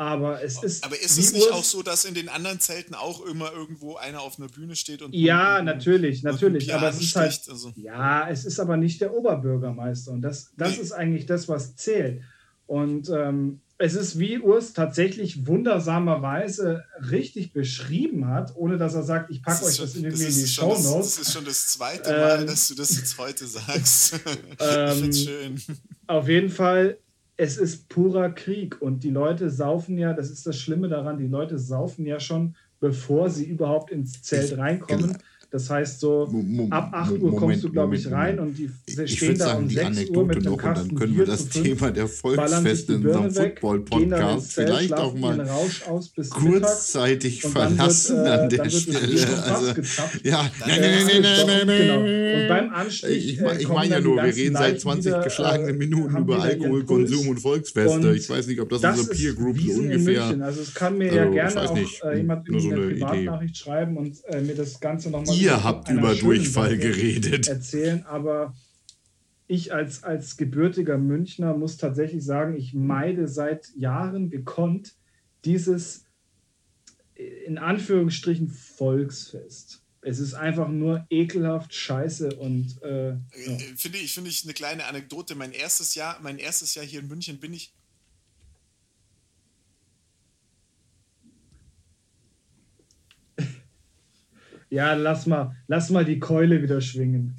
Aber 0.00 0.42
es 0.44 0.62
ist. 0.62 0.84
Aber 0.84 0.98
ist 0.98 1.18
es 1.18 1.32
nicht 1.32 1.50
auch 1.50 1.64
so, 1.64 1.82
dass 1.82 2.04
in 2.04 2.14
den 2.14 2.28
anderen 2.28 2.60
Zelten 2.60 2.94
auch 2.94 3.20
immer 3.26 3.52
irgendwo 3.52 3.96
einer 3.96 4.20
auf 4.22 4.38
einer 4.38 4.46
Bühne 4.48 4.76
steht 4.76 5.02
und. 5.02 5.12
Ja, 5.14 5.60
natürlich, 5.60 6.22
natürlich. 6.22 6.72
Aber 6.72 6.88
es 6.88 7.00
ist 7.00 7.16
halt. 7.16 7.40
Also, 7.50 7.72
Ja, 7.76 8.28
es 8.30 8.44
ist 8.44 8.60
aber 8.60 8.76
nicht 8.76 9.00
der 9.00 9.12
Oberbürgermeister. 9.12 10.12
Und 10.12 10.22
das, 10.22 10.52
das 10.56 10.76
Nee. 10.76 10.82
ist 10.82 10.92
eigentlich 10.92 11.26
das, 11.26 11.48
was 11.48 11.74
zählt. 11.74 12.22
Und 12.66 13.08
ähm, 13.10 13.60
es 13.78 13.94
ist, 13.94 14.18
wie 14.20 14.38
Urs 14.38 14.72
tatsächlich 14.72 15.46
wundersamerweise 15.46 16.84
richtig 17.10 17.52
beschrieben 17.52 18.28
hat, 18.28 18.54
ohne 18.56 18.76
dass 18.76 18.94
er 18.94 19.02
sagt, 19.02 19.30
ich 19.30 19.42
packe 19.42 19.60
das 19.64 19.66
euch 19.66 19.72
ist 19.74 19.80
das 19.82 19.92
schon- 19.94 20.04
irgendwie 20.04 20.22
in 20.22 20.28
das 20.28 20.36
die 20.36 20.42
ist 20.42 20.54
schon 20.54 20.64
Show 20.68 20.74
das- 20.74 20.82
Das 20.84 20.92
Notes. 20.92 21.18
ist 21.18 21.32
schon 21.32 21.44
das 21.44 21.66
zweite 21.68 22.10
Mal, 22.10 22.40
Ähm, 22.40 22.46
dass 22.46 22.68
du 22.68 22.74
das 22.74 22.96
jetzt 22.96 23.18
heute 23.18 23.46
sagst. 23.46 24.14
ich 24.58 24.66
Ähm, 24.66 25.12
schön. 25.12 25.62
Auf 26.06 26.28
jeden 26.28 26.50
Fall, 26.50 26.98
es 27.38 27.56
ist 27.56 27.88
purer 27.88 28.30
Krieg. 28.30 28.82
Und 28.82 29.02
die 29.04 29.10
Leute 29.10 29.48
saufen 29.48 29.96
ja, 29.96 30.12
das 30.12 30.30
ist 30.30 30.46
das 30.46 30.58
Schlimme 30.58 30.88
daran, 30.88 31.16
die 31.16 31.28
Leute 31.28 31.58
saufen 31.58 32.04
ja 32.04 32.20
schon, 32.20 32.54
bevor 32.80 33.30
sie 33.30 33.46
überhaupt 33.46 33.90
ins 33.90 34.20
Zelt 34.22 34.58
reinkommen. 34.58 35.16
Genau. 35.50 35.58
Das 35.58 35.70
heißt 35.70 36.00
so, 36.00 36.28
Mo- 36.30 36.66
ab 36.70 36.90
8 36.92 37.12
Uhr 37.12 37.18
Moment, 37.18 37.38
kommst 37.38 37.64
du, 37.64 37.70
glaube 37.70 37.96
ich, 37.96 38.10
rein 38.10 38.36
Moment. 38.36 38.58
und 38.58 38.58
die 38.58 38.70
Ich 39.04 39.16
stehen 39.16 39.38
da 39.38 39.46
sagen, 39.46 39.62
um 39.62 39.68
die 39.68 39.74
6 39.76 39.86
Uhr 39.86 39.94
mit 40.26 40.36
Anekdote 40.36 40.36
einem 40.36 40.44
noch 40.44 40.52
und 40.52 40.58
Kasten 40.58 40.88
dann 40.88 40.98
können 40.98 41.16
wir 41.18 41.24
das 41.26 41.48
Thema 41.48 41.90
der 41.90 42.06
Volksfeste 42.08 42.92
in 42.94 43.06
unserem 43.06 43.32
Football-Podcast 43.32 44.52
vielleicht 44.52 44.92
auch 44.94 45.14
mal 45.14 45.48
kurzzeitig 46.30 47.44
Und 47.44 47.56
dann 47.56 47.70
wird, 47.70 47.76
verlassen 47.78 48.16
äh, 48.24 48.28
an 48.28 48.48
der 48.48 48.70
Stelle. 48.70 49.42
Also, 49.42 49.66
ja, 50.22 50.50
nein, 50.66 50.70
Äh, 50.70 50.80
nein, 50.80 51.06
nein, 51.06 51.22
nein, 51.22 51.36
doch, 51.38 51.46
nein, 51.46 51.66
genau. 51.78 52.00
nein. 52.02 52.42
Und 52.42 52.48
beim 52.48 52.70
Anstich. 52.74 53.28
Ich, 53.34 53.40
äh, 53.40 53.60
ich 53.60 53.68
meine 53.68 53.94
ja 53.94 54.00
nur, 54.00 54.16
wir 54.16 54.24
reden 54.24 54.54
seit 54.54 54.64
Leichen 54.74 54.80
20 54.80 55.06
wieder, 55.06 55.22
geschlagenen 55.24 55.74
äh, 55.74 55.78
Minuten 55.78 56.16
über 56.16 56.42
Alkoholkonsum 56.42 57.28
und 57.28 57.40
Volksfeste. 57.40 58.08
Und 58.10 58.14
ich 58.16 58.28
weiß 58.28 58.46
nicht, 58.46 58.60
ob 58.60 58.68
das, 58.68 58.80
das 58.80 58.98
unsere 58.98 59.16
Peer 59.16 59.32
Group 59.34 59.58
so 59.60 59.72
in 59.72 59.78
ungefähr. 59.80 60.24
Also 60.42 60.60
es 60.60 60.74
kann 60.74 60.98
mir 60.98 61.06
Also, 61.10 61.16
ja 61.16 61.26
ich 61.26 61.32
gerne 61.54 61.70
auch 61.70 61.76
äh, 62.04 62.16
jemand 62.16 62.46
so 62.46 62.70
eine. 62.70 62.88
Privatnachricht 62.88 63.56
schreiben 63.56 63.96
und 63.96 64.16
äh, 64.26 64.40
mir 64.40 64.54
das 64.54 64.78
Ganze 64.80 65.10
nochmal 65.10 65.34
Ihr 65.40 65.64
habt 65.64 65.88
über 65.88 66.14
Durchfall 66.14 66.78
geredet. 66.78 67.48
erzählen, 67.48 68.04
aber 68.06 68.54
ich 69.46 69.72
als, 69.72 70.04
als 70.04 70.36
gebürtiger 70.36 70.98
Münchner 70.98 71.56
muss 71.56 71.76
tatsächlich 71.78 72.24
sagen, 72.24 72.56
ich 72.56 72.74
meide 72.74 73.28
seit 73.28 73.74
Jahren 73.74 74.30
gekonnt 74.30 74.94
dieses 75.44 76.04
in 77.18 77.58
Anführungsstrichen 77.58 78.48
Volksfest. 78.48 79.82
Es 80.02 80.20
ist 80.20 80.34
einfach 80.34 80.68
nur 80.68 81.04
ekelhaft 81.10 81.74
scheiße 81.74 82.36
und 82.36 82.80
äh, 82.82 83.08
ja. 83.10 83.16
Äh, 83.32 83.58
Finde 83.76 83.98
ich, 83.98 84.14
finde 84.14 84.30
ich 84.30 84.44
eine 84.44 84.52
kleine 84.52 84.84
Anekdote. 84.84 85.34
Mein 85.34 85.52
erstes 85.52 85.96
Jahr, 85.96 86.20
mein 86.22 86.38
erstes 86.38 86.74
Jahr 86.76 86.84
hier 86.84 87.00
in 87.00 87.08
München 87.08 87.40
bin 87.40 87.52
ich. 87.52 87.74
Ja, 94.70 94.94
lass 94.94 95.26
mal, 95.26 95.56
lass 95.66 95.90
mal 95.90 96.04
die 96.04 96.18
Keule 96.18 96.62
wieder 96.62 96.80
schwingen. 96.80 97.36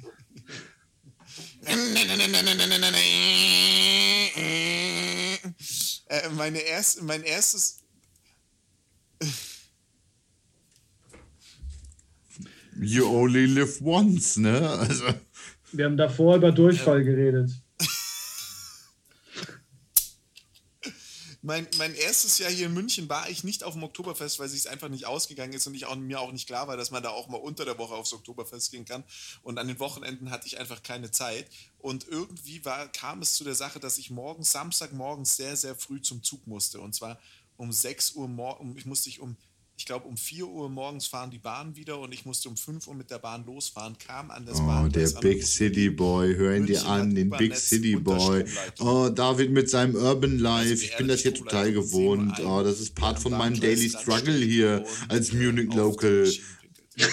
Äh, 6.08 6.28
meine 6.36 6.58
erst, 6.58 7.02
mein 7.02 7.22
erstes. 7.22 7.84
You 12.80 13.06
only 13.06 13.46
live 13.46 13.80
once, 13.82 14.36
ne? 14.36 14.68
Also, 14.68 15.04
Wir 15.72 15.84
haben 15.84 15.96
davor 15.96 16.36
über 16.36 16.50
Durchfall 16.50 17.04
geredet. 17.04 17.50
Mein, 21.42 21.66
mein 21.78 21.94
erstes 21.94 22.36
Jahr 22.36 22.50
hier 22.50 22.66
in 22.66 22.74
München 22.74 23.08
war 23.08 23.30
ich 23.30 23.44
nicht 23.44 23.64
auf 23.64 23.72
dem 23.72 23.82
Oktoberfest, 23.82 24.38
weil 24.38 24.46
es 24.46 24.66
einfach 24.66 24.90
nicht 24.90 25.06
ausgegangen 25.06 25.54
ist 25.54 25.66
und 25.66 25.74
ich 25.74 25.86
auch, 25.86 25.96
mir 25.96 26.20
auch 26.20 26.32
nicht 26.32 26.46
klar 26.46 26.68
war, 26.68 26.76
dass 26.76 26.90
man 26.90 27.02
da 27.02 27.08
auch 27.10 27.28
mal 27.28 27.38
unter 27.38 27.64
der 27.64 27.78
Woche 27.78 27.94
aufs 27.94 28.12
Oktoberfest 28.12 28.70
gehen 28.70 28.84
kann. 28.84 29.04
Und 29.42 29.58
an 29.58 29.66
den 29.66 29.78
Wochenenden 29.78 30.30
hatte 30.30 30.46
ich 30.46 30.58
einfach 30.58 30.82
keine 30.82 31.10
Zeit. 31.10 31.48
Und 31.78 32.06
irgendwie 32.06 32.62
war, 32.66 32.88
kam 32.88 33.22
es 33.22 33.34
zu 33.34 33.44
der 33.44 33.54
Sache, 33.54 33.80
dass 33.80 33.96
ich 33.96 34.10
morgens, 34.10 34.52
Samstagmorgens 34.52 35.36
sehr, 35.36 35.56
sehr 35.56 35.74
früh 35.74 36.02
zum 36.02 36.22
Zug 36.22 36.46
musste. 36.46 36.78
Und 36.80 36.94
zwar 36.94 37.18
um 37.56 37.72
6 37.72 38.12
Uhr 38.12 38.28
morgens, 38.28 38.76
ich 38.78 38.84
musste 38.84 39.08
ich 39.08 39.20
um, 39.20 39.36
ich 39.80 39.86
glaube 39.86 40.06
um 40.06 40.16
4 40.18 40.46
Uhr 40.46 40.68
morgens 40.68 41.06
fahren 41.06 41.30
die 41.30 41.38
Bahn 41.38 41.74
wieder 41.74 41.98
und 42.00 42.12
ich 42.12 42.26
musste 42.26 42.50
um 42.50 42.56
5 42.58 42.86
Uhr 42.86 42.94
mit 42.94 43.10
der 43.10 43.18
Bahn 43.18 43.46
losfahren, 43.46 43.96
kam 43.96 44.30
an 44.30 44.44
das 44.44 44.60
oh, 44.60 44.66
Bahngleis 44.66 45.14
der 45.14 45.20
Big 45.20 45.42
City 45.42 45.88
Boy, 45.88 46.34
hör 46.36 46.54
ihn 46.54 46.66
dir 46.66 46.74
München 46.74 46.90
hat 46.90 47.00
an, 47.00 47.14
den 47.14 47.30
Big 47.30 47.56
City 47.56 47.96
Boy. 47.96 48.44
Oh, 48.78 49.08
David 49.08 49.52
mit 49.52 49.70
seinem 49.70 49.94
Urban 49.94 50.38
Life, 50.38 50.68
Also 50.68 50.74
die 50.74 50.84
ich 50.84 50.96
bin 50.98 51.08
das 51.08 51.22
hier 51.22 51.32
total 51.32 51.72
gewohnt. 51.72 52.38
Oh, 52.40 52.62
das 52.62 52.78
ist 52.78 52.94
Part 52.94 53.20
von 53.20 53.32
meinem 53.32 53.58
Daily 53.58 53.88
Struggle 53.88 54.36
hier 54.36 54.84
als 55.08 55.32
Munich 55.32 55.72
Local. 55.72 56.24
die. 56.24 56.42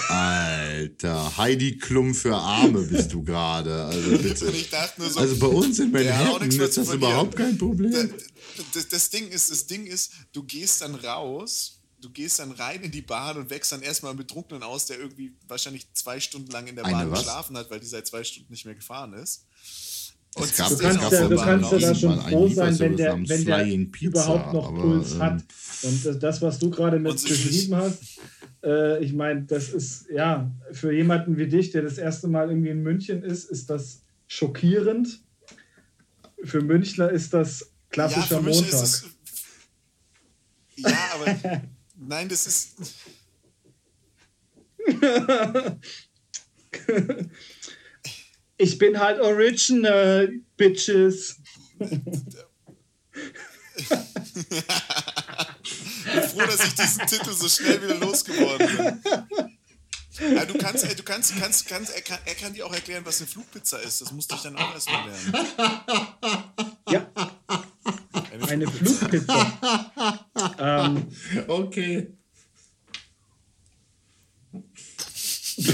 Alter, 0.10 1.38
Heidi 1.38 1.78
Klum 1.78 2.14
für 2.14 2.36
Arme 2.36 2.82
bist 2.82 3.14
du 3.14 3.24
gerade. 3.24 3.86
Also 3.86 4.18
bitte. 4.18 4.46
Und 4.46 4.56
ich 4.56 4.70
dachte 4.70 5.00
nur 5.00 5.10
so, 5.10 5.22
Also 5.22 5.40
bei 5.40 5.48
uns 5.48 5.80
in 5.80 5.92
Manhattan 5.92 6.50
ist 6.50 6.76
das 6.76 6.94
überhaupt 6.94 7.38
kein 7.38 7.58
Problem. 7.58 8.14
das, 8.74 8.90
das 8.90 9.10
Ding 9.10 9.30
ist, 9.30 9.50
das 9.50 9.68
Ding 9.68 9.86
ist, 9.86 10.12
du 10.34 10.44
gehst 10.44 10.82
dann 10.82 10.96
raus, 10.96 11.77
du 12.02 12.10
gehst 12.12 12.40
dann 12.40 12.52
rein 12.52 12.82
in 12.84 12.92
die 12.92 13.02
Bahn 13.02 13.38
und 13.38 13.50
wächst 13.50 13.72
dann 13.72 13.82
erstmal 13.82 14.14
mit 14.14 14.28
Betrunkenen 14.28 14.64
aus, 14.64 14.86
der 14.86 15.00
irgendwie 15.00 15.34
wahrscheinlich 15.48 15.88
zwei 15.94 16.20
Stunden 16.20 16.52
lang 16.52 16.68
in 16.68 16.76
der 16.76 16.86
Eine 16.86 16.96
Bahn 16.96 17.12
was? 17.12 17.20
geschlafen 17.20 17.58
hat, 17.58 17.70
weil 17.72 17.80
die 17.80 17.88
seit 17.88 18.06
zwei 18.08 18.24
Stunden 18.24 18.52
nicht 18.52 18.66
mehr 18.66 18.76
gefahren 18.76 19.14
ist. 19.14 19.46
Es 20.40 20.56
gab- 20.56 20.68
Du 20.70 20.76
es 20.76 20.80
kannst 20.82 21.00
gab 21.02 21.12
ja, 21.12 21.20
du 21.28 21.30
ein 21.30 21.36
paar 21.38 21.46
kannst 21.46 21.72
ja 21.72 21.80
da 21.80 21.96
schon 21.96 22.22
froh 22.22 22.48
sein, 22.50 22.78
wenn 22.80 22.96
der, 22.98 23.14
wenn 23.28 23.46
der 23.46 23.86
Pizza, 23.92 24.08
überhaupt 24.08 24.54
noch 24.54 24.68
aber, 24.68 24.82
Puls 24.82 25.14
ähm, 25.14 25.22
hat. 25.24 25.44
Und 25.82 26.24
das- 26.24 26.42
was 26.44 26.60
du 26.60 26.70
gerade 26.70 27.00
mit 27.00 27.12
Und 27.14 27.24
beschrieben 27.28 27.76
hast, 27.76 28.00
äh, 28.64 29.04
ich 29.04 29.14
meine, 29.14 29.44
das 29.46 29.70
ist, 29.70 30.06
ja, 30.14 30.52
für 30.74 30.94
jemanden 30.94 31.38
wie 31.38 31.48
dich, 31.48 31.72
der 31.72 31.82
das 31.82 31.98
erste 31.98 32.28
Mal 32.28 32.50
irgendwie 32.50 32.70
in 32.70 32.84
München 32.84 33.24
ist, 33.24 33.46
ist 33.46 33.70
das 33.72 34.02
schockierend. 34.28 35.22
Für 36.44 36.62
Münchner 36.62 37.10
ist 37.10 37.34
das 37.34 37.72
klassischer 37.90 38.38
für 38.38 38.42
mich 38.44 38.56
Montag. 38.58 38.74
ist 38.84 38.84
es. 38.84 39.06
Ja, 40.76 40.98
aber. 41.16 41.62
nein, 42.08 42.30
das 42.30 42.48
ist. 42.48 42.78
ich 48.58 48.78
bin 48.78 48.98
halt 49.00 49.20
original, 49.20 50.32
Bitches. 50.56 51.40
Ich 51.80 51.90
bin 53.90 54.04
froh, 56.24 56.40
dass 56.40 56.66
ich 56.66 56.76
diesen 56.76 57.06
Titel 57.06 57.34
so 57.34 57.50
schnell 57.50 57.84
wieder 57.84 57.96
losgeworden 57.96 58.68
bin. 58.68 59.02
Ja, 60.20 60.46
du 60.46 60.58
kannst, 60.58 60.84
du 60.84 61.04
kannst, 61.04 61.40
kannst, 61.40 61.68
kannst 61.68 61.94
er, 61.94 62.02
kann, 62.02 62.18
er 62.26 62.34
kann 62.34 62.52
dir 62.54 62.66
auch 62.66 62.74
erklären, 62.74 63.06
was 63.06 63.20
eine 63.20 63.28
Flugpizza 63.28 63.78
ist. 63.78 64.02
Das 64.02 64.12
musste 64.12 64.34
ich 64.36 64.42
dann 64.42 64.56
auch 64.56 64.74
erstmal 64.74 65.08
lernen. 65.08 65.32
Ja, 66.90 67.08
eine 68.48 68.68
Flugpizza. 68.68 69.57
Okay. 71.68 72.08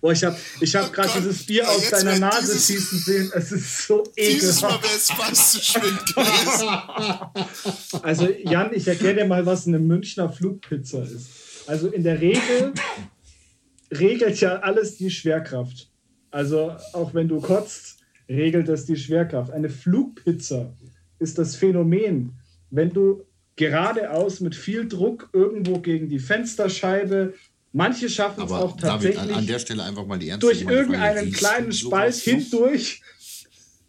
boah, 0.00 0.12
ich 0.12 0.24
habe 0.24 0.36
ich 0.60 0.74
hab 0.74 0.88
Oh 0.88 0.92
gerade 0.92 1.20
dieses 1.20 1.44
Bier 1.44 1.68
aus 1.68 1.82
jetzt 1.82 1.92
deiner 1.92 2.18
Nase 2.18 2.52
dieses- 2.52 2.66
schießen 2.66 2.98
sehen. 2.98 3.30
Es 3.34 3.52
ist 3.52 3.86
so 3.86 4.02
Dieses 4.16 4.62
Mal 4.62 4.68
ekelhaft. 4.68 4.84
wäre 4.84 4.96
es 4.96 5.10
fast 5.10 5.52
zu 5.52 5.60
schwind 5.62 6.06
gewesen. 6.14 6.68
Also 8.02 8.28
Jan, 8.44 8.72
ich 8.74 8.88
erkläre 8.88 9.16
dir 9.16 9.24
mal, 9.26 9.44
was 9.46 9.66
eine 9.66 9.78
Münchner 9.78 10.28
Flugpizza 10.30 11.02
ist. 11.02 11.26
Also 11.66 11.88
in 11.88 12.02
der 12.02 12.20
Regel 12.20 12.72
regelt 13.92 14.40
ja 14.40 14.56
alles 14.60 14.96
die 14.96 15.10
Schwerkraft. 15.10 15.90
Also 16.30 16.76
auch 16.92 17.14
wenn 17.14 17.28
du 17.28 17.40
kotzt, 17.40 17.98
regelt 18.28 18.68
das 18.68 18.84
die 18.86 18.96
Schwerkraft. 18.96 19.50
Eine 19.52 19.70
Flugpizza 19.70 20.74
ist 21.18 21.38
das 21.38 21.56
Phänomen, 21.56 22.32
wenn 22.70 22.90
du 22.90 23.24
geradeaus 23.56 24.40
mit 24.40 24.54
viel 24.54 24.88
Druck 24.88 25.28
irgendwo 25.32 25.78
gegen 25.78 26.08
die 26.08 26.18
Fensterscheibe, 26.18 27.34
manche 27.72 28.08
schaffen 28.08 28.44
es 28.44 28.50
auch 28.50 28.76
David, 28.76 29.14
tatsächlich 29.14 29.20
an, 29.20 29.30
an 29.30 29.46
der 29.46 29.58
Stelle 29.58 29.84
einfach 29.84 30.06
mal 30.06 30.18
die 30.18 30.28
ernste 30.28 30.46
durch 30.46 30.62
irgendeinen 30.62 31.32
kleinen 31.32 31.72
Spalt 31.72 32.14
hindurch 32.14 33.02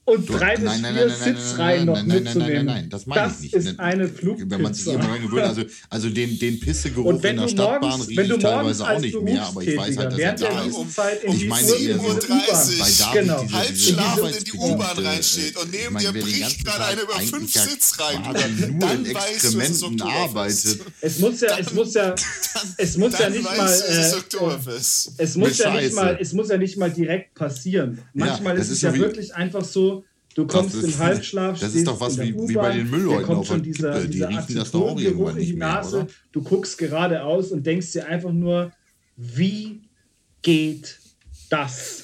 und 0.06 0.30
Du- 0.30 0.34
drei 0.38 0.56
bis 0.56 0.64
nein, 0.66 0.82
nein, 0.82 0.94
vier 0.94 1.06
nein, 1.08 1.18
nein, 1.20 1.20
nein, 1.20 1.36
Sitzreihen 1.36 1.86
noch 1.86 1.94
nein, 1.96 2.08
nein, 2.08 2.08
nein, 2.08 2.24
nein, 2.24 2.34
mitzunehmen. 2.36 2.66
nein, 2.66 2.76
nein, 2.82 2.90
das 2.92 3.06
meine 3.08 3.34
ich 3.34 3.42
nicht. 3.42 3.54
ist 3.56 3.66
Ne- 3.66 3.80
eine 3.80 4.04
Wenn 4.22 4.62
man 4.62 4.74
sich 4.74 4.84
Flugpizza. 4.84 4.92
immer 4.94 5.04
dran 5.16 5.22
gewöhnt, 5.24 5.44
also, 5.46 5.62
also 5.90 6.10
den, 6.10 6.38
den 6.40 6.60
Pissegeruch 6.60 7.24
in 7.24 7.38
der 7.38 7.48
Stadtbahn 7.48 7.90
morgens, 7.90 8.08
rieche 8.10 8.22
wenn 8.22 8.30
du 8.30 8.36
ich 8.38 8.44
morgens 8.44 8.78
teilweise 8.78 8.96
auch 8.96 9.00
nicht 9.00 9.22
mehr, 9.22 9.44
aber 9.48 9.62
ich 9.64 9.78
weiß 9.78 9.98
halt, 9.98 10.12
dass 10.12 10.14
er 10.14 10.18
während 10.20 10.40
der 10.42 10.50
da 10.52 10.64
ist. 10.64 10.76
Um 10.76 11.40
die 11.40 11.46
meine 11.48 11.68
Uhr- 11.68 11.80
eher 11.80 11.96
in 11.96 12.02
so 12.02 12.14
diese 12.14 12.28
U-Bahn. 12.28 12.46
30. 12.46 12.80
Bei 12.80 12.86
David 12.86 13.14
Genau. 13.22 13.42
diese, 13.44 13.54
Halb 13.58 13.68
diese 13.70 13.94
schlafend 13.94 14.36
in 14.38 14.44
die 14.44 14.52
U-Bahn 14.54 14.98
reinsteht 15.06 15.58
und 15.58 15.72
neben 15.72 15.98
ich 15.98 16.04
dir 16.04 16.12
bricht 16.22 16.66
gerade 16.66 16.78
Tag 16.78 16.92
einer 16.92 17.02
über 17.02 17.20
fünf 17.20 17.52
Sitzreihen 17.54 18.22
nur 18.70 18.80
Dann 18.80 19.06
in 19.06 19.14
weißt 19.16 19.26
du, 19.44 19.48
es 19.48 19.54
ist 19.56 19.82
Exkrementen 19.82 20.02
Oktoberfest. 20.02 20.68
arbeitet. 20.68 20.82
Es 21.02 21.20
muss 21.20 21.42
ja, 21.42 21.58
es 21.58 21.74
muss 21.74 21.94
ja, 21.96 22.16
es 22.78 22.98
muss 22.98 23.12
ja 23.14 23.20
Dann 23.20 23.32
nicht 23.34 23.44
mal, 23.44 23.56
du, 23.58 23.64
es 23.74 24.08
ist 24.08 24.16
Oktoberfest. 24.18 25.12
es 25.18 25.36
muss 25.36 25.50
Mit 25.50 25.58
ja 25.58 25.70
nicht 25.72 25.82
Scheiße. 25.84 25.96
mal, 25.96 26.18
es 26.22 26.34
muss 26.34 26.50
ja 26.50 26.58
nicht 26.58 26.78
mal 26.78 26.92
direkt 26.92 27.34
passieren. 27.36 28.00
Manchmal 28.14 28.56
das 28.56 28.68
ist 28.68 28.74
es 28.74 28.80
so 28.82 28.88
ja 28.88 28.96
wirklich 28.96 29.34
einfach 29.36 29.64
so. 29.64 29.95
Du 30.36 30.46
kommst 30.46 30.76
ist- 30.76 30.84
im 30.84 30.98
Halbschlaf, 31.00 31.54
das 31.54 31.70
ist 31.70 31.72
stehst 31.72 31.88
doch 31.88 32.00
was 32.00 32.20
wie- 32.20 32.36
wie 32.50 32.54
bei 32.56 32.74
den 32.76 32.90
Müllleuten 32.90 33.26
kommt 33.26 33.40
auf 33.40 33.48
schon 33.48 33.64
dieser, 33.64 33.94
Kippe, 33.94 34.06
die 34.08 34.12
dieser 34.12 34.30
riechen 34.30 34.56
das 34.56 34.70
doch 34.72 34.82
auch 34.82 35.00
irgendwann 35.00 35.38
in 35.38 35.42
die 35.42 35.46
nicht 35.52 35.58
mehr, 35.58 35.68
Nase. 35.76 35.98
oder? 36.02 36.08
Du 36.34 36.44
guckst 36.44 36.78
geradeaus 36.78 37.52
und 37.52 37.66
denkst 37.66 37.94
dir 37.94 38.06
einfach 38.06 38.34
nur, 38.34 38.72
wie 39.16 39.82
geht 40.42 41.00
das? 41.50 42.04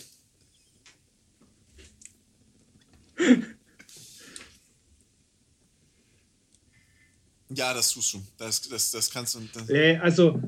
Ja, 7.50 7.74
das 7.74 7.92
tust 7.92 8.14
du. 8.14 8.22
Das, 8.38 8.62
das, 8.70 8.92
das 8.92 9.10
kannst 9.12 9.36
du. 9.36 9.40
Das, 9.54 9.70
Äh, 9.70 9.98
also, 9.98 10.42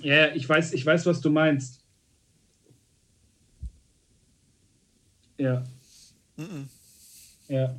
ja, 0.00 0.32
ich 0.34 0.48
weiß, 0.48 0.72
ich 0.72 0.86
weiß, 0.86 1.06
was 1.06 1.20
du 1.20 1.30
meinst. 1.30 1.80
Ja. 5.38 5.64
Ja. 7.48 7.74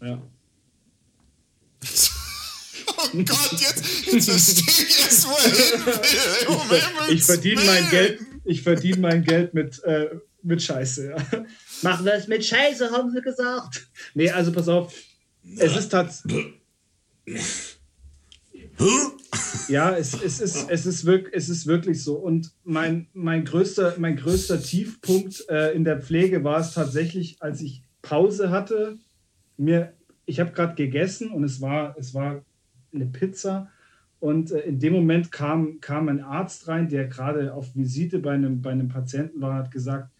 Ja. 0.00 0.22
oh 2.86 3.08
Gott, 3.12 3.52
jetzt, 3.52 4.06
jetzt 4.06 4.30
verstehe 4.30 4.86
ich 4.86 5.00
erst, 5.00 5.26
wo 5.26 5.32
er 5.32 5.50
hin 5.50 5.86
will. 7.08 7.14
Ich 7.14 7.24
verdiene 7.24 7.64
mein. 7.64 7.90
Geld, 7.90 8.20
ich 8.44 8.62
verdiene 8.62 8.98
mein 8.98 9.24
Geld 9.24 9.54
mit, 9.54 9.82
äh, 9.84 10.10
mit 10.42 10.62
Scheiße. 10.62 11.10
Ja. 11.10 11.16
Machen 11.82 12.04
wir 12.04 12.14
es 12.14 12.28
mit 12.28 12.44
Scheiße, 12.44 12.90
haben 12.90 13.10
sie 13.10 13.20
gesagt. 13.20 13.88
Nee, 14.14 14.30
also 14.30 14.52
pass 14.52 14.68
auf. 14.68 14.92
Es 15.56 15.76
ist 15.76 15.88
tatsächlich. 15.88 16.54
Ja, 19.68 19.94
es, 19.94 20.14
es, 20.22 20.40
ist, 20.40 20.70
es, 20.70 20.86
ist 20.86 21.04
wirk, 21.04 21.30
es 21.32 21.48
ist 21.48 21.66
wirklich 21.66 22.02
so. 22.02 22.16
Und 22.16 22.52
mein, 22.64 23.08
mein, 23.12 23.44
größter, 23.44 23.96
mein 23.98 24.16
größter 24.16 24.60
Tiefpunkt 24.60 25.44
äh, 25.50 25.72
in 25.72 25.84
der 25.84 26.00
Pflege 26.00 26.42
war 26.44 26.60
es 26.60 26.72
tatsächlich, 26.72 27.36
als 27.40 27.60
ich 27.60 27.82
Pause 28.00 28.50
hatte. 28.50 28.98
Mir, 29.56 29.92
ich 30.24 30.40
habe 30.40 30.52
gerade 30.52 30.74
gegessen 30.74 31.30
und 31.30 31.44
es 31.44 31.60
war, 31.60 31.96
es 31.98 32.14
war 32.14 32.42
eine 32.94 33.06
Pizza. 33.06 33.70
Und 34.20 34.52
äh, 34.52 34.60
in 34.60 34.78
dem 34.78 34.94
Moment 34.94 35.30
kam, 35.30 35.80
kam 35.80 36.08
ein 36.08 36.22
Arzt 36.22 36.68
rein, 36.68 36.88
der 36.88 37.06
gerade 37.06 37.52
auf 37.52 37.74
Visite 37.74 38.18
bei 38.18 38.32
einem, 38.32 38.62
bei 38.62 38.70
einem 38.70 38.88
Patienten 38.88 39.40
war, 39.40 39.54
hat 39.54 39.70
gesagt, 39.70 40.10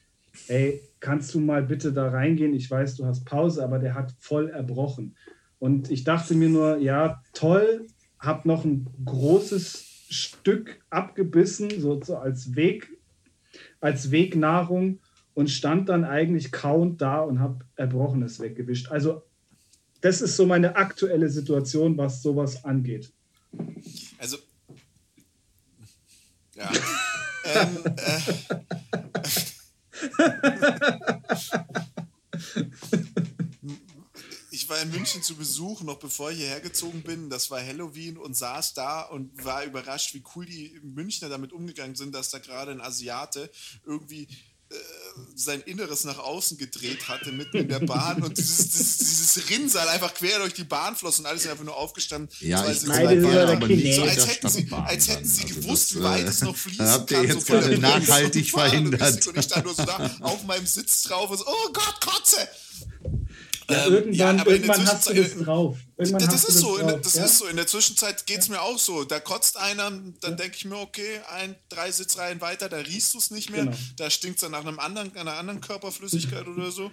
ey, 0.48 0.82
kannst 1.00 1.34
du 1.34 1.40
mal 1.40 1.62
bitte 1.62 1.92
da 1.92 2.08
reingehen? 2.08 2.54
Ich 2.54 2.70
weiß, 2.70 2.96
du 2.96 3.06
hast 3.06 3.24
Pause, 3.24 3.64
aber 3.64 3.78
der 3.78 3.94
hat 3.94 4.14
voll 4.18 4.50
erbrochen. 4.50 5.16
Und 5.58 5.90
ich 5.90 6.04
dachte 6.04 6.34
mir 6.34 6.48
nur, 6.48 6.76
ja, 6.78 7.22
toll, 7.32 7.86
hab 8.18 8.44
noch 8.44 8.64
ein 8.64 8.86
großes 9.04 10.06
Stück 10.10 10.80
abgebissen, 10.90 11.80
so, 11.80 12.02
so 12.02 12.16
als 12.16 12.56
Weg, 12.56 12.88
als 13.80 14.10
Wegnahrung 14.10 15.00
und 15.34 15.50
stand 15.50 15.88
dann 15.88 16.04
eigentlich 16.04 16.50
kauend 16.50 17.00
da 17.00 17.20
und 17.20 17.40
habe 17.40 17.64
Erbrochenes 17.76 18.40
weggewischt. 18.40 18.90
Also 18.90 19.22
das 20.00 20.20
ist 20.20 20.36
so 20.36 20.46
meine 20.46 20.76
aktuelle 20.76 21.28
Situation, 21.28 21.96
was 21.96 22.22
sowas 22.22 22.64
angeht. 22.64 23.12
Also. 24.18 24.38
Ja. 26.54 26.70
ähm, 27.44 27.78
äh, 27.96 28.20
ich 34.68 34.74
war 34.74 34.82
in 34.82 34.90
München 34.90 35.22
zu 35.22 35.34
Besuch, 35.34 35.80
noch 35.80 35.98
bevor 35.98 36.30
ich 36.30 36.38
hierher 36.38 36.60
gezogen 36.60 37.02
bin. 37.02 37.30
Das 37.30 37.50
war 37.50 37.64
Halloween 37.64 38.18
und 38.18 38.36
saß 38.36 38.74
da 38.74 39.00
und 39.00 39.42
war 39.42 39.64
überrascht, 39.64 40.12
wie 40.12 40.22
cool 40.36 40.44
die 40.44 40.78
Münchner 40.82 41.30
damit 41.30 41.54
umgegangen 41.54 41.96
sind, 41.96 42.14
dass 42.14 42.28
da 42.28 42.38
gerade 42.38 42.72
ein 42.72 42.82
Asiate 42.82 43.50
irgendwie 43.86 44.24
äh, 44.68 44.74
sein 45.34 45.62
Inneres 45.62 46.04
nach 46.04 46.18
außen 46.18 46.58
gedreht 46.58 47.08
hatte, 47.08 47.32
mitten 47.32 47.56
in 47.56 47.68
der 47.68 47.78
Bahn 47.78 48.22
und 48.22 48.36
dieses, 48.36 48.68
dieses, 48.68 48.98
dieses 48.98 49.48
Rinnsal 49.48 49.88
einfach 49.88 50.12
quer 50.12 50.38
durch 50.40 50.52
die 50.52 50.64
Bahn 50.64 50.94
floss 50.94 51.18
und 51.18 51.24
alles 51.24 51.44
sind 51.44 51.52
einfach 51.52 51.64
nur 51.64 51.76
aufgestanden. 51.76 52.28
Ja, 52.40 52.70
ich 52.70 52.82
nicht 52.82 53.96
So, 53.96 54.02
als 54.02 54.28
hätten 54.28 54.48
sie, 54.50 54.68
als 54.70 55.08
hätten 55.08 55.24
sie 55.24 55.46
gewusst, 55.46 55.96
wie 55.96 56.02
weit 56.02 56.24
äh, 56.24 56.28
es 56.28 56.42
noch 56.42 56.54
fließen 56.54 56.86
habt 56.86 57.10
ihr 57.10 57.16
kann. 57.16 57.26
jetzt 57.26 57.46
so 57.46 57.54
von 57.54 57.60
der 57.70 57.78
gerade 57.78 58.00
nachhaltig 58.00 58.50
verhindert. 58.50 59.26
Und 59.26 59.38
ich 59.38 59.44
stand 59.46 59.64
nur 59.64 59.74
so 59.74 59.84
da 59.86 60.10
auf 60.20 60.44
meinem 60.44 60.66
Sitz 60.66 61.04
drauf 61.04 61.30
und 61.30 61.38
so, 61.38 61.46
oh 61.46 61.72
Gott, 61.72 62.00
Kotze! 62.02 62.46
Ja, 63.70 63.86
Ähm, 63.86 63.92
irgendwann, 63.92 64.14
ja, 64.14 64.28
aber 64.30 64.38
in 64.38 64.44
der 64.44 64.54
irgendwann 64.54 64.86
hast 64.86 65.08
du 65.10 65.14
das 65.14 65.34
drauf. 65.36 65.78
Irgendwann 65.98 66.26
das 66.30 66.44
ist 66.48 66.58
so, 66.58 66.76
in, 66.78 66.86
der- 66.86 66.92
drauf, 66.96 67.02
das 67.04 67.14
ja? 67.14 67.24
ist 67.26 67.38
so. 67.38 67.46
In 67.48 67.56
der 67.56 67.66
Zwischenzeit 67.66 68.26
geht 68.26 68.38
es 68.38 68.48
mir 68.48 68.62
auch 68.62 68.78
so. 68.78 69.04
Da 69.04 69.20
kotzt 69.20 69.58
einer, 69.58 69.90
dann 70.20 70.36
denke 70.38 70.52
ich 70.56 70.64
mir, 70.64 70.76
okay, 70.76 71.20
ein, 71.36 71.54
drei 71.68 71.90
Sitzreihen 71.90 72.40
weiter, 72.40 72.68
da 72.70 72.78
riechst 72.78 73.12
du 73.14 73.18
es 73.18 73.30
nicht 73.30 73.50
mehr. 73.50 73.64
Genau. 73.64 73.76
Da 73.96 74.08
stinkt 74.08 74.38
es 74.38 74.42
dann 74.42 74.52
nach 74.52 74.64
einem 74.64 74.78
anderen, 74.78 75.14
einer 75.16 75.34
anderen 75.34 75.60
Körperflüssigkeit 75.60 76.46
oder 76.56 76.70
so. 76.70 76.90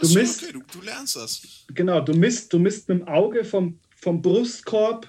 Das 0.00 0.10
Du 0.12 0.18
misst- 0.18 0.42
okay, 0.42 0.52
du, 0.52 0.62
du 0.72 0.84
lernst 0.84 1.16
das. 1.16 1.42
Genau, 1.74 2.00
du 2.00 2.14
misst, 2.14 2.52
du 2.52 2.58
misst 2.58 2.88
mit 2.88 3.00
dem 3.00 3.08
Auge 3.08 3.44
vom, 3.44 3.78
vom 4.00 4.22
Brustkorb 4.22 5.06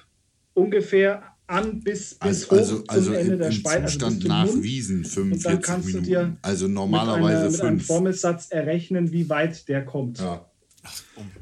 ungefähr 0.54 1.24
an 1.48 1.80
bis, 1.82 2.16
bis 2.16 2.20
Also, 2.20 2.48
hoch 2.48 2.52
also, 2.58 2.84
also 2.88 3.06
zum 3.06 3.14
Ende 3.14 3.34
im, 3.34 3.40
der 3.40 3.52
Speise. 3.52 3.76
also 3.84 3.88
Zustand 3.94 4.14
bis 4.16 4.22
zum 4.24 4.30
nach 4.30 4.46
Mund. 4.48 4.64
Wiesen 4.64 4.98
Und 4.98 5.08
45 5.08 5.44
dann 5.52 5.62
kannst 5.62 5.88
du 5.88 5.92
Minuten. 5.92 6.06
dir 6.06 6.38
also 6.42 6.66
mit, 6.66 6.74
normalerweise 6.76 7.38
einer, 7.38 7.50
mit 7.52 7.62
einem 7.62 7.78
5. 7.80 7.88
Formelsatz 7.88 8.48
errechnen, 8.50 9.12
wie 9.12 9.30
weit 9.30 9.68
der 9.68 9.86
kommt. 9.86 10.20
Ja. 10.20 10.50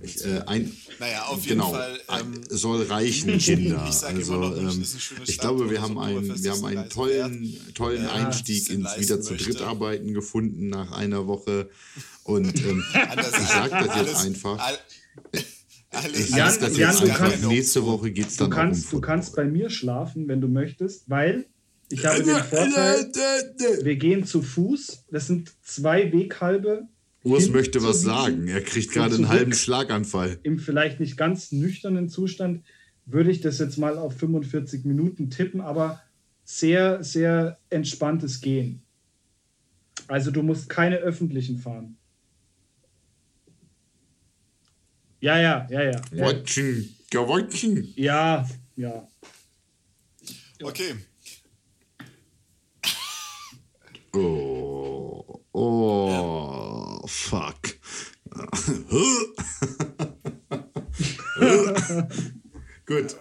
Ich, 0.01 0.23
äh, 0.25 0.39
ein, 0.45 0.71
Naja, 0.99 1.23
auf 1.25 1.37
jeden 1.43 1.49
genau, 1.59 1.71
Fall. 1.71 1.99
ein- 2.07 2.21
Ähm, 2.21 2.41
soll 2.49 2.83
reichen, 2.83 3.37
Kinder. 3.39 3.85
Ich 3.89 3.95
sag 3.95 4.15
also, 4.15 4.33
immer 4.35 4.49
noch, 4.49 4.55
München 4.55 4.75
ähm, 4.77 4.81
ist 4.83 4.93
ein 4.95 4.99
schönes 4.99 5.29
ich 5.29 5.37
glaube, 5.39 5.69
wir 5.69 5.81
haben 5.81 6.27
das 6.27 6.43
wir 6.43 6.51
haben 6.51 6.65
einen 6.65 6.89
tollen, 6.89 7.57
tollen 7.73 8.03
Ja, 8.03 8.13
Einstieg 8.13 8.69
ins 8.69 8.97
wieder 8.99 9.21
zu 9.21 9.35
dritt 9.35 9.47
möchte. 9.47 9.65
arbeiten 9.67 10.13
gefunden 10.13 10.69
nach 10.69 10.91
einer 10.91 11.27
Woche. 11.27 11.69
Und 12.23 12.55
ähm, 12.63 12.83
ich 12.93 13.47
sag 13.47 13.69
das 13.71 13.81
jetzt 13.81 13.89
alles- 13.95 14.25
einfach. 14.25 14.59
all- 14.59 14.79
alles- 15.91 16.19
Ich 16.19 16.29
Jan- 16.29 16.51
sag 16.51 16.59
das 16.61 16.77
Jan, 16.77 16.91
jetzt 16.91 17.01
du 17.01 17.05
einfach. 17.05 17.19
kannst- 17.31 17.43
Nächste 17.45 17.85
Woche 17.85 18.11
geht 18.11 18.27
es 18.27 18.37
Du 18.37 18.43
dann 18.45 18.51
kannst, 18.51 18.87
auch 18.87 18.93
um 18.93 19.01
du 19.01 19.07
kannst 19.07 19.35
bei 19.35 19.45
mir 19.45 19.69
schlafen, 19.69 20.27
wenn 20.27 20.41
du 20.41 20.47
möchtest, 20.47 21.09
weil 21.09 21.45
ich 21.89 22.05
habe 22.05 22.23
den 22.23 22.35
Vorteil, 22.43 23.11
wir 23.83 23.95
gehen 23.97 24.25
zu 24.25 24.41
Fuß. 24.41 25.05
Das 25.11 25.27
sind 25.27 25.51
zwei 25.63 26.11
Weghalbe. 26.11 26.87
Urs 27.23 27.49
möchte 27.49 27.81
was 27.83 28.01
sagen. 28.01 28.47
Er 28.47 28.61
kriegt 28.61 28.91
gerade 28.91 29.15
einen 29.15 29.29
halben 29.29 29.53
Schlaganfall. 29.53 30.39
Im 30.43 30.59
vielleicht 30.59 30.99
nicht 30.99 31.15
ganz 31.17 31.51
nüchternen 31.51 32.09
Zustand 32.09 32.63
würde 33.05 33.31
ich 33.31 33.41
das 33.41 33.59
jetzt 33.59 33.77
mal 33.77 33.97
auf 33.97 34.17
45 34.17 34.85
Minuten 34.85 35.29
tippen, 35.29 35.61
aber 35.61 36.01
sehr, 36.43 37.03
sehr 37.03 37.59
entspanntes 37.69 38.41
Gehen. 38.41 38.81
Also 40.07 40.31
du 40.31 40.43
musst 40.43 40.69
keine 40.69 40.97
öffentlichen 40.97 41.57
fahren. 41.57 41.97
Ja, 45.21 45.39
ja, 45.39 45.67
ja, 45.69 45.83
ja. 45.83 46.01
Ja, 47.13 47.27
Watchen, 47.29 47.93
ja. 47.95 48.47
ja. 48.75 49.07
Okay. 50.61 50.95
Oh, 54.15 55.41
oh, 55.53 56.12
fuck. 57.23 57.57
Gut. 62.85 63.15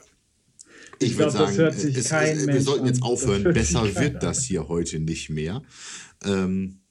Ich, 0.99 1.13
Ich 1.13 1.19
würde 1.19 1.33
sagen, 1.33 1.57
hört 1.57 1.75
sich 1.75 1.97
es, 1.97 2.09
kein 2.09 2.37
es, 2.37 2.47
wir 2.47 2.61
sollten 2.63 2.87
jetzt 2.87 3.03
aufhören. 3.03 3.43
Besser 3.55 3.95
wird 3.95 4.23
das 4.23 4.45
hier 4.45 4.69
heute 4.69 5.01
nicht 5.01 5.31
mehr. 5.31 5.63
Ähm, 6.25 6.82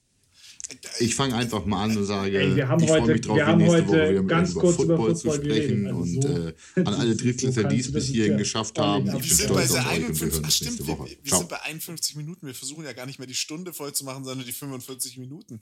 ich 0.99 1.15
fange 1.15 1.35
einfach 1.35 1.65
mal 1.65 1.83
an 1.83 1.95
und 1.97 2.05
sage, 2.05 2.39
Ey, 2.39 2.55
wir 2.55 2.67
haben 2.67 2.81
ich 2.83 2.89
freue 2.89 3.01
heute- 3.01 3.11
mich 3.13 3.21
drauf, 3.21 3.35
wir 3.37 3.45
haben 3.47 3.57
nächste 3.59 3.87
Woche 3.87 4.09
wieder 4.11 4.23
ganz 4.23 4.51
über 4.51 4.61
kurz 4.61 4.79
über 4.79 4.97
Football 4.97 5.15
zu 5.15 5.31
Football 5.31 5.45
sprechen. 5.45 5.85
Also 5.87 5.97
und 5.99 6.21
so- 6.21 6.27
äh, 6.27 6.53
an 6.75 6.87
alle 6.95 7.11
so 7.15 7.23
Drittlitter, 7.23 7.61
kannst 7.63 7.75
die 7.75 7.79
es 7.81 7.91
bis 7.91 8.05
hierhin 8.07 8.31
ja 8.33 8.37
geschafft 8.37 8.79
haben. 8.79 9.05
Wir 9.05 9.13
bin 9.13 9.21
sind 9.23 9.53
bei 9.53 9.65
stolz 9.67 9.71
der 9.73 9.81
auf 9.81 9.87
euch 9.87 9.97
und 9.97 10.01
wir 10.01 10.07
51, 10.07 10.31
hören 10.31 10.41
ach 10.41 10.45
uns 10.45 10.55
stimmt, 10.55 10.71
nächste 10.71 10.87
wir, 10.87 10.97
Woche. 10.99 11.09
wir 11.09 11.29
Ciao. 11.29 11.39
sind 11.39 11.49
bei 11.49 11.61
51 11.61 12.15
Minuten. 12.15 12.45
Wir 12.47 12.55
versuchen 12.55 12.83
ja 12.85 12.93
gar 12.93 13.05
nicht 13.05 13.19
mehr 13.19 13.27
die 13.27 13.35
Stunde 13.35 13.73
voll 13.73 13.93
zu 13.93 14.05
machen, 14.05 14.23
sondern 14.23 14.45
die 14.45 14.51
45 14.53 15.17
Minuten. 15.17 15.59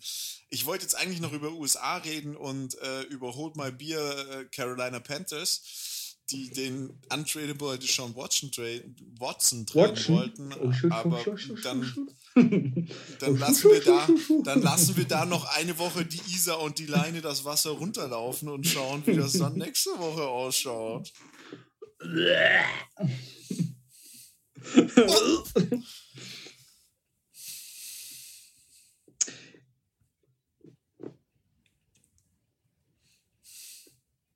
Ich 0.49 0.65
wollte 0.65 0.84
jetzt 0.84 0.95
eigentlich 0.95 1.20
noch 1.22 1.34
über 1.34 1.51
USA 1.53 1.97
reden 1.97 2.36
und 2.36 2.78
äh, 2.82 3.01
über 3.09 3.36
Hold 3.36 3.55
My 3.57 3.72
Beer 3.72 3.99
äh, 3.99 4.45
Carolina 4.55 4.99
Panthers, 4.99 5.61
die 6.32 6.49
den 6.49 6.89
untradable 7.11 7.77
Deshaun 7.77 8.15
Watson, 8.15 8.51
trade, 8.51 8.84
Watson 9.19 9.65
traden 9.65 9.91
Watson? 9.95 10.15
wollten. 10.15 10.53
Oh, 10.53 10.73
aber 10.89 11.23
dann, 11.63 12.07
dann 13.19 13.38
lassen 13.38 13.69
wir 13.71 13.84
da, 13.84 14.07
dann 14.43 14.61
lassen 14.61 14.97
wir 14.97 15.05
da 15.05 15.25
noch 15.25 15.45
eine 15.57 15.77
Woche 15.77 16.05
die 16.05 16.21
Isar 16.34 16.61
und 16.61 16.80
die 16.80 16.86
Leine 16.86 17.21
das 17.21 17.45
Wasser 17.45 17.71
runterlaufen 17.71 18.49
und 18.49 18.65
schauen, 18.67 19.03
wie 19.05 19.15
das 19.15 19.34
dann 19.34 19.53
nächste 19.53 19.91
Woche 19.97 20.23
ausschaut. 20.23 21.11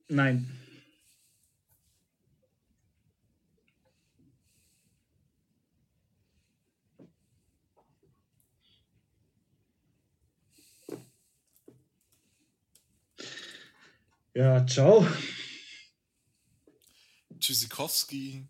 Nein. 0.09 0.62
Ja, 14.35 14.65
ciao. 14.65 15.05
Tschüssikowski. 17.39 18.47